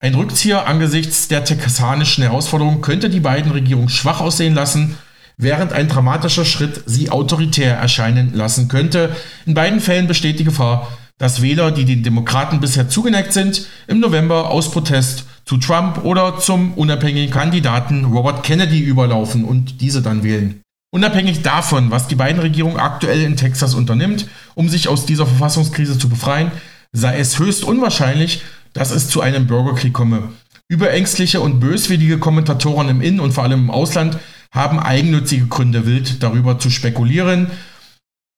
Ein 0.00 0.16
Rückzieher 0.16 0.66
angesichts 0.66 1.28
der 1.28 1.44
texanischen 1.44 2.24
Herausforderung 2.24 2.82
könnte 2.82 3.08
die 3.08 3.20
beiden 3.20 3.52
Regierungen 3.52 3.88
schwach 3.88 4.20
aussehen 4.20 4.54
lassen 4.54 4.98
während 5.38 5.72
ein 5.72 5.88
dramatischer 5.88 6.44
Schritt 6.44 6.82
sie 6.84 7.10
autoritär 7.10 7.76
erscheinen 7.76 8.34
lassen 8.34 8.68
könnte. 8.68 9.16
In 9.46 9.54
beiden 9.54 9.80
Fällen 9.80 10.08
besteht 10.08 10.38
die 10.40 10.44
Gefahr, 10.44 10.88
dass 11.16 11.42
Wähler, 11.42 11.70
die 11.70 11.84
den 11.84 12.02
Demokraten 12.02 12.60
bisher 12.60 12.88
zugeneigt 12.88 13.32
sind, 13.32 13.66
im 13.86 14.00
November 14.00 14.50
aus 14.50 14.70
Protest 14.70 15.24
zu 15.44 15.56
Trump 15.56 16.04
oder 16.04 16.38
zum 16.38 16.74
unabhängigen 16.74 17.32
Kandidaten 17.32 18.04
Robert 18.04 18.42
Kennedy 18.42 18.80
überlaufen 18.80 19.44
und 19.44 19.80
diese 19.80 20.02
dann 20.02 20.22
wählen. 20.22 20.60
Unabhängig 20.90 21.42
davon, 21.42 21.90
was 21.90 22.08
die 22.08 22.14
beiden 22.14 22.40
Regierungen 22.40 22.78
aktuell 22.78 23.22
in 23.22 23.36
Texas 23.36 23.74
unternimmt, 23.74 24.26
um 24.54 24.68
sich 24.68 24.88
aus 24.88 25.06
dieser 25.06 25.26
Verfassungskrise 25.26 25.98
zu 25.98 26.08
befreien, 26.08 26.50
sei 26.92 27.18
es 27.18 27.38
höchst 27.38 27.64
unwahrscheinlich, 27.64 28.42
dass 28.72 28.90
es 28.90 29.08
zu 29.08 29.20
einem 29.20 29.46
Bürgerkrieg 29.46 29.92
komme. 29.92 30.30
Überängstliche 30.68 31.40
und 31.40 31.60
böswillige 31.60 32.18
Kommentatoren 32.18 32.88
im 32.88 33.00
In- 33.00 33.20
und 33.20 33.32
vor 33.32 33.44
allem 33.44 33.64
im 33.64 33.70
Ausland 33.70 34.18
haben 34.50 34.78
eigennützige 34.78 35.46
Gründe, 35.46 35.86
wild 35.86 36.22
darüber 36.22 36.58
zu 36.58 36.70
spekulieren. 36.70 37.50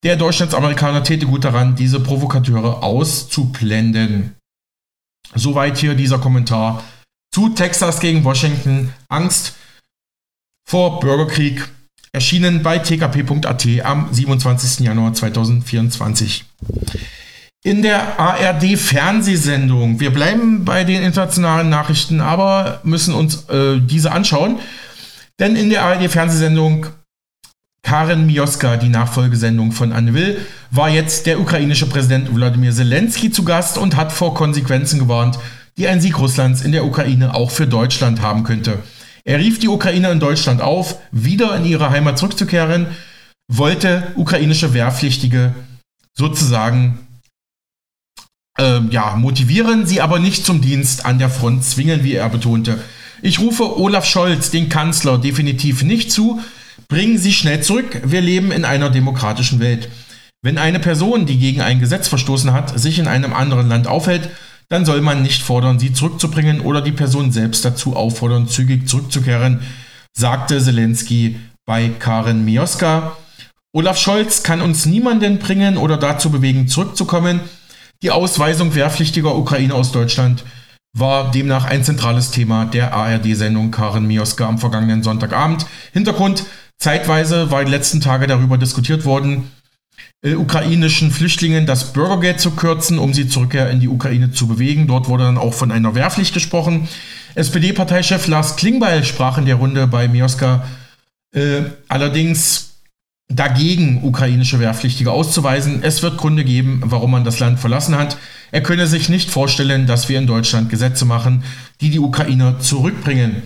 Der 0.02 0.16
Durchschnittsamerikaner 0.16 1.04
täte 1.04 1.26
gut 1.26 1.44
daran, 1.44 1.76
diese 1.76 2.00
Provokateure 2.00 2.82
auszublenden. 2.82 4.34
Soweit 5.34 5.78
hier 5.78 5.94
dieser 5.94 6.18
Kommentar 6.18 6.82
zu 7.32 7.50
Texas 7.50 8.00
gegen 8.00 8.24
Washington. 8.24 8.92
Angst 9.08 9.54
vor 10.68 11.00
Bürgerkrieg. 11.00 11.68
Erschienen 12.12 12.62
bei 12.64 12.78
tkp.at 12.78 13.66
am 13.84 14.12
27. 14.12 14.80
Januar 14.80 15.14
2024. 15.14 16.44
In 17.62 17.82
der 17.82 18.18
ARD-Fernsehsendung, 18.18 20.00
wir 20.00 20.12
bleiben 20.12 20.64
bei 20.64 20.82
den 20.82 21.02
internationalen 21.02 21.68
Nachrichten, 21.68 22.20
aber 22.20 22.80
müssen 22.84 23.14
uns 23.14 23.48
äh, 23.50 23.80
diese 23.80 24.12
anschauen. 24.12 24.58
Denn 25.40 25.56
in 25.56 25.70
der 25.70 25.82
ARD-Fernsehsendung 25.82 26.86
Karen 27.82 28.26
Mioska, 28.26 28.76
die 28.76 28.90
Nachfolgesendung 28.90 29.72
von 29.72 29.90
Anne 29.90 30.12
Will, 30.12 30.46
war 30.70 30.90
jetzt 30.90 31.26
der 31.26 31.40
ukrainische 31.40 31.86
Präsident 31.86 32.32
Wladimir 32.34 32.72
Zelensky 32.72 33.30
zu 33.30 33.42
Gast 33.42 33.78
und 33.78 33.96
hat 33.96 34.12
vor 34.12 34.34
Konsequenzen 34.34 34.98
gewarnt, 34.98 35.38
die 35.78 35.88
ein 35.88 36.00
Sieg 36.00 36.18
Russlands 36.18 36.60
in 36.60 36.72
der 36.72 36.84
Ukraine 36.84 37.34
auch 37.34 37.50
für 37.50 37.66
Deutschland 37.66 38.20
haben 38.20 38.44
könnte. 38.44 38.80
Er 39.24 39.38
rief 39.38 39.58
die 39.58 39.68
Ukrainer 39.68 40.12
in 40.12 40.20
Deutschland 40.20 40.60
auf, 40.60 40.96
wieder 41.10 41.56
in 41.56 41.64
ihre 41.64 41.88
Heimat 41.88 42.18
zurückzukehren, 42.18 42.88
wollte 43.50 44.12
ukrainische 44.16 44.74
Wehrpflichtige 44.74 45.54
sozusagen 46.16 46.98
äh, 48.58 48.80
ja, 48.90 49.16
motivieren, 49.16 49.86
sie 49.86 50.02
aber 50.02 50.18
nicht 50.18 50.44
zum 50.44 50.60
Dienst 50.60 51.06
an 51.06 51.18
der 51.18 51.30
Front 51.30 51.64
zwingen, 51.64 52.04
wie 52.04 52.14
er 52.14 52.28
betonte. 52.28 52.78
Ich 53.22 53.38
rufe 53.38 53.78
Olaf 53.78 54.06
Scholz, 54.06 54.50
den 54.50 54.68
Kanzler, 54.68 55.18
definitiv 55.18 55.82
nicht 55.82 56.10
zu. 56.10 56.40
Bringen 56.88 57.18
Sie 57.18 57.32
schnell 57.32 57.62
zurück. 57.62 58.00
Wir 58.04 58.20
leben 58.20 58.50
in 58.50 58.64
einer 58.64 58.90
demokratischen 58.90 59.60
Welt. 59.60 59.88
Wenn 60.42 60.56
eine 60.56 60.80
Person, 60.80 61.26
die 61.26 61.38
gegen 61.38 61.60
ein 61.60 61.80
Gesetz 61.80 62.08
verstoßen 62.08 62.52
hat, 62.52 62.78
sich 62.78 62.98
in 62.98 63.06
einem 63.06 63.34
anderen 63.34 63.68
Land 63.68 63.86
aufhält, 63.86 64.30
dann 64.70 64.86
soll 64.86 65.02
man 65.02 65.22
nicht 65.22 65.42
fordern, 65.42 65.78
sie 65.78 65.92
zurückzubringen 65.92 66.60
oder 66.60 66.80
die 66.80 66.92
Person 66.92 67.32
selbst 67.32 67.64
dazu 67.64 67.96
auffordern, 67.96 68.48
zügig 68.48 68.88
zurückzukehren, 68.88 69.60
sagte 70.16 70.60
Zelensky 70.60 71.38
bei 71.66 71.88
Karen 71.88 72.44
Mioska. 72.44 73.16
Olaf 73.72 73.98
Scholz 73.98 74.42
kann 74.42 74.62
uns 74.62 74.86
niemanden 74.86 75.38
bringen 75.38 75.76
oder 75.76 75.96
dazu 75.96 76.30
bewegen, 76.30 76.68
zurückzukommen. 76.68 77.40
Die 78.02 78.10
Ausweisung 78.10 78.74
wehrpflichtiger 78.74 79.36
Ukrainer 79.36 79.74
aus 79.74 79.92
Deutschland 79.92 80.44
war 80.92 81.30
demnach 81.30 81.64
ein 81.64 81.84
zentrales 81.84 82.30
Thema 82.30 82.64
der 82.66 82.92
ARD-Sendung 82.92 83.70
Karen 83.70 84.06
Mioska 84.06 84.48
am 84.48 84.58
vergangenen 84.58 85.02
Sonntagabend. 85.02 85.66
Hintergrund, 85.92 86.44
zeitweise 86.78 87.50
war 87.50 87.60
in 87.60 87.66
den 87.66 87.72
letzten 87.72 88.00
Tagen 88.00 88.28
darüber 88.28 88.58
diskutiert 88.58 89.04
worden, 89.04 89.50
äh, 90.22 90.34
ukrainischen 90.34 91.10
Flüchtlingen 91.10 91.66
das 91.66 91.92
Bürgergeld 91.92 92.40
zu 92.40 92.52
kürzen, 92.52 92.98
um 92.98 93.14
sie 93.14 93.28
zurückkehr 93.28 93.70
in 93.70 93.80
die 93.80 93.88
Ukraine 93.88 94.32
zu 94.32 94.46
bewegen. 94.48 94.86
Dort 94.86 95.08
wurde 95.08 95.24
dann 95.24 95.38
auch 95.38 95.54
von 95.54 95.70
einer 95.70 95.94
Wehrpflicht 95.94 96.34
gesprochen. 96.34 96.88
SPD-Parteichef 97.34 98.26
Lars 98.26 98.56
Klingbeil 98.56 99.04
sprach 99.04 99.38
in 99.38 99.46
der 99.46 99.54
Runde 99.56 99.86
bei 99.86 100.08
Mioska 100.08 100.64
äh, 101.32 101.62
allerdings 101.88 102.69
dagegen, 103.30 104.02
ukrainische 104.02 104.58
Wehrpflichtige 104.58 105.12
auszuweisen. 105.12 105.82
Es 105.82 106.02
wird 106.02 106.18
Gründe 106.18 106.44
geben, 106.44 106.82
warum 106.84 107.12
man 107.12 107.24
das 107.24 107.38
Land 107.38 107.60
verlassen 107.60 107.96
hat. 107.96 108.18
Er 108.50 108.62
könne 108.62 108.86
sich 108.86 109.08
nicht 109.08 109.30
vorstellen, 109.30 109.86
dass 109.86 110.08
wir 110.08 110.18
in 110.18 110.26
Deutschland 110.26 110.68
Gesetze 110.68 111.04
machen, 111.04 111.44
die 111.80 111.90
die 111.90 112.00
Ukrainer 112.00 112.58
zurückbringen. 112.58 113.42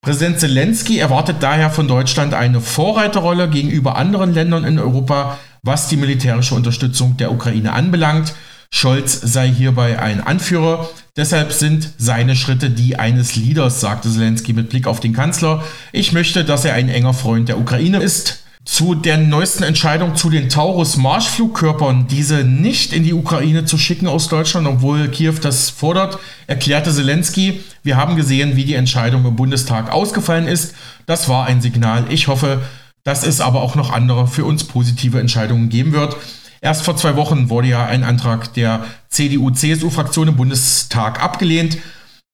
Präsident 0.00 0.40
Zelensky 0.40 0.98
erwartet 0.98 1.36
daher 1.40 1.70
von 1.70 1.86
Deutschland 1.86 2.34
eine 2.34 2.60
Vorreiterrolle 2.60 3.48
gegenüber 3.48 3.96
anderen 3.96 4.34
Ländern 4.34 4.64
in 4.64 4.80
Europa, 4.80 5.38
was 5.62 5.88
die 5.88 5.96
militärische 5.96 6.56
Unterstützung 6.56 7.16
der 7.16 7.30
Ukraine 7.30 7.72
anbelangt. 7.72 8.34
Scholz 8.74 9.20
sei 9.20 9.48
hierbei 9.48 10.00
ein 10.00 10.20
Anführer. 10.20 10.88
Deshalb 11.16 11.52
sind 11.52 11.90
seine 11.98 12.34
Schritte 12.34 12.70
die 12.70 12.98
eines 12.98 13.36
Leaders, 13.36 13.80
sagte 13.80 14.10
Zelensky 14.10 14.54
mit 14.54 14.70
Blick 14.70 14.88
auf 14.88 14.98
den 14.98 15.12
Kanzler. 15.12 15.62
Ich 15.92 16.12
möchte, 16.12 16.44
dass 16.44 16.64
er 16.64 16.74
ein 16.74 16.88
enger 16.88 17.14
Freund 17.14 17.48
der 17.48 17.58
Ukraine 17.58 17.98
ist. 17.98 18.41
Zu 18.64 18.94
der 18.94 19.18
neuesten 19.18 19.64
Entscheidung 19.64 20.14
zu 20.14 20.30
den 20.30 20.48
Taurus-Marschflugkörpern, 20.48 22.06
diese 22.06 22.44
nicht 22.44 22.92
in 22.92 23.02
die 23.02 23.12
Ukraine 23.12 23.64
zu 23.64 23.76
schicken 23.76 24.06
aus 24.06 24.28
Deutschland, 24.28 24.68
obwohl 24.68 25.08
Kiew 25.08 25.34
das 25.42 25.68
fordert, 25.68 26.20
erklärte 26.46 26.92
Zelensky, 26.92 27.60
wir 27.82 27.96
haben 27.96 28.14
gesehen, 28.14 28.54
wie 28.54 28.64
die 28.64 28.74
Entscheidung 28.74 29.24
im 29.26 29.34
Bundestag 29.34 29.90
ausgefallen 29.90 30.46
ist. 30.46 30.76
Das 31.06 31.28
war 31.28 31.46
ein 31.46 31.60
Signal. 31.60 32.04
Ich 32.10 32.28
hoffe, 32.28 32.62
dass 33.02 33.26
es 33.26 33.40
aber 33.40 33.62
auch 33.62 33.74
noch 33.74 33.90
andere 33.90 34.28
für 34.28 34.44
uns 34.44 34.62
positive 34.62 35.18
Entscheidungen 35.18 35.68
geben 35.68 35.92
wird. 35.92 36.16
Erst 36.60 36.84
vor 36.84 36.96
zwei 36.96 37.16
Wochen 37.16 37.50
wurde 37.50 37.66
ja 37.66 37.84
ein 37.84 38.04
Antrag 38.04 38.54
der 38.54 38.84
CDU-CSU-Fraktion 39.08 40.28
im 40.28 40.36
Bundestag 40.36 41.20
abgelehnt, 41.20 41.78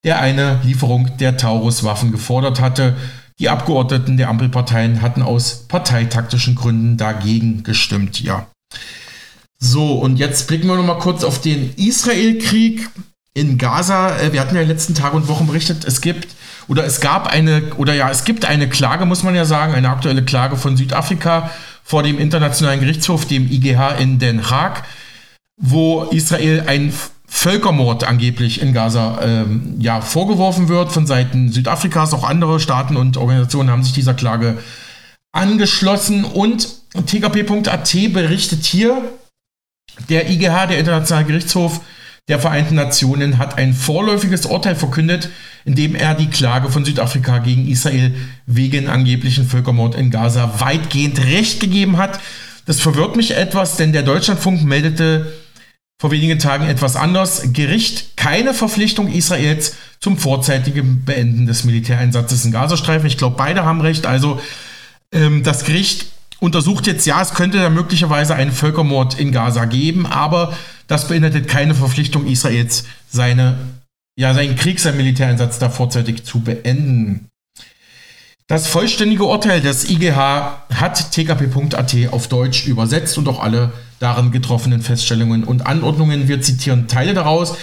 der 0.05 0.20
eine 0.20 0.61
Lieferung 0.62 1.16
der 1.16 1.39
Taurus-Waffen 1.39 2.12
gefordert 2.12 2.61
hatte. 2.61 2.97
Die 3.39 3.49
Abgeordneten 3.49 4.16
der 4.16 4.28
Ampelparteien 4.28 5.01
hatten 5.01 5.22
aus 5.22 5.66
parteitaktischen 5.68 6.55
Gründen 6.55 6.97
dagegen 6.97 7.62
gestimmt, 7.62 8.20
ja. 8.20 8.47
So, 9.61 9.95
und 9.95 10.18
jetzt 10.18 10.47
blicken 10.49 10.68
wir 10.68 10.76
noch 10.76 10.84
mal 10.84 10.99
kurz 10.99 11.24
auf 11.24 11.41
den 11.41 11.74
Israel-Krieg. 11.76 12.89
in 13.34 13.57
Gaza, 13.57 14.18
äh, 14.18 14.32
wir 14.32 14.41
hatten 14.41 14.57
ja 14.57 14.62
in 14.62 14.66
den 14.66 14.74
letzten 14.74 14.95
Tagen 14.95 15.16
und 15.16 15.28
Wochen 15.28 15.47
berichtet, 15.47 15.84
es 15.84 16.01
gibt 16.01 16.34
oder 16.66 16.84
es 16.84 17.01
gab 17.01 17.28
eine, 17.28 17.74
oder 17.76 17.95
ja, 17.95 18.11
es 18.11 18.24
gibt 18.24 18.45
eine 18.45 18.68
Klage, 18.68 19.07
muss 19.07 19.22
man 19.22 19.34
ja 19.34 19.45
sagen, 19.45 19.74
eine 19.74 19.91
aktuelle 19.91 20.24
Klage 20.24 20.57
von 20.57 20.76
Südafrika 20.76 21.51
vor 21.84 22.03
dem 22.03 22.18
Internationalen 22.18 22.80
Gerichtshof, 22.80 23.26
dem 23.26 23.49
IGH 23.51 23.97
in 23.99 24.18
Den 24.18 24.51
Haag, 24.51 24.82
wo 25.57 26.03
Israel 26.05 26.64
ein 26.66 26.93
Völkermord 27.31 28.05
angeblich 28.05 28.62
in 28.62 28.72
Gaza 28.72 29.20
ähm, 29.22 29.76
ja, 29.79 30.01
vorgeworfen 30.01 30.68
wird 30.68 30.91
von 30.91 31.07
Seiten 31.07 31.53
Südafrikas. 31.53 32.14
Auch 32.14 32.24
andere 32.24 32.59
Staaten 32.59 32.97
und 32.97 33.18
Organisationen 33.18 33.70
haben 33.70 33.85
sich 33.85 33.93
dieser 33.93 34.14
Klage 34.14 34.57
angeschlossen. 35.31 36.24
Und 36.24 36.68
TKP.at 37.07 37.93
berichtet 38.12 38.64
hier, 38.64 39.03
der 40.09 40.31
IGH, 40.31 40.66
der 40.66 40.79
Internationale 40.79 41.26
Gerichtshof 41.26 41.81
der 42.29 42.39
Vereinten 42.39 42.74
Nationen, 42.74 43.39
hat 43.39 43.59
ein 43.59 43.74
vorläufiges 43.74 44.47
Urteil 44.47 44.74
verkündet, 44.74 45.29
in 45.66 45.74
dem 45.74 45.95
er 45.95 46.14
die 46.14 46.31
Klage 46.31 46.70
von 46.70 46.85
Südafrika 46.85 47.39
gegen 47.39 47.68
Israel 47.68 48.14
wegen 48.47 48.89
angeblichen 48.89 49.47
Völkermord 49.47 49.95
in 49.97 50.11
Gaza 50.11 50.61
weitgehend 50.61 51.22
recht 51.24 51.61
gegeben 51.61 51.99
hat. 51.99 52.20
Das 52.64 52.81
verwirrt 52.81 53.16
mich 53.16 53.37
etwas, 53.37 53.76
denn 53.76 53.93
der 53.93 54.03
Deutschlandfunk 54.03 54.62
meldete 54.64 55.33
vor 56.01 56.11
wenigen 56.11 56.38
Tagen 56.38 56.66
etwas 56.66 56.96
anders. 56.96 57.53
Gericht 57.53 58.16
keine 58.16 58.55
Verpflichtung 58.55 59.12
Israels 59.12 59.76
zum 60.01 60.16
vorzeitigen 60.16 61.05
Beenden 61.05 61.46
des 61.46 61.64
Militäreinsatzes 61.64 62.44
in 62.44 62.53
Gazastreifen. 62.53 63.07
Ich 63.07 63.18
glaube, 63.18 63.36
beide 63.36 63.64
haben 63.64 63.80
recht. 63.80 64.07
Also 64.07 64.40
ähm, 65.12 65.42
das 65.42 65.64
Gericht 65.64 66.07
untersucht 66.40 66.86
jetzt, 66.86 67.07
ja, 67.07 67.20
es 67.20 67.34
könnte 67.34 67.59
da 67.59 67.68
möglicherweise 67.68 68.34
einen 68.34 68.53
Völkermord 68.53 69.18
in 69.18 69.32
Gaza 69.32 69.64
geben, 69.64 70.07
aber 70.07 70.57
das 70.86 71.09
beinhaltet 71.09 71.49
keine 71.49 71.74
Verpflichtung 71.74 72.26
Israels, 72.26 72.84
seine, 73.11 73.59
ja, 74.16 74.32
seinen 74.34 74.55
Krieg, 74.55 74.78
seinen 74.78 74.99
Militäreinsatz 74.99 75.59
da 75.59 75.68
vorzeitig 75.68 76.24
zu 76.24 76.40
beenden. 76.40 77.26
Das 78.46 78.68
vollständige 78.68 79.24
Urteil 79.24 79.61
des 79.61 79.90
IGH 79.90 80.64
hat 80.72 81.12
tkp.at 81.12 81.96
auf 82.12 82.28
Deutsch 82.28 82.66
übersetzt 82.66 83.18
und 83.18 83.28
auch 83.28 83.40
alle 83.40 83.72
darin 84.01 84.30
getroffenen 84.30 84.82
Feststellungen 84.82 85.44
und 85.44 85.66
Anordnungen. 85.66 86.28
Wir 86.28 86.40
zitieren 86.40 86.88
Teile 86.88 87.14
daraus. 87.14 87.57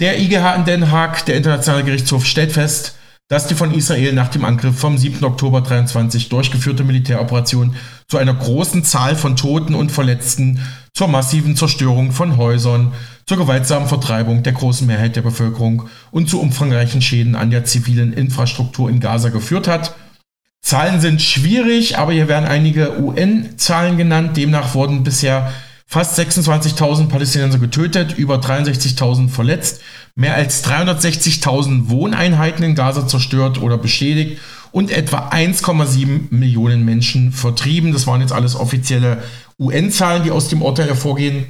Der 0.00 0.20
IGH 0.20 0.54
in 0.56 0.64
Den 0.64 0.90
Haag, 0.90 1.24
der 1.26 1.36
Internationale 1.36 1.84
Gerichtshof, 1.84 2.24
stellt 2.26 2.52
fest, 2.52 2.96
dass 3.28 3.46
die 3.46 3.54
von 3.54 3.72
Israel 3.72 4.12
nach 4.12 4.28
dem 4.28 4.44
Angriff 4.44 4.78
vom 4.78 4.98
7. 4.98 5.24
Oktober 5.24 5.62
23 5.62 6.28
durchgeführte 6.28 6.84
Militäroperation 6.84 7.76
zu 8.08 8.18
einer 8.18 8.34
großen 8.34 8.84
Zahl 8.84 9.16
von 9.16 9.36
Toten 9.36 9.74
und 9.74 9.90
Verletzten, 9.90 10.60
zur 10.94 11.08
massiven 11.08 11.56
Zerstörung 11.56 12.12
von 12.12 12.36
Häusern, 12.36 12.92
zur 13.26 13.38
gewaltsamen 13.38 13.88
Vertreibung 13.88 14.42
der 14.42 14.52
großen 14.52 14.86
Mehrheit 14.86 15.16
der 15.16 15.22
Bevölkerung 15.22 15.88
und 16.10 16.28
zu 16.28 16.40
umfangreichen 16.40 17.00
Schäden 17.00 17.34
an 17.34 17.50
der 17.50 17.64
zivilen 17.64 18.12
Infrastruktur 18.12 18.90
in 18.90 19.00
Gaza 19.00 19.30
geführt 19.30 19.68
hat. 19.68 19.94
Zahlen 20.62 21.00
sind 21.00 21.20
schwierig, 21.20 21.98
aber 21.98 22.12
hier 22.12 22.28
werden 22.28 22.48
einige 22.48 23.00
UN-Zahlen 23.00 23.96
genannt. 23.96 24.36
Demnach 24.36 24.74
wurden 24.74 25.02
bisher 25.02 25.52
fast 25.86 26.18
26.000 26.18 27.08
Palästinenser 27.08 27.58
getötet, 27.58 28.16
über 28.16 28.36
63.000 28.36 29.28
verletzt, 29.28 29.82
mehr 30.14 30.34
als 30.34 30.64
360.000 30.64 31.90
Wohneinheiten 31.90 32.64
in 32.64 32.74
Gaza 32.74 33.06
zerstört 33.06 33.60
oder 33.60 33.76
beschädigt 33.76 34.40
und 34.70 34.90
etwa 34.90 35.28
1,7 35.28 36.28
Millionen 36.30 36.84
Menschen 36.86 37.32
vertrieben. 37.32 37.92
Das 37.92 38.06
waren 38.06 38.22
jetzt 38.22 38.32
alles 38.32 38.56
offizielle 38.56 39.22
UN-Zahlen, 39.58 40.22
die 40.22 40.30
aus 40.30 40.48
dem 40.48 40.62
Urteil 40.62 40.86
hervorgehen. 40.86 41.46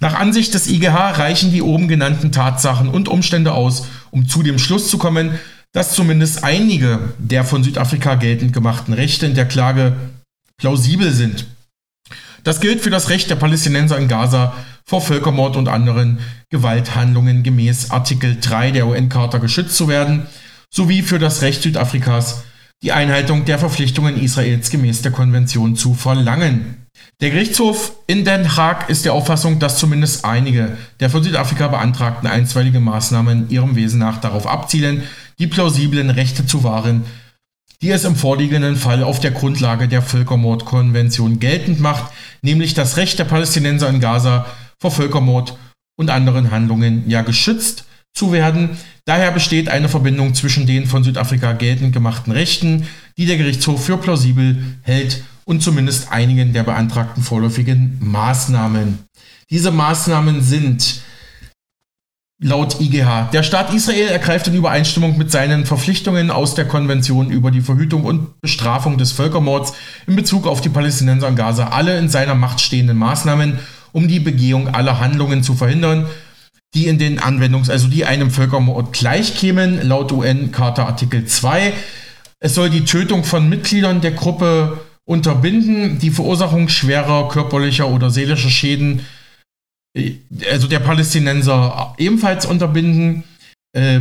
Nach 0.00 0.14
Ansicht 0.14 0.52
des 0.52 0.68
IGH 0.68 1.12
reichen 1.12 1.50
die 1.50 1.62
oben 1.62 1.88
genannten 1.88 2.30
Tatsachen 2.30 2.88
und 2.88 3.08
Umstände 3.08 3.52
aus, 3.52 3.86
um 4.10 4.28
zu 4.28 4.42
dem 4.42 4.58
Schluss 4.58 4.88
zu 4.88 4.98
kommen, 4.98 5.38
dass 5.72 5.92
zumindest 5.92 6.44
einige 6.44 7.14
der 7.18 7.44
von 7.44 7.62
Südafrika 7.62 8.14
geltend 8.14 8.52
gemachten 8.52 8.94
Rechte 8.94 9.26
in 9.26 9.34
der 9.34 9.46
Klage 9.46 9.96
plausibel 10.56 11.12
sind. 11.12 11.46
Das 12.44 12.60
gilt 12.60 12.80
für 12.80 12.90
das 12.90 13.10
Recht 13.10 13.30
der 13.30 13.36
Palästinenser 13.36 13.98
in 13.98 14.08
Gaza 14.08 14.54
vor 14.84 15.00
Völkermord 15.00 15.56
und 15.56 15.68
anderen 15.68 16.20
Gewalthandlungen 16.50 17.42
gemäß 17.42 17.90
Artikel 17.90 18.38
3 18.40 18.70
der 18.70 18.86
UN-Charta 18.86 19.38
geschützt 19.38 19.76
zu 19.76 19.88
werden, 19.88 20.26
sowie 20.70 21.02
für 21.02 21.18
das 21.18 21.42
Recht 21.42 21.62
Südafrikas, 21.62 22.44
die 22.82 22.92
Einhaltung 22.92 23.44
der 23.44 23.58
Verpflichtungen 23.58 24.20
Israels 24.20 24.70
gemäß 24.70 25.02
der 25.02 25.12
Konvention 25.12 25.76
zu 25.76 25.94
verlangen. 25.94 26.86
Der 27.20 27.30
Gerichtshof 27.30 27.92
in 28.06 28.24
Den 28.24 28.56
Haag 28.56 28.88
ist 28.88 29.04
der 29.04 29.12
Auffassung, 29.12 29.58
dass 29.58 29.78
zumindest 29.78 30.24
einige 30.24 30.76
der 31.00 31.10
von 31.10 31.22
Südafrika 31.22 31.68
beantragten 31.68 32.28
einstweiligen 32.28 32.82
Maßnahmen 32.82 33.50
ihrem 33.50 33.76
Wesen 33.76 33.98
nach 33.98 34.20
darauf 34.20 34.46
abzielen, 34.46 35.02
die 35.38 35.46
plausiblen 35.46 36.10
Rechte 36.10 36.46
zu 36.46 36.64
wahren, 36.64 37.04
die 37.80 37.90
es 37.90 38.04
im 38.04 38.16
vorliegenden 38.16 38.76
Fall 38.76 39.04
auf 39.04 39.20
der 39.20 39.30
Grundlage 39.30 39.86
der 39.86 40.02
Völkermordkonvention 40.02 41.38
geltend 41.38 41.80
macht, 41.80 42.12
nämlich 42.42 42.74
das 42.74 42.96
Recht 42.96 43.18
der 43.18 43.24
Palästinenser 43.24 43.88
in 43.88 44.00
Gaza 44.00 44.46
vor 44.78 44.90
Völkermord 44.90 45.56
und 45.96 46.10
anderen 46.10 46.50
Handlungen 46.50 47.08
ja 47.08 47.22
geschützt 47.22 47.84
zu 48.14 48.32
werden. 48.32 48.70
Daher 49.04 49.30
besteht 49.30 49.68
eine 49.68 49.88
Verbindung 49.88 50.34
zwischen 50.34 50.66
den 50.66 50.86
von 50.86 51.04
Südafrika 51.04 51.52
geltend 51.52 51.92
gemachten 51.92 52.32
Rechten, 52.32 52.88
die 53.16 53.26
der 53.26 53.36
Gerichtshof 53.36 53.84
für 53.84 53.96
plausibel 53.96 54.62
hält 54.82 55.22
und 55.44 55.62
zumindest 55.62 56.10
einigen 56.10 56.52
der 56.52 56.64
beantragten 56.64 57.22
vorläufigen 57.22 57.96
Maßnahmen. 58.00 58.98
Diese 59.50 59.70
Maßnahmen 59.70 60.42
sind 60.42 61.00
laut 62.40 62.80
IGH. 62.80 63.30
Der 63.32 63.42
Staat 63.42 63.74
Israel 63.74 64.08
ergreift 64.08 64.46
in 64.46 64.54
Übereinstimmung 64.54 65.18
mit 65.18 65.32
seinen 65.32 65.66
Verpflichtungen 65.66 66.30
aus 66.30 66.54
der 66.54 66.66
Konvention 66.66 67.30
über 67.30 67.50
die 67.50 67.60
Verhütung 67.60 68.04
und 68.04 68.40
Bestrafung 68.40 68.96
des 68.96 69.10
Völkermords 69.10 69.74
in 70.06 70.14
Bezug 70.14 70.46
auf 70.46 70.60
die 70.60 70.68
Palästinenser 70.68 71.28
in 71.28 71.34
Gaza 71.34 71.68
alle 71.68 71.98
in 71.98 72.08
seiner 72.08 72.36
Macht 72.36 72.60
stehenden 72.60 72.96
Maßnahmen, 72.96 73.58
um 73.92 74.06
die 74.06 74.20
Begehung 74.20 74.68
aller 74.68 75.00
Handlungen 75.00 75.42
zu 75.42 75.54
verhindern, 75.54 76.06
die 76.74 76.86
in 76.86 76.98
den 76.98 77.18
Anwendungs-, 77.18 77.70
also 77.70 77.88
die 77.88 78.04
einem 78.04 78.30
Völkermord 78.30 78.92
gleichkämen, 78.92 79.86
laut 79.88 80.12
UN-Charta 80.12 80.86
Artikel 80.86 81.24
2. 81.24 81.72
Es 82.38 82.54
soll 82.54 82.70
die 82.70 82.84
Tötung 82.84 83.24
von 83.24 83.48
Mitgliedern 83.48 84.00
der 84.00 84.12
Gruppe 84.12 84.78
unterbinden, 85.04 85.98
die 85.98 86.10
Verursachung 86.10 86.68
schwerer 86.68 87.28
körperlicher 87.28 87.88
oder 87.88 88.10
seelischer 88.10 88.50
Schäden, 88.50 89.00
also 90.50 90.68
der 90.68 90.80
Palästinenser 90.80 91.94
ebenfalls 91.98 92.46
unterbinden, 92.46 93.24
äh, 93.72 94.00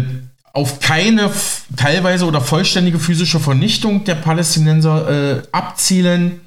auf 0.53 0.79
keine 0.79 1.31
teilweise 1.75 2.25
oder 2.25 2.41
vollständige 2.41 2.99
physische 2.99 3.39
Vernichtung 3.39 4.03
der 4.05 4.15
Palästinenser 4.15 5.37
äh, 5.37 5.41
abzielen. 5.51 6.41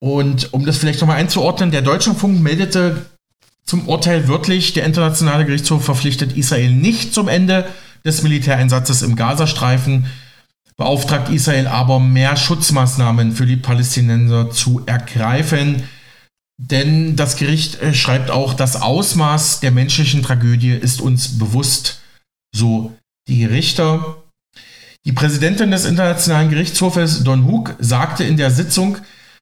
Und 0.00 0.52
um 0.52 0.64
das 0.64 0.78
vielleicht 0.78 1.00
nochmal 1.00 1.18
einzuordnen, 1.18 1.70
der 1.70 1.82
Deutschlandfunk 1.82 2.40
meldete 2.40 3.06
zum 3.64 3.88
Urteil 3.88 4.28
wörtlich, 4.28 4.72
der 4.72 4.84
Internationale 4.84 5.44
Gerichtshof 5.44 5.84
verpflichtet 5.84 6.36
Israel 6.36 6.72
nicht 6.72 7.14
zum 7.14 7.28
Ende 7.28 7.68
des 8.04 8.22
Militäreinsatzes 8.22 9.02
im 9.02 9.14
Gazastreifen 9.14 10.06
beauftragt 10.78 11.28
Israel 11.28 11.66
aber, 11.66 11.98
mehr 11.98 12.36
Schutzmaßnahmen 12.36 13.32
für 13.32 13.44
die 13.44 13.56
Palästinenser 13.56 14.50
zu 14.50 14.82
ergreifen. 14.86 15.82
Denn 16.60 17.14
das 17.14 17.36
Gericht 17.36 17.80
äh, 17.80 17.94
schreibt 17.94 18.30
auch, 18.30 18.52
das 18.52 18.80
Ausmaß 18.82 19.60
der 19.60 19.70
menschlichen 19.70 20.22
Tragödie 20.22 20.72
ist 20.72 21.00
uns 21.00 21.38
bewusst, 21.38 22.00
so 22.54 22.92
die 23.28 23.44
Richter. 23.44 24.22
Die 25.04 25.12
Präsidentin 25.12 25.70
des 25.70 25.84
Internationalen 25.84 26.50
Gerichtshofes, 26.50 27.22
Don 27.22 27.46
Hook, 27.46 27.76
sagte 27.78 28.24
in 28.24 28.36
der 28.36 28.50
Sitzung, 28.50 28.98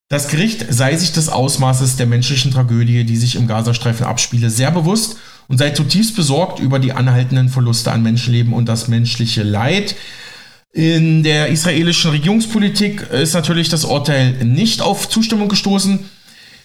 das 0.08 0.28
Gericht 0.28 0.66
sei 0.68 0.94
sich 0.94 1.12
des 1.12 1.28
Ausmaßes 1.28 1.96
der 1.96 2.06
menschlichen 2.06 2.52
Tragödie, 2.52 3.02
die 3.04 3.16
sich 3.16 3.34
im 3.34 3.48
Gazastreifen 3.48 4.06
abspiele, 4.06 4.50
sehr 4.50 4.70
bewusst 4.70 5.16
und 5.48 5.58
sei 5.58 5.70
zutiefst 5.70 6.14
besorgt 6.14 6.60
über 6.60 6.78
die 6.78 6.92
anhaltenden 6.92 7.48
Verluste 7.48 7.90
an 7.90 8.02
Menschenleben 8.02 8.52
und 8.52 8.68
das 8.68 8.86
menschliche 8.86 9.42
Leid. 9.42 9.96
In 10.72 11.24
der 11.24 11.48
israelischen 11.48 12.10
Regierungspolitik 12.12 13.10
ist 13.10 13.34
natürlich 13.34 13.68
das 13.68 13.84
Urteil 13.84 14.44
nicht 14.44 14.80
auf 14.80 15.08
Zustimmung 15.08 15.48
gestoßen. 15.48 16.08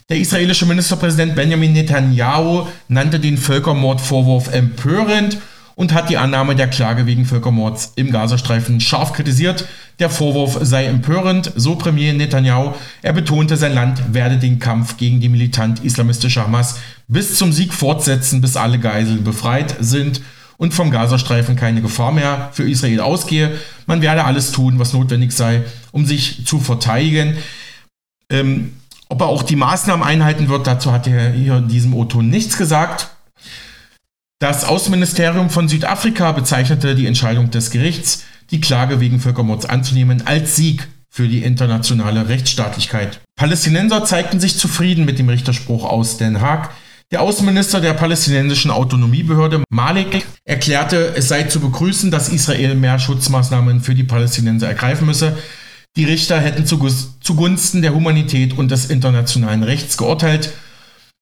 Der 0.09 0.17
israelische 0.17 0.65
Ministerpräsident 0.65 1.35
Benjamin 1.35 1.73
Netanyahu 1.73 2.67
nannte 2.87 3.19
den 3.19 3.37
Völkermordvorwurf 3.37 4.53
empörend 4.53 5.37
und 5.75 5.93
hat 5.93 6.09
die 6.09 6.17
Annahme 6.17 6.55
der 6.55 6.67
Klage 6.67 7.05
wegen 7.05 7.25
Völkermords 7.25 7.93
im 7.95 8.11
Gazastreifen 8.11 8.81
scharf 8.81 9.13
kritisiert. 9.13 9.65
Der 9.99 10.09
Vorwurf 10.09 10.59
sei 10.61 10.85
empörend, 10.85 11.51
so 11.55 11.75
Premier 11.75 12.13
Netanyahu. 12.13 12.73
Er 13.01 13.13
betonte, 13.13 13.55
sein 13.57 13.73
Land 13.73 14.13
werde 14.13 14.37
den 14.37 14.59
Kampf 14.59 14.97
gegen 14.97 15.21
die 15.21 15.29
militant 15.29 15.83
islamistische 15.83 16.43
Hamas 16.43 16.79
bis 17.07 17.35
zum 17.35 17.53
Sieg 17.53 17.73
fortsetzen, 17.73 18.41
bis 18.41 18.57
alle 18.57 18.79
Geiseln 18.79 19.23
befreit 19.23 19.75
sind 19.79 20.21
und 20.57 20.73
vom 20.73 20.91
Gazastreifen 20.91 21.55
keine 21.55 21.81
Gefahr 21.81 22.11
mehr 22.11 22.49
für 22.51 22.69
Israel 22.69 22.99
ausgehe. 22.99 23.57
Man 23.87 24.01
werde 24.01 24.25
alles 24.25 24.51
tun, 24.51 24.77
was 24.77 24.93
notwendig 24.93 25.31
sei, 25.31 25.63
um 25.91 26.05
sich 26.05 26.45
zu 26.45 26.59
verteidigen. 26.59 27.37
Ähm, 28.29 28.73
ob 29.11 29.19
er 29.19 29.27
auch 29.27 29.43
die 29.43 29.57
Maßnahmen 29.57 30.07
einhalten 30.07 30.47
wird, 30.47 30.67
dazu 30.67 30.93
hat 30.93 31.05
er 31.05 31.31
hier 31.33 31.57
in 31.57 31.67
diesem 31.67 31.93
O-Ton 31.93 32.29
nichts 32.29 32.57
gesagt. 32.57 33.09
Das 34.39 34.63
Außenministerium 34.63 35.49
von 35.49 35.67
Südafrika 35.67 36.31
bezeichnete 36.31 36.95
die 36.95 37.07
Entscheidung 37.07 37.51
des 37.51 37.71
Gerichts, 37.71 38.23
die 38.51 38.61
Klage 38.61 39.01
wegen 39.01 39.19
Völkermords 39.19 39.65
anzunehmen, 39.65 40.25
als 40.25 40.55
Sieg 40.55 40.87
für 41.09 41.27
die 41.27 41.43
internationale 41.43 42.29
Rechtsstaatlichkeit. 42.29 43.19
Palästinenser 43.35 44.05
zeigten 44.05 44.39
sich 44.39 44.57
zufrieden 44.57 45.03
mit 45.03 45.19
dem 45.19 45.27
Richterspruch 45.27 45.83
aus 45.83 46.15
Den 46.15 46.39
Haag. 46.39 46.69
Der 47.11 47.21
Außenminister 47.21 47.81
der 47.81 47.93
palästinensischen 47.93 48.71
Autonomiebehörde 48.71 49.61
Malik 49.69 50.25
erklärte, 50.45 51.13
es 51.17 51.27
sei 51.27 51.43
zu 51.43 51.59
begrüßen, 51.59 52.11
dass 52.11 52.29
Israel 52.29 52.75
mehr 52.75 52.97
Schutzmaßnahmen 52.97 53.81
für 53.81 53.93
die 53.93 54.05
Palästinenser 54.05 54.69
ergreifen 54.69 55.05
müsse. 55.05 55.37
Die 55.97 56.05
Richter 56.05 56.39
hätten 56.39 56.65
zugunsten 56.65 57.81
der 57.81 57.93
Humanität 57.93 58.57
und 58.57 58.71
des 58.71 58.89
internationalen 58.89 59.63
Rechts 59.63 59.97
geurteilt. 59.97 60.53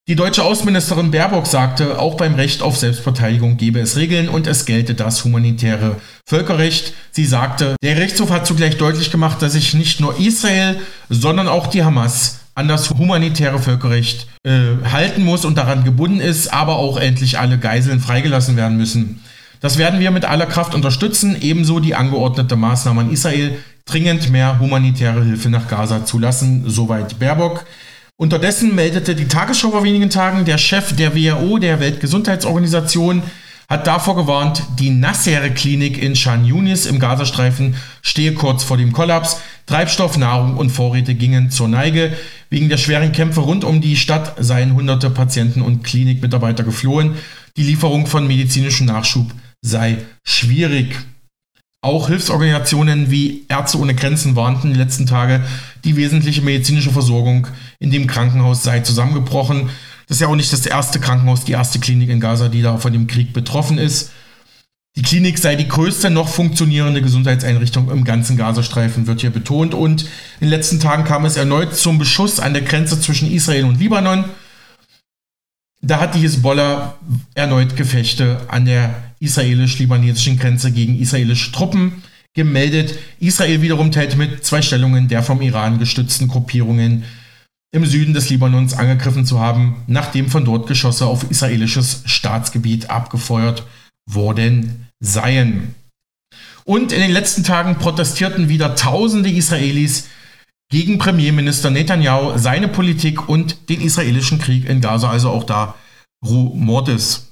Die 0.08 0.16
deutsche 0.16 0.44
Außenministerin 0.44 1.12
Baerbock 1.12 1.48
sagte, 1.48 2.00
auch 2.00 2.18
beim 2.18 2.36
Recht 2.36 2.62
auf 2.62 2.78
Selbstverteidigung 2.78 3.58
gebe 3.58 3.80
es 3.80 3.96
Regeln 3.96 4.30
und 4.30 4.48
es 4.48 4.66
gelte 4.66 4.96
das 4.96 5.24
humanitäre 5.24 5.98
Völkerrecht. 6.28 6.94
Sie 7.12 7.26
sagte, 7.26 7.76
der 7.84 7.96
Gerichtshof 7.96 8.32
hat 8.32 8.46
zugleich 8.46 8.78
deutlich 8.78 9.12
gemacht, 9.12 9.42
dass 9.42 9.54
sich 9.54 9.74
nicht 9.74 10.00
nur 10.02 10.20
Israel, 10.20 10.80
sondern 11.10 11.48
auch 11.48 11.68
die 11.68 11.84
Hamas 11.84 12.40
an 12.56 12.68
das 12.68 12.90
humanitäre 12.90 13.60
Völkerrecht 13.60 14.28
äh, 14.44 14.84
halten 14.92 15.24
muss 15.24 15.46
und 15.46 15.58
daran 15.58 15.84
gebunden 15.84 16.20
ist, 16.20 16.52
aber 16.54 16.78
auch 16.78 16.98
endlich 16.98 17.40
alle 17.40 17.58
Geiseln 17.58 18.02
freigelassen 18.02 18.56
werden 18.56 18.78
müssen. 18.78 19.22
Das 19.62 19.78
werden 19.78 20.00
wir 20.00 20.12
mit 20.12 20.26
aller 20.26 20.46
Kraft 20.46 20.74
unterstützen, 20.74 21.38
ebenso 21.42 21.80
die 21.80 21.94
angeordnete 21.94 22.56
Maßnahme 22.56 23.02
an 23.02 23.12
Israel, 23.12 23.58
dringend 23.90 24.30
mehr 24.30 24.60
humanitäre 24.60 25.24
Hilfe 25.24 25.50
nach 25.50 25.68
Gaza 25.68 26.06
zulassen, 26.06 26.64
soweit 26.68 27.20
Baerbock. 27.20 27.66
Unterdessen 28.16 28.76
meldete 28.76 29.16
die 29.16 29.28
Tagesschau 29.28 29.72
vor 29.72 29.84
wenigen 29.84 30.10
Tagen, 30.10 30.46
der 30.46 30.58
Chef 30.58 30.96
der 30.96 31.16
WHO, 31.16 31.58
der 31.58 31.80
Weltgesundheitsorganisation, 31.80 33.24
hat 33.70 33.86
davor 33.86 34.16
gewarnt, 34.16 34.64
die 34.80 34.90
Nasser-Klinik 34.90 36.02
in 36.02 36.16
Shan 36.16 36.44
Yunis 36.44 36.88
im 36.88 37.00
Gazastreifen 37.00 37.76
stehe 38.02 38.34
kurz 38.34 38.64
vor 38.64 38.78
dem 38.78 38.94
Kollaps. 38.94 39.42
Treibstoff, 39.68 40.18
Nahrung 40.18 40.58
und 40.58 40.72
Vorräte 40.72 41.14
gingen 41.14 41.52
zur 41.52 41.68
Neige. 41.68 42.12
Wegen 42.50 42.68
der 42.68 42.78
schweren 42.78 43.12
Kämpfe 43.12 43.42
rund 43.42 43.64
um 43.64 43.80
die 43.80 43.96
Stadt 43.96 44.34
seien 44.40 44.74
hunderte 44.74 45.12
Patienten 45.12 45.62
und 45.62 45.84
Klinikmitarbeiter 45.84 46.64
geflohen. 46.64 47.14
Die 47.58 47.64
Lieferung 47.64 48.08
von 48.08 48.26
medizinischem 48.26 48.88
Nachschub 48.88 49.28
sei 49.62 49.98
schwierig. 50.24 50.96
Auch 51.82 52.10
Hilfsorganisationen 52.10 53.10
wie 53.10 53.46
Ärzte 53.48 53.80
ohne 53.80 53.96
Grenzen 53.96 54.36
warnten 54.36 54.74
die 54.74 54.80
letzten 54.80 55.06
Tage, 55.06 55.42
die 55.86 55.96
wesentliche 55.96 56.42
medizinische 56.42 56.92
Versorgung 56.92 57.48
in 57.80 57.90
dem 57.90 58.06
Krankenhaus 58.06 58.64
sei 58.64 58.82
zusammengebrochen. 58.82 59.70
Das 60.08 60.18
ist 60.18 60.22
ja 60.22 60.28
auch 60.28 60.36
nicht 60.36 60.52
das 60.52 60.66
erste 60.66 61.00
Krankenhaus, 61.00 61.46
die 61.46 61.54
erste 61.54 61.80
Klinik 61.80 62.10
in 62.10 62.20
Gaza, 62.20 62.50
die 62.50 62.62
da 62.62 62.78
von 62.78 62.92
dem 62.92 63.08
Krieg 63.08 63.32
betroffen 63.32 63.78
ist. 63.78 64.12
Die 64.98 65.04
Klinik 65.04 65.38
sei 65.38 65.56
die 65.56 65.70
größte 65.70 66.10
noch 66.10 66.28
funktionierende 66.28 67.02
Gesundheitseinrichtung 67.02 67.90
im 67.90 68.04
ganzen 68.04 68.36
Gazastreifen, 68.36 69.08
wird 69.08 69.22
hier 69.22 69.30
betont. 69.30 69.74
Und 69.74 70.02
in 70.02 70.10
den 70.42 70.50
letzten 70.50 70.82
Tagen 70.82 71.06
kam 71.06 71.24
es 71.24 71.38
erneut 71.38 71.76
zum 71.76 71.98
Beschuss 71.98 72.42
an 72.42 72.54
der 72.54 72.64
Grenze 72.64 73.00
zwischen 73.00 73.32
Israel 73.32 73.64
und 73.64 73.80
Libanon. 73.80 74.26
Da 75.82 76.02
hat 76.02 76.16
die 76.16 76.20
Hisbollah 76.20 76.96
erneut 77.36 77.78
Gefechte 77.78 78.42
an 78.50 78.66
der 78.66 79.09
israelisch-libanesischen 79.20 80.38
Grenze 80.38 80.72
gegen 80.72 81.00
israelische 81.00 81.52
Truppen 81.52 82.04
gemeldet. 82.34 82.98
Israel 83.20 83.62
wiederum 83.62 83.92
teilt 83.92 84.18
mit 84.18 84.46
zwei 84.46 84.62
Stellungen 84.62 85.08
der 85.08 85.24
vom 85.24 85.42
Iran 85.42 85.80
gestützten 85.80 86.28
Gruppierungen 86.28 87.04
im 87.72 87.86
Süden 87.86 88.14
des 88.14 88.30
Libanons 88.30 88.74
angegriffen 88.74 89.26
zu 89.26 89.40
haben, 89.40 89.84
nachdem 89.88 90.30
von 90.30 90.46
dort 90.46 90.68
Geschosse 90.68 91.06
auf 91.06 91.30
israelisches 91.30 92.02
Staatsgebiet 92.06 92.90
abgefeuert 92.90 93.64
worden 94.10 94.88
seien. 95.00 95.76
Und 96.66 96.92
in 96.92 97.00
den 97.00 97.12
letzten 97.12 97.44
Tagen 97.44 97.78
protestierten 97.78 98.50
wieder 98.50 98.76
tausende 98.76 99.30
Israelis 99.30 100.08
gegen 100.72 100.98
Premierminister 101.00 101.72
Netanyahu, 101.72 102.38
seine 102.38 102.68
Politik 102.68 103.28
und 103.28 103.70
den 103.70 103.82
israelischen 103.82 104.40
Krieg 104.40 104.68
in 104.70 104.82
Gaza, 104.82 105.10
also 105.10 105.30
auch 105.30 105.44
da 105.44 105.76
Ruh 106.24 106.54
Mortis. 106.56 107.29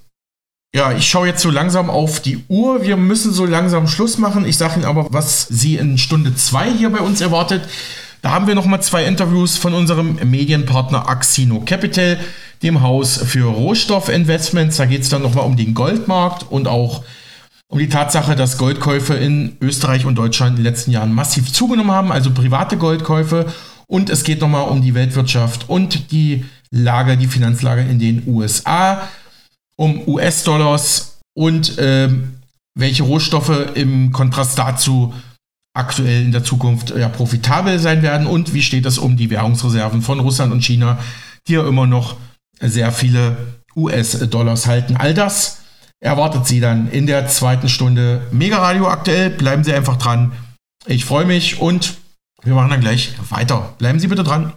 Ja, 0.78 0.92
ich 0.92 1.10
schaue 1.10 1.26
jetzt 1.26 1.42
so 1.42 1.50
langsam 1.50 1.90
auf 1.90 2.20
die 2.20 2.44
Uhr. 2.50 2.84
Wir 2.84 2.98
müssen 2.98 3.34
so 3.34 3.48
langsam 3.48 3.88
Schluss 3.88 4.20
machen. 4.20 4.46
Ich 4.46 4.58
sage 4.58 4.76
Ihnen 4.76 4.86
aber, 4.86 5.08
was 5.10 5.48
Sie 5.48 5.76
in 5.76 5.98
Stunde 5.98 6.36
2 6.36 6.70
hier 6.70 6.92
bei 6.92 7.00
uns 7.00 7.20
erwartet. 7.20 7.68
Da 8.22 8.30
haben 8.30 8.46
wir 8.46 8.54
nochmal 8.54 8.80
zwei 8.84 9.06
Interviews 9.06 9.58
von 9.58 9.74
unserem 9.74 10.20
Medienpartner 10.24 11.10
Axino 11.10 11.64
Capital, 11.66 12.20
dem 12.62 12.84
Haus 12.84 13.18
für 13.18 13.52
Rohstoffinvestments. 13.52 14.78
Da 14.78 14.86
geht 14.86 15.02
es 15.02 15.10
dann 15.10 15.24
nochmal 15.24 15.46
um 15.46 15.58
den 15.58 15.74
Goldmarkt 15.74 16.46
und 16.48 16.68
auch 16.68 17.04
um 17.70 17.80
die 17.80 17.90
Tatsache, 17.90 18.36
dass 18.36 18.60
Goldkäufe 18.60 19.16
in 19.16 19.58
Österreich 19.60 20.06
und 20.06 20.14
Deutschland 20.14 20.52
in 20.52 20.56
den 20.58 20.72
letzten 20.72 20.92
Jahren 20.92 21.12
massiv 21.12 21.52
zugenommen 21.52 21.92
haben, 21.92 22.12
also 22.12 22.30
private 22.30 22.78
Goldkäufe. 22.78 23.48
Und 23.88 24.12
es 24.12 24.24
geht 24.24 24.42
nochmal 24.42 24.70
um 24.70 24.84
die 24.84 24.94
Weltwirtschaft 24.94 25.68
und 25.72 26.12
die 26.12 26.46
Lage, 26.70 27.18
die 27.18 27.26
Finanzlage 27.26 27.82
in 27.82 27.98
den 27.98 28.28
USA 28.28 29.02
um 29.78 30.08
US-Dollars 30.08 31.20
und 31.34 31.78
äh, 31.78 32.10
welche 32.78 33.04
Rohstoffe 33.04 33.72
im 33.76 34.12
Kontrast 34.12 34.58
dazu 34.58 35.14
aktuell 35.74 36.24
in 36.24 36.32
der 36.32 36.44
Zukunft 36.44 36.90
ja, 36.90 37.08
profitabel 37.08 37.80
sein 37.80 38.02
werden 38.02 38.26
und 38.28 38.54
wie 38.54 38.64
steht 38.64 38.86
es 38.86 38.98
um 38.98 39.16
die 39.16 39.30
Währungsreserven 39.30 40.02
von 40.02 40.20
Russland 40.20 40.52
und 40.52 40.64
China, 40.64 40.98
die 41.48 41.54
ja 41.54 41.68
immer 41.68 41.86
noch 41.86 42.18
sehr 42.60 42.92
viele 42.92 43.38
US-Dollars 43.76 44.66
halten. 44.66 44.98
All 44.98 45.14
das 45.14 45.62
erwartet 46.00 46.48
Sie 46.48 46.60
dann 46.60 46.90
in 46.90 47.06
der 47.06 47.28
zweiten 47.28 47.70
Stunde 47.70 48.22
Mega 48.32 48.58
Radio 48.58 48.88
aktuell. 48.88 49.30
Bleiben 49.30 49.64
Sie 49.64 49.74
einfach 49.74 49.98
dran. 49.98 50.32
Ich 50.86 51.06
freue 51.06 51.26
mich 51.26 51.60
und 51.62 51.96
wir 52.44 52.54
machen 52.54 52.70
dann 52.70 52.82
gleich 52.82 53.14
weiter. 53.30 53.76
Bleiben 53.78 54.00
Sie 54.00 54.08
bitte 54.08 54.24
dran. 54.24 54.54